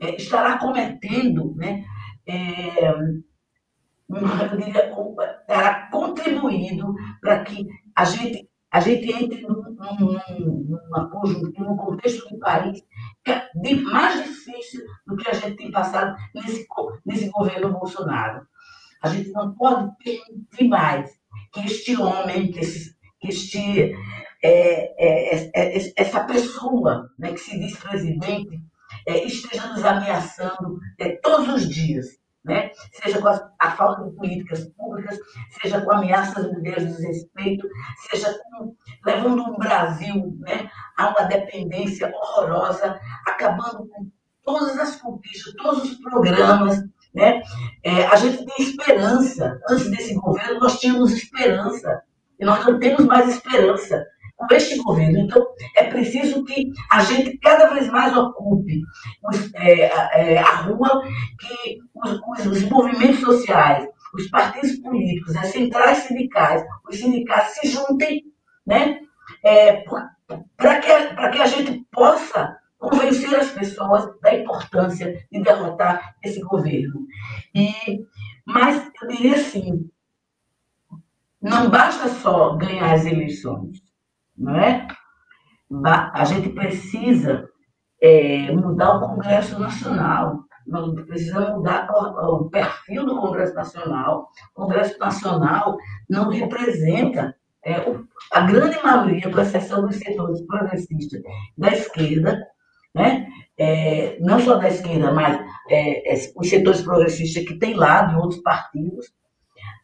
é, 0.00 0.16
estará 0.16 0.58
cometendo 0.58 1.54
né, 1.54 1.84
é, 2.26 2.92
diria, 4.56 4.94
terá 5.46 5.88
contribuído 5.90 6.94
para 7.20 7.44
que 7.44 7.66
a 7.96 8.04
gente, 8.04 8.48
a 8.70 8.80
gente 8.80 9.12
entre 9.12 9.42
num, 9.42 9.62
num, 9.98 10.78
numa 10.88 11.10
conjuntura, 11.10 11.68
num 11.68 11.76
contexto 11.76 12.28
do 12.28 12.38
país 12.38 12.82
é 13.26 13.74
mais 13.76 14.22
difícil 14.24 14.84
do 15.06 15.16
que 15.16 15.28
a 15.28 15.34
gente 15.34 15.56
tem 15.56 15.70
passado 15.70 16.16
nesse, 16.34 16.66
nesse 17.06 17.30
governo 17.30 17.72
Bolsonaro. 17.72 18.46
A 19.02 19.08
gente 19.08 19.30
não 19.30 19.54
pode 19.54 19.90
permitir 20.02 20.68
mais 20.68 21.10
que 21.52 21.60
este 21.60 21.96
homem, 21.96 22.50
que, 22.50 22.60
que 22.60 23.28
este, 23.28 23.94
é, 24.42 24.94
é, 24.98 25.50
é, 25.54 25.92
essa 25.96 26.24
pessoa 26.24 27.10
né, 27.18 27.32
que 27.32 27.40
se 27.40 27.58
diz 27.58 27.76
presidente, 27.76 28.60
é, 29.06 29.24
esteja 29.24 29.66
nos 29.68 29.84
ameaçando 29.84 30.78
é, 30.98 31.10
todos 31.16 31.48
os 31.48 31.68
dias 31.68 32.18
né? 32.44 32.70
seja 32.92 33.20
com 33.20 33.28
a, 33.28 33.50
a, 33.58 33.70
falta 33.72 34.04
de 34.04 34.16
políticas 34.16 34.64
públicas, 34.76 35.18
seja 35.62 35.80
com 35.80 35.92
ameaças 35.92 36.44
às 36.44 36.52
mulheres 36.52 36.84
de 36.84 36.96
desrespeito, 36.96 37.66
seja 38.10 38.38
com, 38.50 38.76
levando 39.06 39.40
o 39.42 39.56
Brasil 39.56 40.36
né, 40.40 40.70
a 40.96 41.08
uma 41.08 41.22
dependência 41.22 42.12
horrorosa, 42.14 43.00
acabando 43.26 43.88
com 43.88 44.10
todas 44.44 44.78
as 44.78 44.96
conquistas, 44.96 45.54
todos 45.54 45.84
os 45.84 45.94
programas. 46.00 46.82
Né? 47.14 47.42
É, 47.82 48.06
a 48.06 48.16
gente 48.16 48.44
tem 48.44 48.66
esperança. 48.66 49.58
Antes 49.68 49.90
desse 49.90 50.14
governo, 50.14 50.60
nós 50.60 50.78
tínhamos 50.78 51.12
esperança. 51.12 52.02
E 52.38 52.44
nós 52.44 52.66
não 52.66 52.78
temos 52.78 53.06
mais 53.06 53.28
esperança 53.28 54.04
com 54.46 54.54
este 54.54 54.76
governo. 54.82 55.18
Então, 55.20 55.46
é 55.76 55.84
preciso 55.84 56.44
que 56.44 56.70
a 56.90 57.02
gente 57.02 57.38
cada 57.38 57.68
vez 57.72 57.88
mais 57.88 58.16
ocupe 58.16 58.82
os, 59.24 59.54
é, 59.54 59.90
é, 60.14 60.38
a 60.38 60.56
rua, 60.62 61.02
que 61.38 61.78
os, 61.94 62.20
os, 62.28 62.46
os, 62.46 62.62
movimentos 62.70 63.20
sociais, 63.20 63.86
os 64.14 64.28
partidos 64.28 64.76
políticos, 64.76 65.36
as 65.36 65.48
centrais 65.48 65.98
sindicais, 65.98 66.64
os 66.88 66.96
sindicatos 66.96 67.54
se 67.54 67.68
juntem, 67.68 68.24
né? 68.66 69.00
É, 69.42 69.84
para 70.56 70.80
que, 70.80 71.32
que 71.32 71.42
a 71.42 71.46
gente 71.46 71.84
possa 71.90 72.56
convencer 72.78 73.34
as 73.34 73.50
pessoas 73.50 74.08
da 74.20 74.34
importância 74.34 75.26
de 75.30 75.42
derrotar 75.42 76.14
esse 76.22 76.40
governo. 76.40 77.06
E, 77.54 77.72
mas 78.46 78.90
eu 79.00 79.08
diria 79.08 79.36
assim, 79.36 79.90
não 81.40 81.70
basta 81.70 82.08
só 82.08 82.56
ganhar 82.56 82.92
as 82.92 83.06
eleições 83.06 83.83
não 84.36 84.56
é? 84.56 84.86
A 86.12 86.24
gente 86.24 86.50
precisa 86.50 87.48
é, 88.00 88.52
mudar 88.52 88.96
o 88.96 89.00
Congresso 89.00 89.58
Nacional, 89.58 90.44
nós 90.66 90.94
precisamos 91.04 91.50
mudar 91.56 91.88
o 91.90 92.48
perfil 92.48 93.04
do 93.04 93.20
Congresso 93.20 93.54
Nacional. 93.54 94.28
O 94.54 94.62
Congresso 94.62 94.98
Nacional 94.98 95.76
não 96.08 96.30
representa 96.30 97.34
é, 97.64 97.76
a 98.32 98.40
grande 98.40 98.82
maioria, 98.82 99.30
com 99.30 99.40
exceção 99.40 99.86
dos 99.86 99.96
setores 99.96 100.40
progressistas 100.46 101.22
da 101.56 101.68
esquerda, 101.68 102.46
né? 102.94 103.26
É, 103.56 104.18
não 104.20 104.40
só 104.40 104.56
da 104.56 104.68
esquerda, 104.68 105.12
mas 105.12 105.38
é, 105.68 106.12
é 106.12 106.32
os 106.36 106.48
setores 106.48 106.82
progressistas 106.82 107.44
que 107.44 107.58
tem 107.58 107.74
lá 107.74 108.02
de 108.02 108.16
outros 108.16 108.40
partidos, 108.42 109.12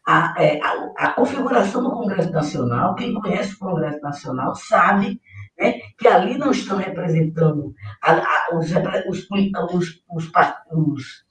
a, 0.06 0.34
é, 0.42 0.60
a, 0.62 0.92
a, 0.96 1.12
configuração 1.12 1.82
do 1.82 1.92
Congresso 1.92 2.30
Nacional, 2.30 2.94
quem 2.94 3.14
conhece 3.14 3.54
o 3.54 3.58
Congresso 3.58 4.00
Nacional 4.00 4.54
sabe 4.54 5.20
né, 5.58 5.74
que 5.98 6.08
ali 6.08 6.38
não 6.38 6.50
estão 6.50 6.78
representando 6.78 7.74
a, 8.02 8.56
os, 8.56 8.70
os, 9.08 9.26
os, 10.72 11.24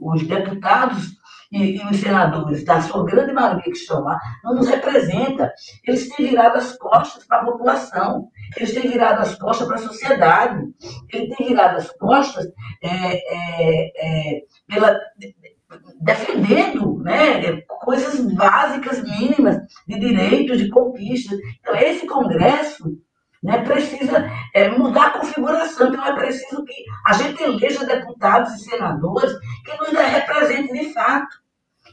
os, 0.00 0.26
deputados 0.26 1.12
e, 1.52 1.76
e, 1.76 1.86
os 1.86 1.98
senadores, 1.98 2.64
da 2.64 2.80
sua 2.80 3.04
grande 3.04 3.32
maioria 3.32 3.62
que 3.62 3.70
estão 3.70 4.02
lá, 4.02 4.18
não 4.42 4.56
nos 4.56 4.68
representa. 4.68 5.52
Eles 5.86 6.08
têm 6.08 6.30
virado 6.30 6.58
as 6.58 6.76
costas 6.76 7.24
para 7.24 7.42
a 7.42 7.44
população, 7.44 8.28
eles 8.56 8.74
têm 8.74 8.90
virado 8.90 9.22
as 9.22 9.36
costas 9.36 9.68
para 9.68 9.76
a 9.76 9.80
sociedade, 9.80 10.64
eles 11.12 11.36
têm 11.36 11.46
virado 11.46 11.76
as 11.76 11.90
costas 11.92 12.46
é, 12.82 12.88
é, 12.88 13.92
é, 13.96 14.40
pela, 14.66 14.98
defendendo 16.00 16.98
né, 16.98 17.60
coisas 17.62 18.20
básicas, 18.34 19.02
mínimas, 19.02 19.58
de 19.86 19.98
direitos, 19.98 20.58
de 20.58 20.68
conquistas. 20.68 21.38
Então, 21.60 21.74
esse 21.76 22.06
Congresso 22.06 22.98
né, 23.42 23.58
precisa 23.62 24.30
é, 24.54 24.68
mudar 24.70 25.06
a 25.06 25.18
configuração, 25.18 25.88
então 25.88 26.04
é 26.04 26.14
preciso 26.14 26.64
que 26.64 26.84
a 27.06 27.12
gente 27.12 27.42
eleja 27.42 27.84
deputados 27.84 28.54
e 28.54 28.64
senadores 28.64 29.32
que 29.64 29.76
nos 29.78 29.92
representem 29.92 30.82
de 30.82 30.92
fato, 30.92 31.36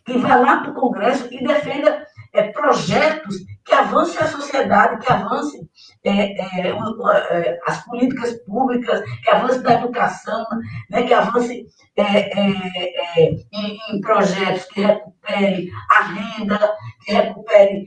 que 0.05 0.17
vá 0.17 0.35
lá 0.35 0.57
para 0.57 0.71
o 0.71 0.75
Congresso 0.75 1.27
e 1.31 1.45
defenda 1.45 2.05
é, 2.33 2.51
projetos 2.51 3.35
que 3.63 3.73
avancem 3.73 4.19
a 4.19 4.27
sociedade, 4.27 5.05
que 5.05 5.11
avancem 5.11 5.69
é, 6.03 6.11
é, 6.11 6.69
é, 6.69 7.59
as 7.67 7.85
políticas 7.85 8.33
públicas, 8.43 9.03
que 9.21 9.29
avancem 9.29 9.61
na 9.61 9.73
educação, 9.75 10.45
né, 10.89 11.03
que 11.03 11.13
avancem 11.13 11.65
é, 11.95 12.03
é, 12.03 13.29
em, 13.53 13.79
em, 13.89 14.01
projetos 14.01 14.65
que 14.65 14.81
recuperem 14.81 15.69
a 15.91 16.03
renda, 16.03 16.75
que 17.05 17.13
recuperem 17.13 17.85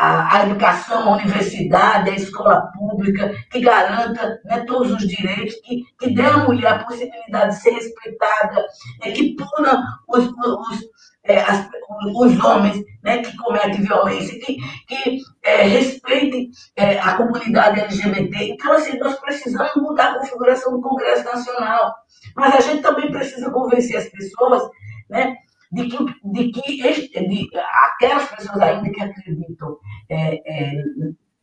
a, 0.00 0.36
a, 0.36 0.46
educação, 0.46 1.12
a 1.12 1.16
universidade, 1.16 2.10
a 2.10 2.14
escola 2.14 2.70
pública, 2.72 3.34
que 3.50 3.60
garanta 3.60 4.40
né, 4.44 4.64
todos 4.66 4.92
os 4.92 5.06
direitos, 5.06 5.54
que, 5.64 5.84
que 5.98 6.14
dê 6.14 6.22
à 6.22 6.38
mulher 6.38 6.72
a 6.72 6.84
possibilidade 6.84 7.54
de 7.54 7.62
ser 7.62 7.70
respeitada, 7.70 8.66
é, 9.02 9.10
que 9.12 9.36
puna 9.36 9.82
os, 10.08 10.26
os, 10.26 10.80
é, 11.24 11.40
as, 11.40 11.68
os 12.14 12.44
homens 12.44 12.82
né, 13.02 13.18
que 13.18 13.36
cometem 13.36 13.82
violência, 13.82 14.38
que, 14.40 14.56
que 14.86 15.20
é, 15.42 15.62
respeitem 15.62 16.50
é, 16.76 16.98
a 16.98 17.16
comunidade 17.16 17.80
LGBT. 17.80 18.52
Então, 18.52 18.72
assim, 18.72 18.98
nós 18.98 19.18
precisamos 19.20 19.74
mudar 19.76 20.12
a 20.12 20.18
configuração 20.18 20.72
do 20.72 20.80
Congresso 20.80 21.24
Nacional. 21.24 21.94
Mas 22.36 22.54
a 22.54 22.60
gente 22.60 22.82
também 22.82 23.10
precisa 23.10 23.50
convencer 23.50 23.96
as 23.96 24.08
pessoas 24.08 24.62
né, 25.08 25.36
de 25.72 25.88
que, 25.88 25.98
de 26.24 26.50
que 26.50 27.28
de, 27.28 27.48
aquelas 27.84 28.28
pessoas 28.28 28.60
ainda 28.60 28.90
que 28.90 29.02
acreditam 29.02 29.76
é, 30.08 30.40
é, 30.46 30.72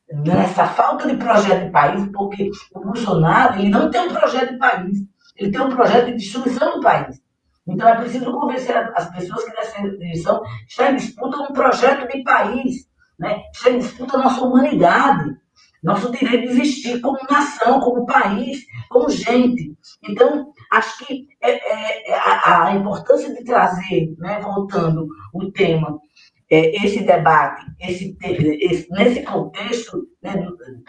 nessa 0.09 0.65
falta 0.65 1.07
de 1.07 1.17
projeto 1.17 1.65
de 1.65 1.71
país, 1.71 2.09
porque 2.13 2.49
o 2.73 2.79
Bolsonaro 2.79 3.59
ele 3.59 3.69
não 3.69 3.89
tem 3.89 4.01
um 4.01 4.13
projeto 4.13 4.53
de 4.53 4.57
país, 4.57 4.97
ele 5.35 5.51
tem 5.51 5.61
um 5.61 5.69
projeto 5.69 6.07
de 6.07 6.15
destruição 6.15 6.75
do 6.75 6.81
país. 6.81 7.21
Então 7.67 7.87
é 7.87 7.95
preciso 7.95 8.31
convencer 8.31 8.75
as 8.95 9.09
pessoas 9.11 9.43
que 9.43 9.55
nessa 9.55 9.81
eleição 9.81 10.41
está 10.67 10.91
em 10.91 10.95
disputa 10.95 11.37
um 11.41 11.53
projeto 11.53 12.07
de 12.07 12.23
país, 12.23 12.87
né? 13.19 13.43
está 13.53 13.69
em 13.69 13.79
disputa 13.79 14.17
nossa 14.17 14.41
humanidade, 14.41 15.35
nosso 15.83 16.11
direito 16.11 16.53
de 16.53 16.61
existir 16.61 17.01
como 17.01 17.19
nação, 17.29 17.79
como 17.79 18.05
país, 18.05 18.65
como 18.89 19.09
gente. 19.09 19.75
Então, 20.03 20.51
acho 20.71 21.05
que 21.05 21.27
é, 21.41 21.51
é, 21.51 22.11
é 22.11 22.15
a, 22.15 22.67
a, 22.67 22.75
importância 22.75 23.33
de 23.33 23.43
trazer, 23.43 24.15
né, 24.17 24.39
voltando 24.39 25.07
o 25.33 25.51
tema, 25.51 25.99
é, 26.49 26.85
esse 26.85 27.03
debate, 27.03 27.65
esse, 27.79 28.17
esse, 28.21 28.89
nesse 28.91 29.23
contexto 29.23 30.07
né, 30.21 30.35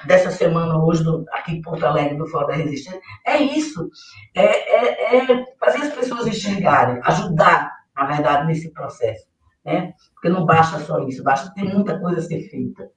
dessa 0.07 0.31
semana 0.31 0.83
hoje 0.83 1.03
do, 1.03 1.25
aqui 1.33 1.53
em 1.53 1.63
Porto 1.63 1.85
Alegre, 1.85 2.17
do 2.17 2.27
Fórum 2.27 2.47
da 2.47 2.55
Resistência, 2.55 3.01
é 3.27 3.43
isso. 3.43 3.91
É, 4.35 4.45
é, 4.45 5.17
é, 5.17 5.45
fazer 5.59 5.79
as 5.79 5.95
pessoas 5.95 6.27
enxergarem, 6.27 7.01
ajudar, 7.05 7.73
na 7.97 8.05
verdade, 8.07 8.47
nesse 8.47 8.71
processo. 8.73 9.27
Né? 9.65 9.93
Porque 10.15 10.29
não 10.29 10.47
basta 10.47 10.79
só 10.81 11.01
isso, 11.07 11.23
basta 11.23 11.53
ter 11.55 11.65
muita 11.65 11.99
coisa 11.99 12.21
a 12.21 12.23
ser 12.23 12.49
feita. 12.49 12.89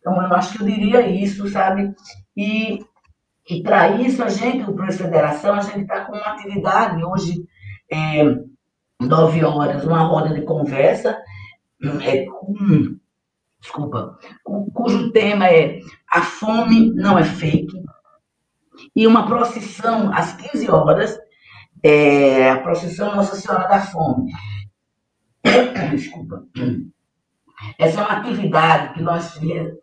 Então, 0.00 0.20
eu 0.22 0.34
acho 0.34 0.56
que 0.56 0.62
eu 0.62 0.66
diria 0.66 1.06
isso, 1.06 1.48
sabe? 1.48 1.94
E 2.36 2.80
e 3.48 3.62
para 3.62 3.92
isso, 3.92 4.22
a 4.22 4.28
gente, 4.28 4.68
o 4.68 4.74
Projeto 4.74 5.04
Federação, 5.04 5.54
a 5.54 5.60
gente 5.62 5.80
está 5.80 6.04
com 6.04 6.12
uma 6.12 6.32
atividade 6.32 7.02
hoje, 7.02 7.42
é, 7.90 8.22
nove 9.00 9.42
horas, 9.42 9.84
uma 9.84 10.02
roda 10.02 10.34
de 10.34 10.42
conversa, 10.42 11.18
é, 12.02 12.24
com, 12.26 12.98
desculpa, 13.60 14.18
cujo 14.44 15.12
tema 15.12 15.48
é 15.48 15.80
A 16.10 16.22
Fome 16.22 16.92
Não 16.94 17.18
é 17.18 17.24
Fake, 17.24 17.82
e 18.94 19.06
uma 19.06 19.26
procissão 19.26 20.12
às 20.12 20.32
15 20.34 20.70
horas, 20.70 21.18
é, 21.82 22.50
a 22.50 22.60
procissão 22.60 23.14
Nossa 23.14 23.36
Senhora 23.36 23.68
da 23.68 23.80
Fome. 23.80 24.32
Desculpa. 25.90 26.44
Essa 27.78 28.00
é 28.00 28.04
uma 28.04 28.18
atividade 28.18 28.94
que 28.94 29.02
nós 29.02 29.38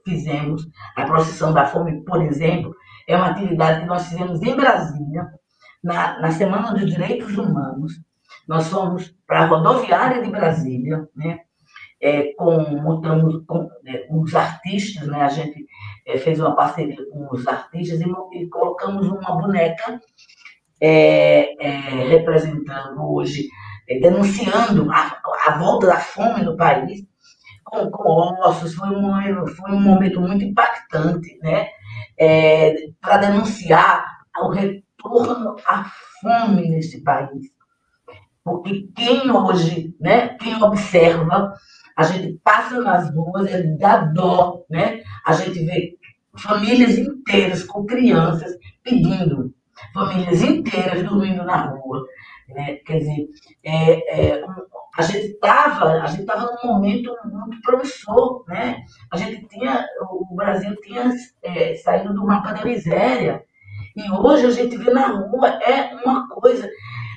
fizemos, 0.05 0.67
a 0.95 1.05
procissão 1.05 1.53
da 1.53 1.65
fome, 1.65 2.03
por 2.05 2.21
exemplo, 2.21 2.73
é 3.07 3.15
uma 3.17 3.31
atividade 3.31 3.81
que 3.81 3.87
nós 3.87 4.07
fizemos 4.07 4.41
em 4.41 4.55
Brasília, 4.55 5.27
na, 5.83 6.19
na 6.19 6.31
Semana 6.31 6.73
dos 6.73 6.85
Direitos 6.85 7.37
Humanos. 7.37 7.93
Nós 8.47 8.67
fomos 8.69 9.13
para 9.27 9.43
a 9.43 9.45
rodoviária 9.47 10.21
de 10.21 10.29
Brasília, 10.29 11.07
né? 11.15 11.41
É, 12.07 12.33
com, 12.35 12.59
montamos 12.81 13.43
com 13.47 13.67
é, 13.87 14.05
os 14.11 14.35
artistas, 14.35 15.07
né? 15.07 15.23
A 15.23 15.29
gente 15.29 15.65
é, 16.05 16.17
fez 16.17 16.39
uma 16.39 16.55
parceria 16.55 16.97
com 17.11 17.27
os 17.31 17.47
artistas 17.47 17.99
e, 17.99 18.05
e 18.33 18.47
colocamos 18.47 19.07
uma 19.07 19.35
boneca 19.35 19.99
é, 20.79 21.65
é, 21.65 21.69
representando 22.09 23.01
hoje, 23.01 23.47
é, 23.89 23.99
denunciando 23.99 24.91
a, 24.91 25.19
a 25.47 25.57
volta 25.57 25.87
da 25.87 25.97
fome 25.99 26.43
no 26.43 26.55
país, 26.55 27.03
com, 27.63 27.89
com 27.89 28.39
ossos. 28.41 28.75
Foi 28.75 28.89
um, 28.89 29.47
foi 29.47 29.71
um 29.71 29.81
momento 29.81 30.21
muito 30.21 30.43
impactante, 30.43 31.39
né? 31.41 31.69
é, 32.17 32.73
para 33.01 33.17
denunciar 33.17 34.05
o 34.39 34.49
retorno 34.49 35.55
à 35.65 35.85
fome 36.21 36.69
nesse 36.69 37.01
país. 37.01 37.53
Porque 38.43 38.87
quem 38.95 39.31
hoje, 39.31 39.95
né, 39.99 40.29
quem 40.37 40.61
observa, 40.61 41.53
a 41.95 42.03
gente 42.03 42.39
passa 42.43 42.81
nas 42.81 43.13
ruas, 43.13 43.47
é 43.47 43.63
dá 43.77 43.97
dó, 43.97 44.65
né? 44.69 45.01
A 45.25 45.33
gente 45.33 45.63
vê 45.63 45.95
famílias 46.37 46.97
inteiras 46.97 47.63
com 47.63 47.85
crianças 47.85 48.57
pedindo, 48.83 49.53
famílias 49.93 50.41
inteiras 50.41 51.03
dormindo 51.03 51.43
na 51.43 51.67
rua. 51.67 52.05
Né? 52.49 52.75
Quer 52.85 52.99
dizer, 52.99 53.27
é, 53.63 54.33
é, 54.33 54.43
a 54.97 55.01
gente 55.01 55.25
estava 55.27 56.03
a 56.03 56.07
gente 56.07 56.25
tava 56.25 56.57
num 56.63 56.73
momento 56.73 57.15
muito 57.25 57.61
promissor, 57.61 58.43
né? 58.47 58.83
A 59.11 59.17
gente 59.17 59.47
tinha, 59.47 59.85
o 60.01 60.35
Brasil 60.35 60.75
tinha 60.81 61.11
é, 61.43 61.75
saído 61.75 62.13
do 62.13 62.25
mapa 62.25 62.53
da 62.53 62.63
miséria 62.63 63.43
e 63.95 64.11
hoje 64.11 64.45
a 64.45 64.51
gente 64.51 64.77
vê 64.77 64.91
na 64.91 65.07
rua 65.07 65.47
é 65.63 65.95
uma 65.95 66.27
coisa, 66.29 66.69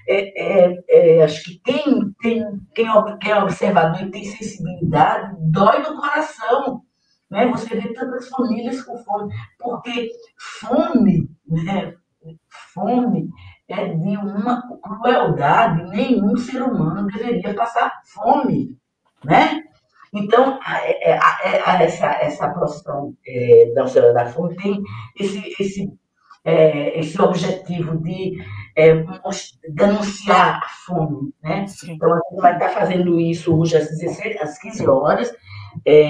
é, 0.08 0.70
é, 0.70 0.78
é 0.88 1.22
acho 1.22 1.44
que 1.44 1.60
quem 1.64 2.07
tem 2.20 2.44
quem, 2.74 2.86
quem 3.20 3.30
é 3.32 3.42
observador 3.42 4.02
e 4.02 4.10
tem 4.10 4.24
sensibilidade 4.24 5.36
dói 5.40 5.82
no 5.82 5.96
coração, 5.96 6.82
né? 7.30 7.46
Você 7.48 7.76
vê 7.76 7.92
tantas 7.92 8.28
famílias 8.28 8.82
com 8.82 8.98
fome, 8.98 9.34
porque 9.58 10.10
fome, 10.60 11.30
né? 11.46 11.94
Fome 12.74 13.28
é 13.68 13.88
de 13.94 14.16
uma 14.16 14.62
crueldade, 14.82 15.88
nenhum 15.90 16.36
ser 16.36 16.62
humano 16.62 17.06
deveria 17.06 17.54
passar 17.54 17.92
fome, 18.04 18.76
né? 19.24 19.62
Então, 20.12 20.58
a, 20.62 20.78
é, 20.84 21.12
a, 21.12 21.20
a, 21.20 21.72
a, 21.72 21.82
essa, 21.82 22.06
essa 22.06 22.48
profissão 22.48 23.14
é, 23.26 23.72
da 23.74 23.86
Senhora 23.86 24.14
da 24.14 24.26
Fome 24.26 24.56
tem 24.56 24.82
esse, 25.18 25.54
esse, 25.60 25.92
é, 26.44 26.98
esse 26.98 27.20
objetivo 27.20 27.98
de 27.98 28.38
é, 28.78 28.94
denunciar 29.70 30.60
a 30.62 30.68
fome, 30.86 31.34
né? 31.42 31.66
Sim. 31.66 31.94
Então, 31.94 32.12
a 32.14 32.20
gente 32.30 32.40
vai 32.40 32.52
estar 32.52 32.68
fazendo 32.68 33.18
isso 33.18 33.52
hoje 33.58 33.76
às, 33.76 33.88
16, 33.88 34.40
às 34.40 34.56
15 34.56 34.88
horas, 34.88 35.34
é, 35.84 36.08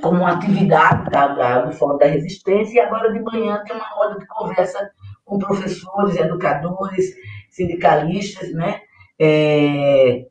como 0.00 0.20
uma 0.20 0.32
atividade 0.32 1.10
da, 1.10 1.28
da, 1.28 1.60
do 1.66 1.72
Fórum 1.72 1.98
da 1.98 2.06
Resistência, 2.06 2.76
e 2.76 2.80
agora 2.80 3.12
de 3.12 3.20
manhã 3.20 3.62
tem 3.66 3.76
uma 3.76 3.86
roda 3.86 4.18
de 4.18 4.26
conversa 4.26 4.90
com 5.26 5.38
professores, 5.38 6.16
educadores, 6.16 7.14
sindicalistas, 7.50 8.50
né? 8.54 8.80
É, 9.20 10.24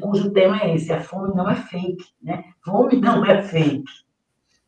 cujo 0.00 0.32
tema 0.32 0.62
é 0.62 0.74
esse, 0.74 0.94
a 0.94 1.00
fome 1.00 1.34
não 1.34 1.50
é 1.50 1.56
fake, 1.56 2.04
né? 2.22 2.44
Fome 2.64 2.96
não 2.96 3.22
é 3.22 3.42
fake. 3.42 3.84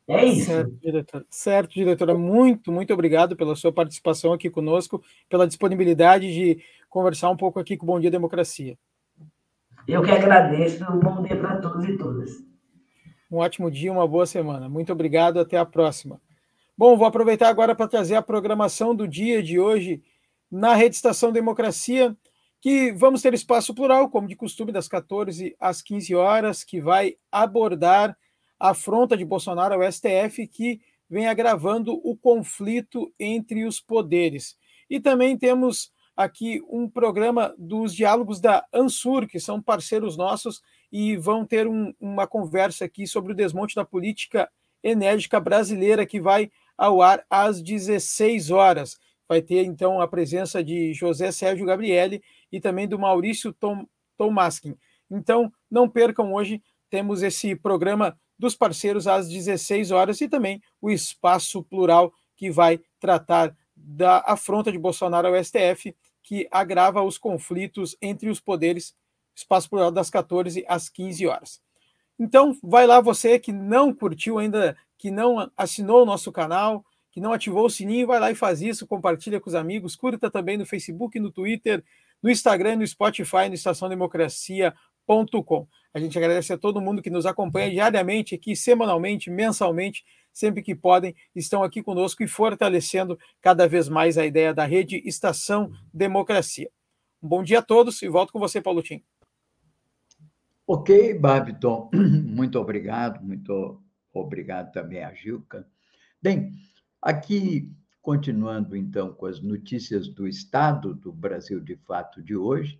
É 0.08 0.24
isso. 0.24 0.46
Certo, 0.46 0.70
diretora. 0.80 1.26
Certo, 1.28 1.74
diretora. 1.74 2.16
Muito, 2.16 2.72
muito 2.72 2.92
obrigado 2.94 3.36
pela 3.36 3.54
sua 3.54 3.70
participação 3.70 4.32
aqui 4.32 4.48
conosco, 4.48 5.02
pela 5.28 5.46
disponibilidade 5.46 6.32
de 6.32 6.64
conversar 6.88 7.28
um 7.28 7.36
pouco 7.36 7.60
aqui 7.60 7.76
com 7.76 7.84
o 7.84 7.88
Bom 7.88 8.00
Dia 8.00 8.10
Democracia. 8.10 8.78
Eu 9.86 10.02
que 10.02 10.10
agradeço. 10.10 10.82
Um 10.84 10.98
bom 10.98 11.22
dia 11.22 11.36
para 11.36 11.58
todos 11.60 11.84
e 11.86 11.96
todas. 11.98 12.30
Um 13.30 13.36
ótimo 13.36 13.70
dia, 13.70 13.92
uma 13.92 14.08
boa 14.08 14.24
semana. 14.24 14.66
Muito 14.66 14.90
obrigado, 14.90 15.38
até 15.38 15.58
a 15.58 15.66
próxima. 15.66 16.18
Bom, 16.76 16.96
vou 16.96 17.06
aproveitar 17.06 17.48
agora 17.48 17.74
para 17.74 17.88
trazer 17.88 18.14
a 18.14 18.22
programação 18.22 18.94
do 18.94 19.06
dia 19.06 19.42
de 19.42 19.60
hoje 19.60 20.02
na 20.50 20.74
Rede 20.74 20.96
Estação 20.96 21.30
Democracia, 21.30 22.16
que 22.60 22.92
vamos 22.92 23.20
ter 23.20 23.34
espaço 23.34 23.74
plural, 23.74 24.08
como 24.08 24.26
de 24.26 24.34
costume, 24.34 24.72
das 24.72 24.88
14 24.88 25.54
às 25.60 25.82
15 25.82 26.14
horas, 26.14 26.64
que 26.64 26.80
vai 26.80 27.16
abordar 27.30 28.16
afronta 28.58 29.16
de 29.16 29.24
Bolsonaro 29.24 29.74
ao 29.74 29.92
STF, 29.92 30.46
que 30.46 30.80
vem 31.08 31.26
agravando 31.26 31.94
o 32.04 32.16
conflito 32.16 33.12
entre 33.18 33.64
os 33.64 33.80
poderes. 33.80 34.56
E 34.90 35.00
também 35.00 35.36
temos 35.36 35.92
aqui 36.16 36.60
um 36.68 36.88
programa 36.88 37.54
dos 37.56 37.94
diálogos 37.94 38.40
da 38.40 38.66
Ansur, 38.72 39.26
que 39.26 39.38
são 39.38 39.62
parceiros 39.62 40.16
nossos, 40.16 40.60
e 40.90 41.16
vão 41.16 41.46
ter 41.46 41.68
um, 41.68 41.94
uma 42.00 42.26
conversa 42.26 42.84
aqui 42.84 43.06
sobre 43.06 43.32
o 43.32 43.36
desmonte 43.36 43.74
da 43.74 43.84
política 43.84 44.50
enérgica 44.82 45.38
brasileira, 45.38 46.04
que 46.04 46.20
vai 46.20 46.50
ao 46.76 47.00
ar 47.02 47.24
às 47.30 47.62
16 47.62 48.50
horas. 48.50 48.98
Vai 49.28 49.42
ter, 49.42 49.64
então, 49.64 50.00
a 50.00 50.08
presença 50.08 50.64
de 50.64 50.92
José 50.94 51.30
Sérgio 51.30 51.66
Gabriele 51.66 52.22
e 52.50 52.60
também 52.60 52.88
do 52.88 52.98
Maurício 52.98 53.52
Tom, 53.52 53.86
Tomaskin. 54.16 54.74
Então, 55.10 55.52
não 55.70 55.88
percam 55.88 56.32
hoje, 56.32 56.62
temos 56.90 57.22
esse 57.22 57.54
programa 57.54 58.18
dos 58.38 58.54
parceiros 58.54 59.06
às 59.06 59.28
16 59.28 59.90
horas 59.90 60.20
e 60.20 60.28
também 60.28 60.62
o 60.80 60.90
Espaço 60.90 61.62
Plural, 61.62 62.12
que 62.36 62.50
vai 62.50 62.80
tratar 63.00 63.54
da 63.74 64.18
afronta 64.26 64.70
de 64.70 64.78
Bolsonaro 64.78 65.28
ao 65.28 65.44
STF, 65.44 65.94
que 66.22 66.46
agrava 66.50 67.02
os 67.02 67.18
conflitos 67.18 67.96
entre 68.00 68.28
os 68.28 68.40
poderes, 68.40 68.94
Espaço 69.34 69.70
Plural 69.70 69.90
das 69.90 70.10
14 70.10 70.64
às 70.68 70.88
15 70.88 71.26
horas. 71.26 71.60
Então, 72.18 72.56
vai 72.62 72.86
lá 72.86 73.00
você 73.00 73.38
que 73.38 73.52
não 73.52 73.94
curtiu 73.94 74.38
ainda, 74.38 74.76
que 74.98 75.10
não 75.10 75.50
assinou 75.56 76.02
o 76.02 76.06
nosso 76.06 76.32
canal, 76.32 76.84
que 77.10 77.20
não 77.20 77.32
ativou 77.32 77.66
o 77.66 77.70
sininho, 77.70 78.06
vai 78.06 78.18
lá 78.18 78.30
e 78.30 78.34
faz 78.34 78.60
isso, 78.60 78.86
compartilha 78.86 79.40
com 79.40 79.48
os 79.48 79.54
amigos, 79.54 79.96
curta 79.96 80.30
também 80.30 80.56
no 80.56 80.66
Facebook, 80.66 81.18
no 81.18 81.30
Twitter, 81.30 81.84
no 82.22 82.30
Instagram, 82.30 82.76
no 82.76 82.86
Spotify, 82.86 83.48
no 83.48 83.54
estaçãodemocracia.com. 85.08 85.66
A 85.94 85.98
gente 85.98 86.18
agradece 86.18 86.52
a 86.52 86.58
todo 86.58 86.80
mundo 86.80 87.02
que 87.02 87.10
nos 87.10 87.24
acompanha 87.24 87.70
diariamente 87.70 88.34
aqui, 88.34 88.54
semanalmente, 88.54 89.30
mensalmente, 89.30 90.04
sempre 90.32 90.62
que 90.62 90.74
podem, 90.74 91.14
estão 91.34 91.62
aqui 91.62 91.82
conosco 91.82 92.22
e 92.22 92.28
fortalecendo 92.28 93.18
cada 93.40 93.66
vez 93.66 93.88
mais 93.88 94.18
a 94.18 94.26
ideia 94.26 94.52
da 94.52 94.64
rede 94.64 95.02
Estação 95.04 95.72
Democracia. 95.92 96.70
Um 97.22 97.28
bom 97.28 97.42
dia 97.42 97.60
a 97.60 97.62
todos 97.62 98.02
e 98.02 98.08
volto 98.08 98.32
com 98.32 98.38
você, 98.38 98.60
Paulo 98.60 98.82
Tim. 98.82 99.02
Ok, 100.66 101.14
Babiton, 101.18 101.90
muito 102.22 102.60
obrigado, 102.60 103.24
muito 103.24 103.82
obrigado 104.12 104.70
também 104.70 105.02
a 105.02 105.12
Gilca. 105.14 105.66
Bem, 106.22 106.54
aqui, 107.00 107.72
continuando 108.02 108.76
então 108.76 109.12
com 109.14 109.26
as 109.26 109.40
notícias 109.40 110.06
do 110.06 110.28
Estado 110.28 110.94
do 110.94 111.10
Brasil 111.10 111.58
de 111.58 111.74
Fato 111.76 112.22
de 112.22 112.36
hoje, 112.36 112.78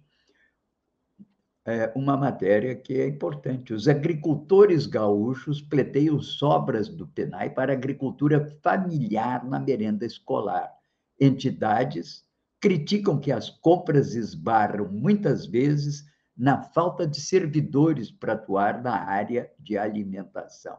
é, 1.68 1.92
uma 1.94 2.16
matéria 2.16 2.74
que 2.74 2.94
é 2.94 3.06
importante. 3.06 3.74
Os 3.74 3.86
agricultores 3.86 4.86
gaúchos 4.86 5.60
pleteiam 5.60 6.18
sobras 6.18 6.88
do 6.88 7.06
PENAI 7.06 7.50
para 7.50 7.74
agricultura 7.74 8.42
familiar 8.62 9.44
na 9.44 9.60
merenda 9.60 10.06
escolar. 10.06 10.72
Entidades 11.20 12.24
criticam 12.58 13.20
que 13.20 13.30
as 13.30 13.50
compras 13.50 14.14
esbarram 14.14 14.88
muitas 14.90 15.44
vezes 15.44 16.06
na 16.34 16.62
falta 16.62 17.06
de 17.06 17.20
servidores 17.20 18.10
para 18.10 18.32
atuar 18.32 18.82
na 18.82 19.04
área 19.04 19.52
de 19.58 19.76
alimentação. 19.76 20.78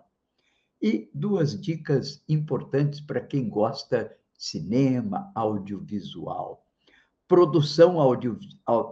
E 0.82 1.08
duas 1.14 1.60
dicas 1.60 2.24
importantes 2.28 3.00
para 3.00 3.22
quem 3.22 3.48
gosta 3.48 4.12
cinema, 4.34 5.32
audiovisual 5.36 6.66
produção 7.30 8.00
audio, 8.00 8.40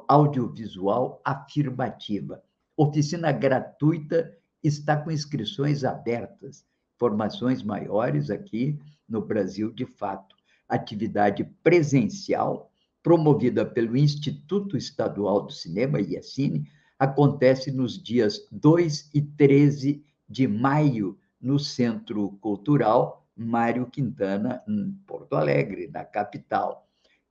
audiovisual 0.08 1.20
afirmativa. 1.26 2.44
Oficina 2.78 3.32
gratuita 3.32 4.32
está 4.64 4.96
com 4.96 5.10
inscrições 5.10 5.84
abertas. 5.84 6.64
Formações 7.00 7.64
maiores 7.64 8.30
aqui 8.30 8.80
no 9.10 9.22
Brasil, 9.22 9.72
de 9.74 9.88
fato. 9.88 10.36
Atividade 10.70 11.44
presencial, 11.64 12.72
promovida 13.02 13.66
pelo 13.66 13.98
Instituto 13.98 14.78
Estadual 14.78 15.48
do 15.48 15.52
Cinema, 15.52 16.00
IACINE, 16.00 16.70
acontece 17.00 17.72
nos 17.72 18.02
dias 18.02 18.48
2 18.52 19.10
e 19.16 19.22
13 19.22 20.06
de 20.30 20.48
maio, 20.48 21.18
no 21.42 21.58
Centro 21.58 22.30
Cultural 22.40 23.26
Mário 23.36 23.88
Quintana, 23.88 24.64
em 24.68 24.92
Porto 25.08 25.36
Alegre, 25.36 25.88
na 25.88 26.04
capital. 26.04 26.87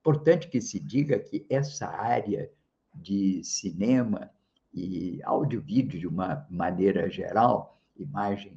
Importante 0.07 0.47
que 0.47 0.61
se 0.61 0.79
diga 0.79 1.19
que 1.19 1.45
essa 1.51 1.89
área 1.89 2.49
de 2.95 3.43
cinema 3.43 4.31
e 4.73 5.21
áudio-vídeo, 5.25 5.99
de 5.99 6.07
uma 6.07 6.47
maneira 6.49 7.11
geral, 7.11 7.83
imagem, 7.99 8.57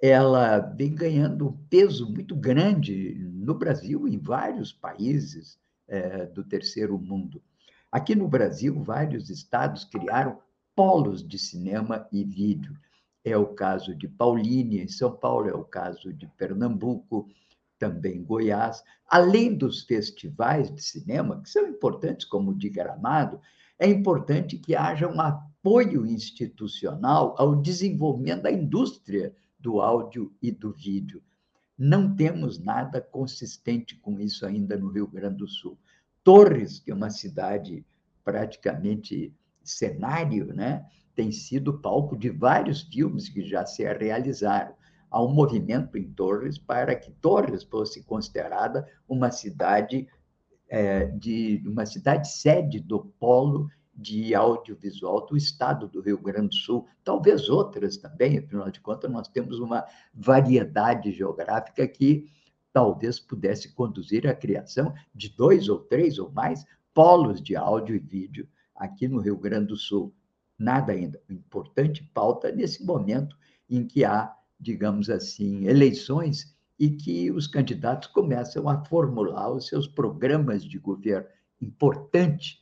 ela 0.00 0.58
vem 0.58 0.94
ganhando 0.94 1.48
um 1.48 1.52
peso 1.68 2.10
muito 2.10 2.34
grande 2.34 3.14
no 3.30 3.52
Brasil 3.52 4.08
e 4.08 4.14
em 4.14 4.18
vários 4.18 4.72
países 4.72 5.58
é, 5.86 6.24
do 6.24 6.42
terceiro 6.42 6.98
mundo. 6.98 7.42
Aqui 7.92 8.14
no 8.14 8.26
Brasil, 8.26 8.82
vários 8.82 9.28
estados 9.28 9.84
criaram 9.84 10.38
polos 10.74 11.22
de 11.22 11.38
cinema 11.38 12.08
e 12.10 12.24
vídeo. 12.24 12.74
É 13.22 13.36
o 13.36 13.48
caso 13.48 13.94
de 13.94 14.08
Paulínia, 14.08 14.82
em 14.82 14.88
São 14.88 15.14
Paulo, 15.14 15.46
é 15.46 15.52
o 15.52 15.62
caso 15.62 16.10
de 16.10 16.26
Pernambuco, 16.38 17.28
também 17.80 18.22
Goiás, 18.22 18.84
além 19.08 19.56
dos 19.56 19.82
festivais 19.82 20.72
de 20.72 20.82
cinema, 20.82 21.40
que 21.42 21.48
são 21.48 21.66
importantes, 21.66 22.26
como 22.26 22.50
o 22.50 22.54
de 22.56 22.68
Gramado, 22.68 23.40
é 23.78 23.88
importante 23.88 24.58
que 24.58 24.76
haja 24.76 25.08
um 25.08 25.18
apoio 25.18 26.06
institucional 26.06 27.34
ao 27.38 27.56
desenvolvimento 27.56 28.42
da 28.42 28.52
indústria 28.52 29.34
do 29.58 29.80
áudio 29.80 30.32
e 30.42 30.52
do 30.52 30.70
vídeo. 30.72 31.22
Não 31.76 32.14
temos 32.14 32.58
nada 32.58 33.00
consistente 33.00 33.96
com 33.96 34.20
isso 34.20 34.44
ainda 34.44 34.76
no 34.76 34.90
Rio 34.90 35.06
Grande 35.06 35.38
do 35.38 35.48
Sul. 35.48 35.78
Torres, 36.22 36.78
que 36.78 36.90
é 36.90 36.94
uma 36.94 37.08
cidade 37.08 37.84
praticamente 38.22 39.34
cenário, 39.64 40.52
né, 40.54 40.86
tem 41.14 41.32
sido 41.32 41.80
palco 41.80 42.16
de 42.16 42.28
vários 42.28 42.82
filmes 42.82 43.30
que 43.30 43.42
já 43.42 43.64
se 43.64 43.82
realizaram 43.82 44.74
há 45.10 45.22
um 45.22 45.32
movimento 45.32 45.98
em 45.98 46.10
Torres 46.12 46.58
para 46.58 46.94
que 46.94 47.10
Torres 47.10 47.64
fosse 47.64 48.02
considerada 48.04 48.86
uma 49.08 49.30
cidade 49.30 50.08
é, 50.68 51.06
de 51.06 51.62
uma 51.66 51.84
cidade 51.84 52.30
sede 52.30 52.78
do 52.78 53.00
polo 53.18 53.68
de 53.92 54.34
audiovisual 54.34 55.26
do 55.26 55.36
estado 55.36 55.88
do 55.88 56.00
Rio 56.00 56.18
Grande 56.18 56.48
do 56.48 56.54
Sul, 56.54 56.86
talvez 57.04 57.50
outras 57.50 57.96
também, 57.96 58.38
afinal 58.38 58.70
de 58.70 58.80
contas, 58.80 59.10
nós 59.10 59.28
temos 59.28 59.58
uma 59.58 59.84
variedade 60.14 61.12
geográfica 61.12 61.86
que 61.86 62.30
talvez 62.72 63.18
pudesse 63.18 63.74
conduzir 63.74 64.26
à 64.26 64.34
criação 64.34 64.94
de 65.14 65.28
dois 65.28 65.68
ou 65.68 65.80
três 65.80 66.18
ou 66.18 66.30
mais 66.30 66.64
polos 66.94 67.42
de 67.42 67.56
áudio 67.56 67.96
e 67.96 67.98
vídeo 67.98 68.48
aqui 68.74 69.06
no 69.06 69.20
Rio 69.20 69.36
Grande 69.36 69.66
do 69.66 69.76
Sul. 69.76 70.14
Nada 70.58 70.92
ainda. 70.92 71.20
Importante 71.28 72.02
pauta 72.14 72.50
nesse 72.52 72.84
momento 72.84 73.36
em 73.68 73.86
que 73.86 74.04
há 74.04 74.34
digamos 74.60 75.08
assim, 75.08 75.66
eleições 75.66 76.54
e 76.78 76.90
que 76.90 77.30
os 77.30 77.46
candidatos 77.46 78.08
começam 78.08 78.68
a 78.68 78.84
formular 78.84 79.50
os 79.52 79.66
seus 79.66 79.86
programas 79.86 80.64
de 80.64 80.78
governo. 80.78 81.28
Importante 81.60 82.60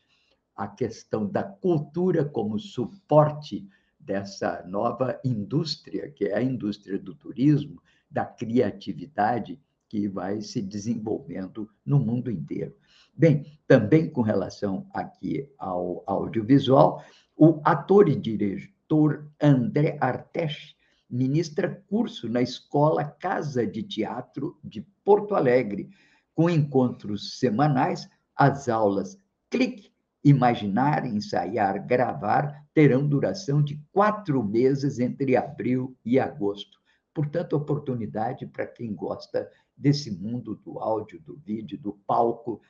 a 0.57 0.67
questão 0.67 1.27
da 1.27 1.43
cultura 1.43 2.25
como 2.25 2.59
suporte 2.59 3.69
dessa 3.99 4.65
nova 4.67 5.21
indústria, 5.25 6.11
que 6.11 6.25
é 6.25 6.37
a 6.37 6.43
indústria 6.43 6.99
do 6.99 7.15
turismo, 7.15 7.81
da 8.11 8.25
criatividade 8.25 9.61
que 9.89 10.09
vai 10.09 10.41
se 10.41 10.61
desenvolvendo 10.61 11.69
no 11.85 11.99
mundo 11.99 12.31
inteiro. 12.31 12.75
Bem, 13.15 13.59
também 13.67 14.11
com 14.11 14.23
relação 14.23 14.87
aqui 14.93 15.49
ao 15.59 16.03
audiovisual, 16.07 17.05
o 17.37 17.61
ator 17.65 18.09
e 18.09 18.17
diretor 18.17 19.31
André 19.41 19.97
Artes 20.01 20.75
ministra 21.09 21.83
curso 21.89 22.29
na 22.29 22.43
Escola 22.43 23.05
Casa 23.05 23.67
de 23.67 23.83
Teatro 23.83 24.59
de 24.63 24.83
Porto 25.05 25.35
Alegre, 25.35 25.91
com 26.35 26.51
encontros 26.51 27.39
semanais. 27.39 28.09
As 28.37 28.69
aulas 28.69 29.19
Clique, 29.51 29.91
Imaginar, 30.23 31.07
Ensaiar, 31.07 31.87
Gravar 31.87 32.67
terão 32.75 33.09
duração 33.09 33.63
de 33.63 33.83
quatro 33.93 34.43
meses 34.45 34.99
entre 34.99 35.37
abril 35.37 35.97
e 36.05 36.19
agosto. 36.19 36.79
Portanto, 37.15 37.55
oportunidade 37.55 38.47
para 38.47 38.67
quem 38.67 38.95
gosta 38.95 39.51
desse 39.77 40.11
mundo 40.11 40.55
do 40.57 40.79
áudio, 40.79 41.21
do 41.21 41.37
vídeo, 41.37 41.79
do 41.79 41.95
palco, 42.07 42.61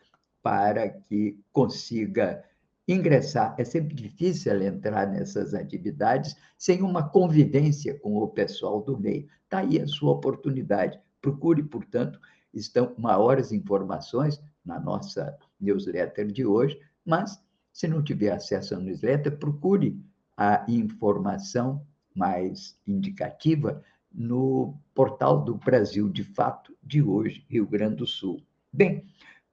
para 0.43 0.89
que 0.89 1.39
consiga 1.53 2.43
ingressar. 2.89 3.55
É 3.59 3.65
sempre 3.65 3.95
difícil 3.95 4.63
entrar 4.63 5.07
nessas 5.07 5.53
atividades 5.53 6.35
sem 6.57 6.83
uma 6.83 7.07
convivência 7.07 7.99
com 8.01 8.17
o 8.17 8.27
pessoal 8.27 8.83
do 8.83 8.99
meio. 8.99 9.29
Está 9.45 9.59
aí 9.59 9.79
a 9.79 9.87
sua 9.87 10.13
oportunidade. 10.13 10.99
Procure, 11.21 11.63
portanto, 11.63 12.19
estão 12.53 12.95
maiores 12.97 13.53
informações 13.53 14.43
na 14.65 14.81
nossa 14.81 15.37
newsletter 15.61 16.27
de 16.33 16.47
hoje, 16.47 16.79
mas 17.05 17.39
se 17.73 17.87
não 17.87 18.03
tiver 18.03 18.33
acesso 18.33 18.75
à 18.75 18.79
newsletter, 18.79 19.39
procure 19.39 20.03
a 20.37 20.65
informação 20.69 21.87
mais 22.15 22.77
indicativa 22.87 23.83
no 24.13 24.75
portal 24.95 25.45
do 25.45 25.55
Brasil 25.57 26.09
de 26.09 26.25
Fato 26.25 26.77
de 26.83 27.03
hoje, 27.03 27.45
Rio 27.49 27.67
Grande 27.67 27.97
do 27.97 28.07
Sul. 28.07 28.43
Bem, 28.73 29.05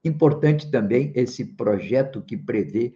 importante 0.03 0.71
também 0.71 1.11
esse 1.15 1.45
projeto 1.45 2.21
que 2.21 2.37
prevê 2.37 2.95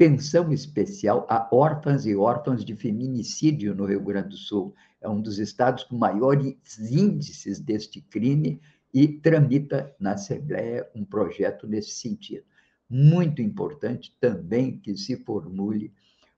pensão 0.00 0.50
especial 0.50 1.26
a 1.28 1.46
órfãs 1.54 2.06
e 2.06 2.16
órfãos 2.16 2.64
de 2.64 2.74
feminicídio 2.74 3.74
no 3.74 3.84
Rio 3.84 4.00
Grande 4.00 4.30
do 4.30 4.36
Sul. 4.38 4.74
É 4.98 5.06
um 5.06 5.20
dos 5.20 5.38
estados 5.38 5.84
com 5.84 5.94
maiores 5.94 6.56
índices 6.78 7.60
deste 7.60 8.00
crime 8.00 8.58
e 8.94 9.06
tramita 9.06 9.94
na 10.00 10.12
Assembleia 10.12 10.88
um 10.94 11.04
projeto 11.04 11.66
nesse 11.66 11.90
sentido. 11.90 12.46
Muito 12.88 13.42
importante 13.42 14.16
também 14.18 14.78
que 14.78 14.96
se 14.96 15.18
formule 15.18 15.92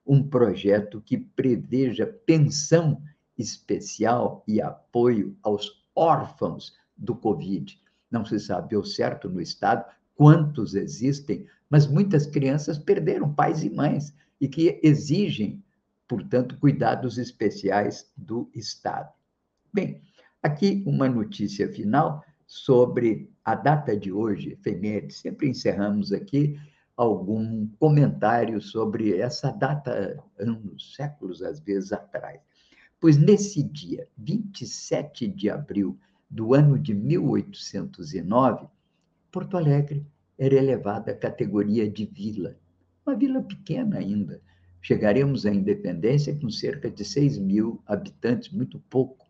um 0.05 0.21
projeto 0.21 0.99
que 0.99 1.17
preveja 1.17 2.05
pensão 2.05 3.01
especial 3.37 4.43
e 4.45 4.61
apoio 4.61 5.37
aos 5.41 5.81
órfãos 5.95 6.73
do 6.97 7.15
Covid. 7.15 7.79
Não 8.11 8.25
se 8.25 8.41
sabe 8.41 8.75
ao 8.75 8.83
certo 8.83 9.29
no 9.29 9.39
Estado 9.39 9.85
quantos 10.15 10.75
existem, 10.75 11.47
mas 11.69 11.87
muitas 11.87 12.25
crianças 12.25 12.77
perderam 12.77 13.33
pais 13.33 13.63
e 13.63 13.69
mães 13.69 14.13
e 14.39 14.47
que 14.47 14.79
exigem, 14.83 15.63
portanto, 16.07 16.57
cuidados 16.59 17.17
especiais 17.17 18.11
do 18.15 18.49
Estado. 18.53 19.11
Bem, 19.73 20.01
aqui 20.41 20.83
uma 20.85 21.07
notícia 21.09 21.71
final 21.71 22.23
sobre 22.45 23.31
a 23.43 23.55
data 23.55 23.97
de 23.97 24.11
hoje, 24.11 24.51
efeméride. 24.51 25.13
Sempre 25.13 25.49
encerramos 25.49 26.11
aqui 26.11 26.59
algum 26.95 27.67
comentário 27.79 28.61
sobre 28.61 29.17
essa 29.17 29.51
data, 29.51 30.23
anos, 30.37 30.93
séculos, 30.95 31.41
às 31.41 31.59
vezes, 31.59 31.91
atrás. 31.91 32.39
Pois 32.99 33.17
nesse 33.17 33.63
dia, 33.63 34.07
27 34.17 35.27
de 35.27 35.49
abril 35.49 35.97
do 36.29 36.53
ano 36.53 36.77
de 36.79 36.93
1809, 36.93 38.67
Porto 39.31 39.57
Alegre 39.57 40.05
era 40.45 40.55
elevada 40.55 41.11
à 41.11 41.15
categoria 41.15 41.89
de 41.89 42.05
vila, 42.05 42.57
uma 43.05 43.15
vila 43.15 43.41
pequena 43.41 43.99
ainda. 43.99 44.41
Chegaremos 44.81 45.45
à 45.45 45.53
independência 45.53 46.35
com 46.35 46.49
cerca 46.49 46.91
de 46.91 47.05
6 47.05 47.37
mil 47.37 47.81
habitantes, 47.85 48.51
muito 48.51 48.77
pouco. 48.89 49.25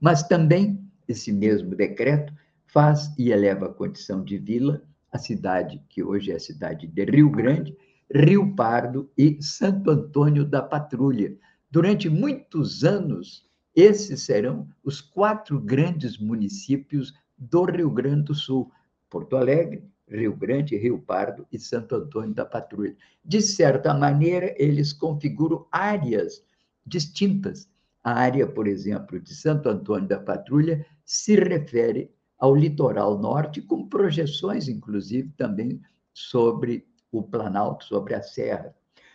Mas 0.00 0.24
também, 0.24 0.84
esse 1.06 1.32
mesmo 1.32 1.76
decreto 1.76 2.34
faz 2.66 3.14
e 3.16 3.30
eleva 3.30 3.66
a 3.66 3.72
condição 3.72 4.24
de 4.24 4.38
vila 4.38 4.82
a 5.12 5.18
cidade 5.18 5.80
que 5.88 6.02
hoje 6.02 6.32
é 6.32 6.34
a 6.34 6.40
cidade 6.40 6.88
de 6.88 7.04
Rio 7.04 7.30
Grande, 7.30 7.76
Rio 8.12 8.54
Pardo 8.56 9.08
e 9.16 9.40
Santo 9.40 9.90
Antônio 9.90 10.44
da 10.44 10.60
Patrulha. 10.62 11.36
Durante 11.70 12.10
muitos 12.10 12.82
anos, 12.82 13.48
esses 13.74 14.22
serão 14.22 14.68
os 14.82 15.00
quatro 15.00 15.60
grandes 15.60 16.18
municípios 16.18 17.14
do 17.38 17.64
Rio 17.64 17.90
Grande 17.90 18.24
do 18.24 18.34
Sul: 18.34 18.70
Porto 19.08 19.36
Alegre, 19.36 19.84
Rio 20.08 20.34
Grande, 20.36 20.76
Rio 20.76 20.98
Pardo 20.98 21.46
e 21.52 21.58
Santo 21.58 21.96
Antônio 21.96 22.34
da 22.34 22.44
Patrulha. 22.44 22.96
De 23.24 23.40
certa 23.40 23.92
maneira, 23.92 24.54
eles 24.56 24.92
configuram 24.92 25.66
áreas 25.70 26.44
distintas. 26.86 27.68
A 28.04 28.12
área, 28.12 28.46
por 28.46 28.68
exemplo, 28.68 29.18
de 29.18 29.34
Santo 29.34 29.68
Antônio 29.68 30.08
da 30.08 30.18
Patrulha 30.18 30.86
se 31.04 31.34
refere 31.34 32.10
ao 32.38 32.54
litoral 32.54 33.18
norte, 33.18 33.60
com 33.60 33.88
projeções, 33.88 34.68
inclusive, 34.68 35.32
também 35.36 35.80
sobre 36.12 36.86
o 37.10 37.22
Planalto, 37.22 37.84
sobre 37.84 38.14
a 38.14 38.22
Serra. 38.22 38.74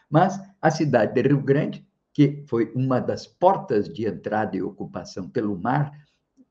Mas 0.09 0.39
a 0.61 0.69
cidade 0.69 1.13
de 1.13 1.21
Rio 1.21 1.41
Grande, 1.41 1.85
que 2.13 2.43
foi 2.47 2.71
uma 2.75 2.99
das 2.99 3.25
portas 3.25 3.87
de 3.87 4.05
entrada 4.05 4.57
e 4.57 4.61
ocupação 4.61 5.29
pelo 5.29 5.57
mar, 5.57 5.91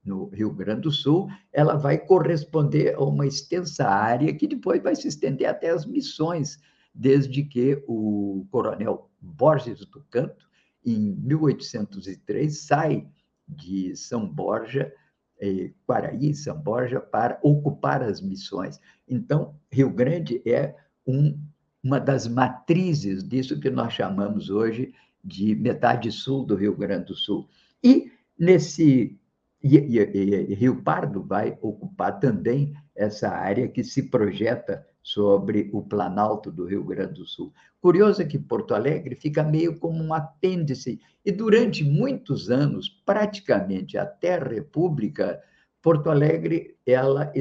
no 0.05 0.29
Rio 0.29 0.51
Grande 0.51 0.83
do 0.83 0.91
Sul, 0.91 1.29
ela 1.53 1.77
vai 1.77 1.99
corresponder 1.99 2.95
a 2.95 3.01
uma 3.05 3.27
extensa 3.27 3.87
área 3.87 4.35
que 4.35 4.47
depois 4.47 4.83
vai 4.83 4.97
se 4.97 5.09
estender 5.09 5.49
até 5.49 5.71
as 5.71 5.85
missões, 5.87 6.59
desde 6.95 7.43
que 7.45 7.83
o 7.87 8.47
coronel 8.51 9.11
Borges 9.21 9.85
do 9.87 10.03
Canto, 10.11 10.49
em 10.85 11.15
1803, 11.17 12.59
sai 12.59 13.07
de 13.47 13.95
São 13.95 14.27
Borja, 14.27 14.93
eh, 15.41 15.73
Quaraí, 15.87 16.35
São 16.35 16.59
Borja, 16.59 17.01
para 17.01 17.39
ocupar 17.43 18.03
as 18.03 18.21
missões. 18.21 18.81
Então, 19.07 19.55
Rio 19.71 19.91
Grande 19.91 20.41
é 20.47 20.75
um, 21.07 21.39
uma 21.83 22.01
das 22.01 22.27
matrizes 22.27 23.23
disso 23.23 23.61
que 23.61 23.71
nós 23.71 23.93
chamamos 23.93 24.49
hoje 24.49 24.95
de 25.23 25.55
metade 25.55 26.11
sul 26.11 26.47
do 26.47 26.55
Rio 26.55 26.75
Grande 26.75 27.07
do 27.07 27.15
Sul. 27.15 27.49
E 27.83 28.11
nesse 28.39 29.20
e, 29.63 29.77
e, 29.77 30.53
e, 30.53 30.55
Rio 30.55 30.83
Pardo 30.83 31.23
vai 31.23 31.59
ocupar 31.61 32.19
também 32.19 32.73
essa 32.95 33.29
área 33.29 33.69
que 33.69 33.85
se 33.85 34.05
projeta 34.05 34.87
sobre 35.03 35.71
o 35.73 35.83
Planalto 35.83 36.51
do 36.51 36.65
Rio 36.65 36.85
Grande 36.85 37.15
do 37.15 37.27
Sul. 37.27 37.53
Curioso 37.81 38.23
é 38.23 38.25
que 38.25 38.39
Porto 38.39 38.75
Alegre 38.75 39.15
fica 39.15 39.43
meio 39.43 39.79
como 39.79 40.03
um 40.03 40.15
apêndice, 40.15 41.01
e 41.25 41.33
durante 41.33 41.85
muitos 41.85 42.51
anos, 42.51 42.89
praticamente 42.89 43.99
até 43.99 44.35
a 44.35 44.45
República, 44.45 45.41
Porto 45.83 46.11
Alegre 46.11 46.77
ela 46.87 47.33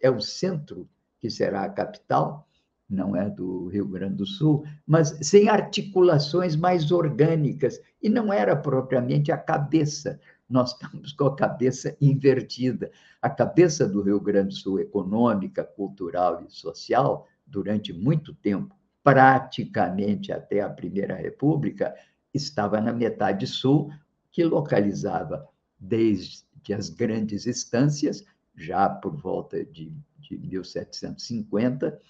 é 0.00 0.10
o 0.10 0.20
centro, 0.20 0.88
que 1.20 1.30
será 1.30 1.64
a 1.64 1.70
capital, 1.70 2.46
não 2.88 3.16
é 3.16 3.28
do 3.28 3.66
Rio 3.68 3.86
Grande 3.86 4.16
do 4.16 4.26
Sul, 4.26 4.64
mas 4.86 5.18
sem 5.22 5.48
articulações 5.48 6.54
mais 6.54 6.92
orgânicas, 6.92 7.80
e 8.02 8.08
não 8.08 8.32
era 8.32 8.54
propriamente 8.54 9.32
a 9.32 9.38
cabeça 9.38 10.20
nós 10.48 10.72
estamos 10.72 11.12
com 11.12 11.26
a 11.26 11.36
cabeça 11.36 11.96
invertida. 12.00 12.90
A 13.20 13.28
cabeça 13.28 13.86
do 13.86 14.02
Rio 14.02 14.20
Grande 14.20 14.48
do 14.48 14.54
Sul, 14.54 14.80
econômica, 14.80 15.64
cultural 15.64 16.42
e 16.42 16.50
social, 16.50 17.26
durante 17.46 17.92
muito 17.92 18.34
tempo, 18.34 18.74
praticamente 19.02 20.32
até 20.32 20.60
a 20.60 20.68
Primeira 20.68 21.14
República, 21.14 21.94
estava 22.32 22.80
na 22.80 22.92
metade 22.92 23.46
sul, 23.46 23.90
que 24.30 24.44
localizava 24.44 25.48
desde 25.78 26.44
as 26.76 26.88
grandes 26.88 27.46
estâncias, 27.46 28.24
já 28.56 28.88
por 28.88 29.16
volta 29.16 29.64
de, 29.64 29.92
de 30.18 30.36
1750, 30.36 32.00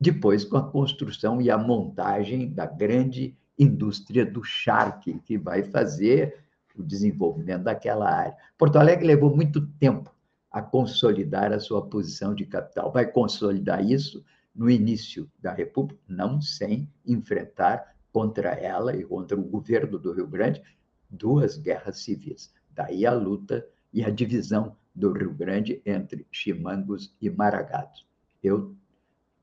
depois 0.00 0.44
com 0.44 0.56
a 0.56 0.70
construção 0.70 1.40
e 1.40 1.50
a 1.50 1.58
montagem 1.58 2.52
da 2.52 2.66
grande 2.66 3.36
indústria 3.58 4.24
do 4.24 4.44
charque, 4.44 5.18
que 5.24 5.38
vai 5.38 5.64
fazer 5.64 6.45
o 6.76 6.82
desenvolvimento 6.82 7.64
daquela 7.64 8.10
área. 8.10 8.36
Porto 8.58 8.76
Alegre 8.76 9.06
levou 9.06 9.34
muito 9.34 9.66
tempo 9.78 10.14
a 10.50 10.62
consolidar 10.62 11.52
a 11.52 11.60
sua 11.60 11.86
posição 11.86 12.34
de 12.34 12.46
capital. 12.46 12.92
Vai 12.92 13.06
consolidar 13.06 13.84
isso 13.84 14.24
no 14.54 14.70
início 14.70 15.30
da 15.38 15.52
República, 15.52 16.00
não 16.08 16.40
sem 16.40 16.88
enfrentar 17.06 17.94
contra 18.12 18.50
ela 18.50 18.96
e 18.96 19.04
contra 19.04 19.38
o 19.38 19.44
governo 19.44 19.98
do 19.98 20.12
Rio 20.12 20.26
Grande 20.26 20.62
duas 21.10 21.58
guerras 21.58 21.98
civis. 21.98 22.52
Daí 22.70 23.04
a 23.04 23.12
luta 23.12 23.66
e 23.92 24.02
a 24.02 24.10
divisão 24.10 24.76
do 24.94 25.12
Rio 25.12 25.32
Grande 25.32 25.82
entre 25.84 26.26
chimangos 26.30 27.14
e 27.20 27.28
maragados. 27.28 28.06
Eu, 28.42 28.74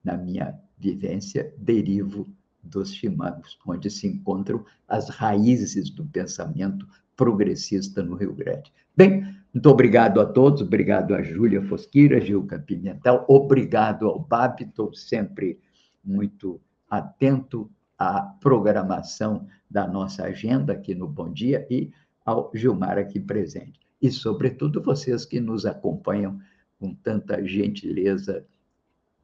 na 0.03 0.17
minha 0.17 0.59
vivência, 0.77 1.53
derivo 1.57 2.27
dos 2.63 2.93
chimangos, 2.93 3.59
onde 3.65 3.89
se 3.89 4.07
encontram 4.07 4.65
as 4.87 5.09
raízes 5.09 5.89
do 5.89 6.05
pensamento 6.05 6.87
progressista 7.15 8.03
no 8.03 8.15
Rio 8.15 8.33
Grande. 8.33 8.71
Bem, 8.95 9.25
muito 9.53 9.69
obrigado 9.69 10.19
a 10.19 10.25
todos, 10.25 10.61
obrigado 10.61 11.13
a 11.13 11.21
Júlia 11.21 11.61
Fosquira, 11.61 12.19
Gilca 12.19 12.59
Pimentel, 12.59 13.23
obrigado 13.27 14.07
ao 14.07 14.19
Babi, 14.19 14.63
estou 14.63 14.93
sempre 14.93 15.59
muito 16.03 16.59
atento 16.89 17.69
à 17.97 18.21
programação 18.21 19.47
da 19.69 19.87
nossa 19.87 20.23
agenda 20.23 20.73
aqui 20.73 20.93
no 20.93 21.07
Bom 21.07 21.31
Dia 21.31 21.65
e 21.69 21.91
ao 22.25 22.51
Gilmar 22.53 22.97
aqui 22.97 23.19
presente. 23.19 23.79
E, 24.01 24.11
sobretudo, 24.11 24.81
vocês 24.81 25.25
que 25.25 25.39
nos 25.39 25.65
acompanham 25.65 26.39
com 26.79 26.93
tanta 26.93 27.43
gentileza 27.45 28.45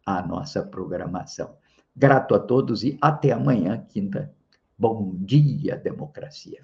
a 0.05 0.25
nossa 0.25 0.63
programação. 0.63 1.55
Grato 1.95 2.33
a 2.33 2.39
todos 2.39 2.83
e 2.83 2.97
até 3.01 3.31
amanhã, 3.31 3.85
quinta. 3.89 4.33
Bom 4.77 5.15
dia, 5.19 5.75
democracia. 5.75 6.63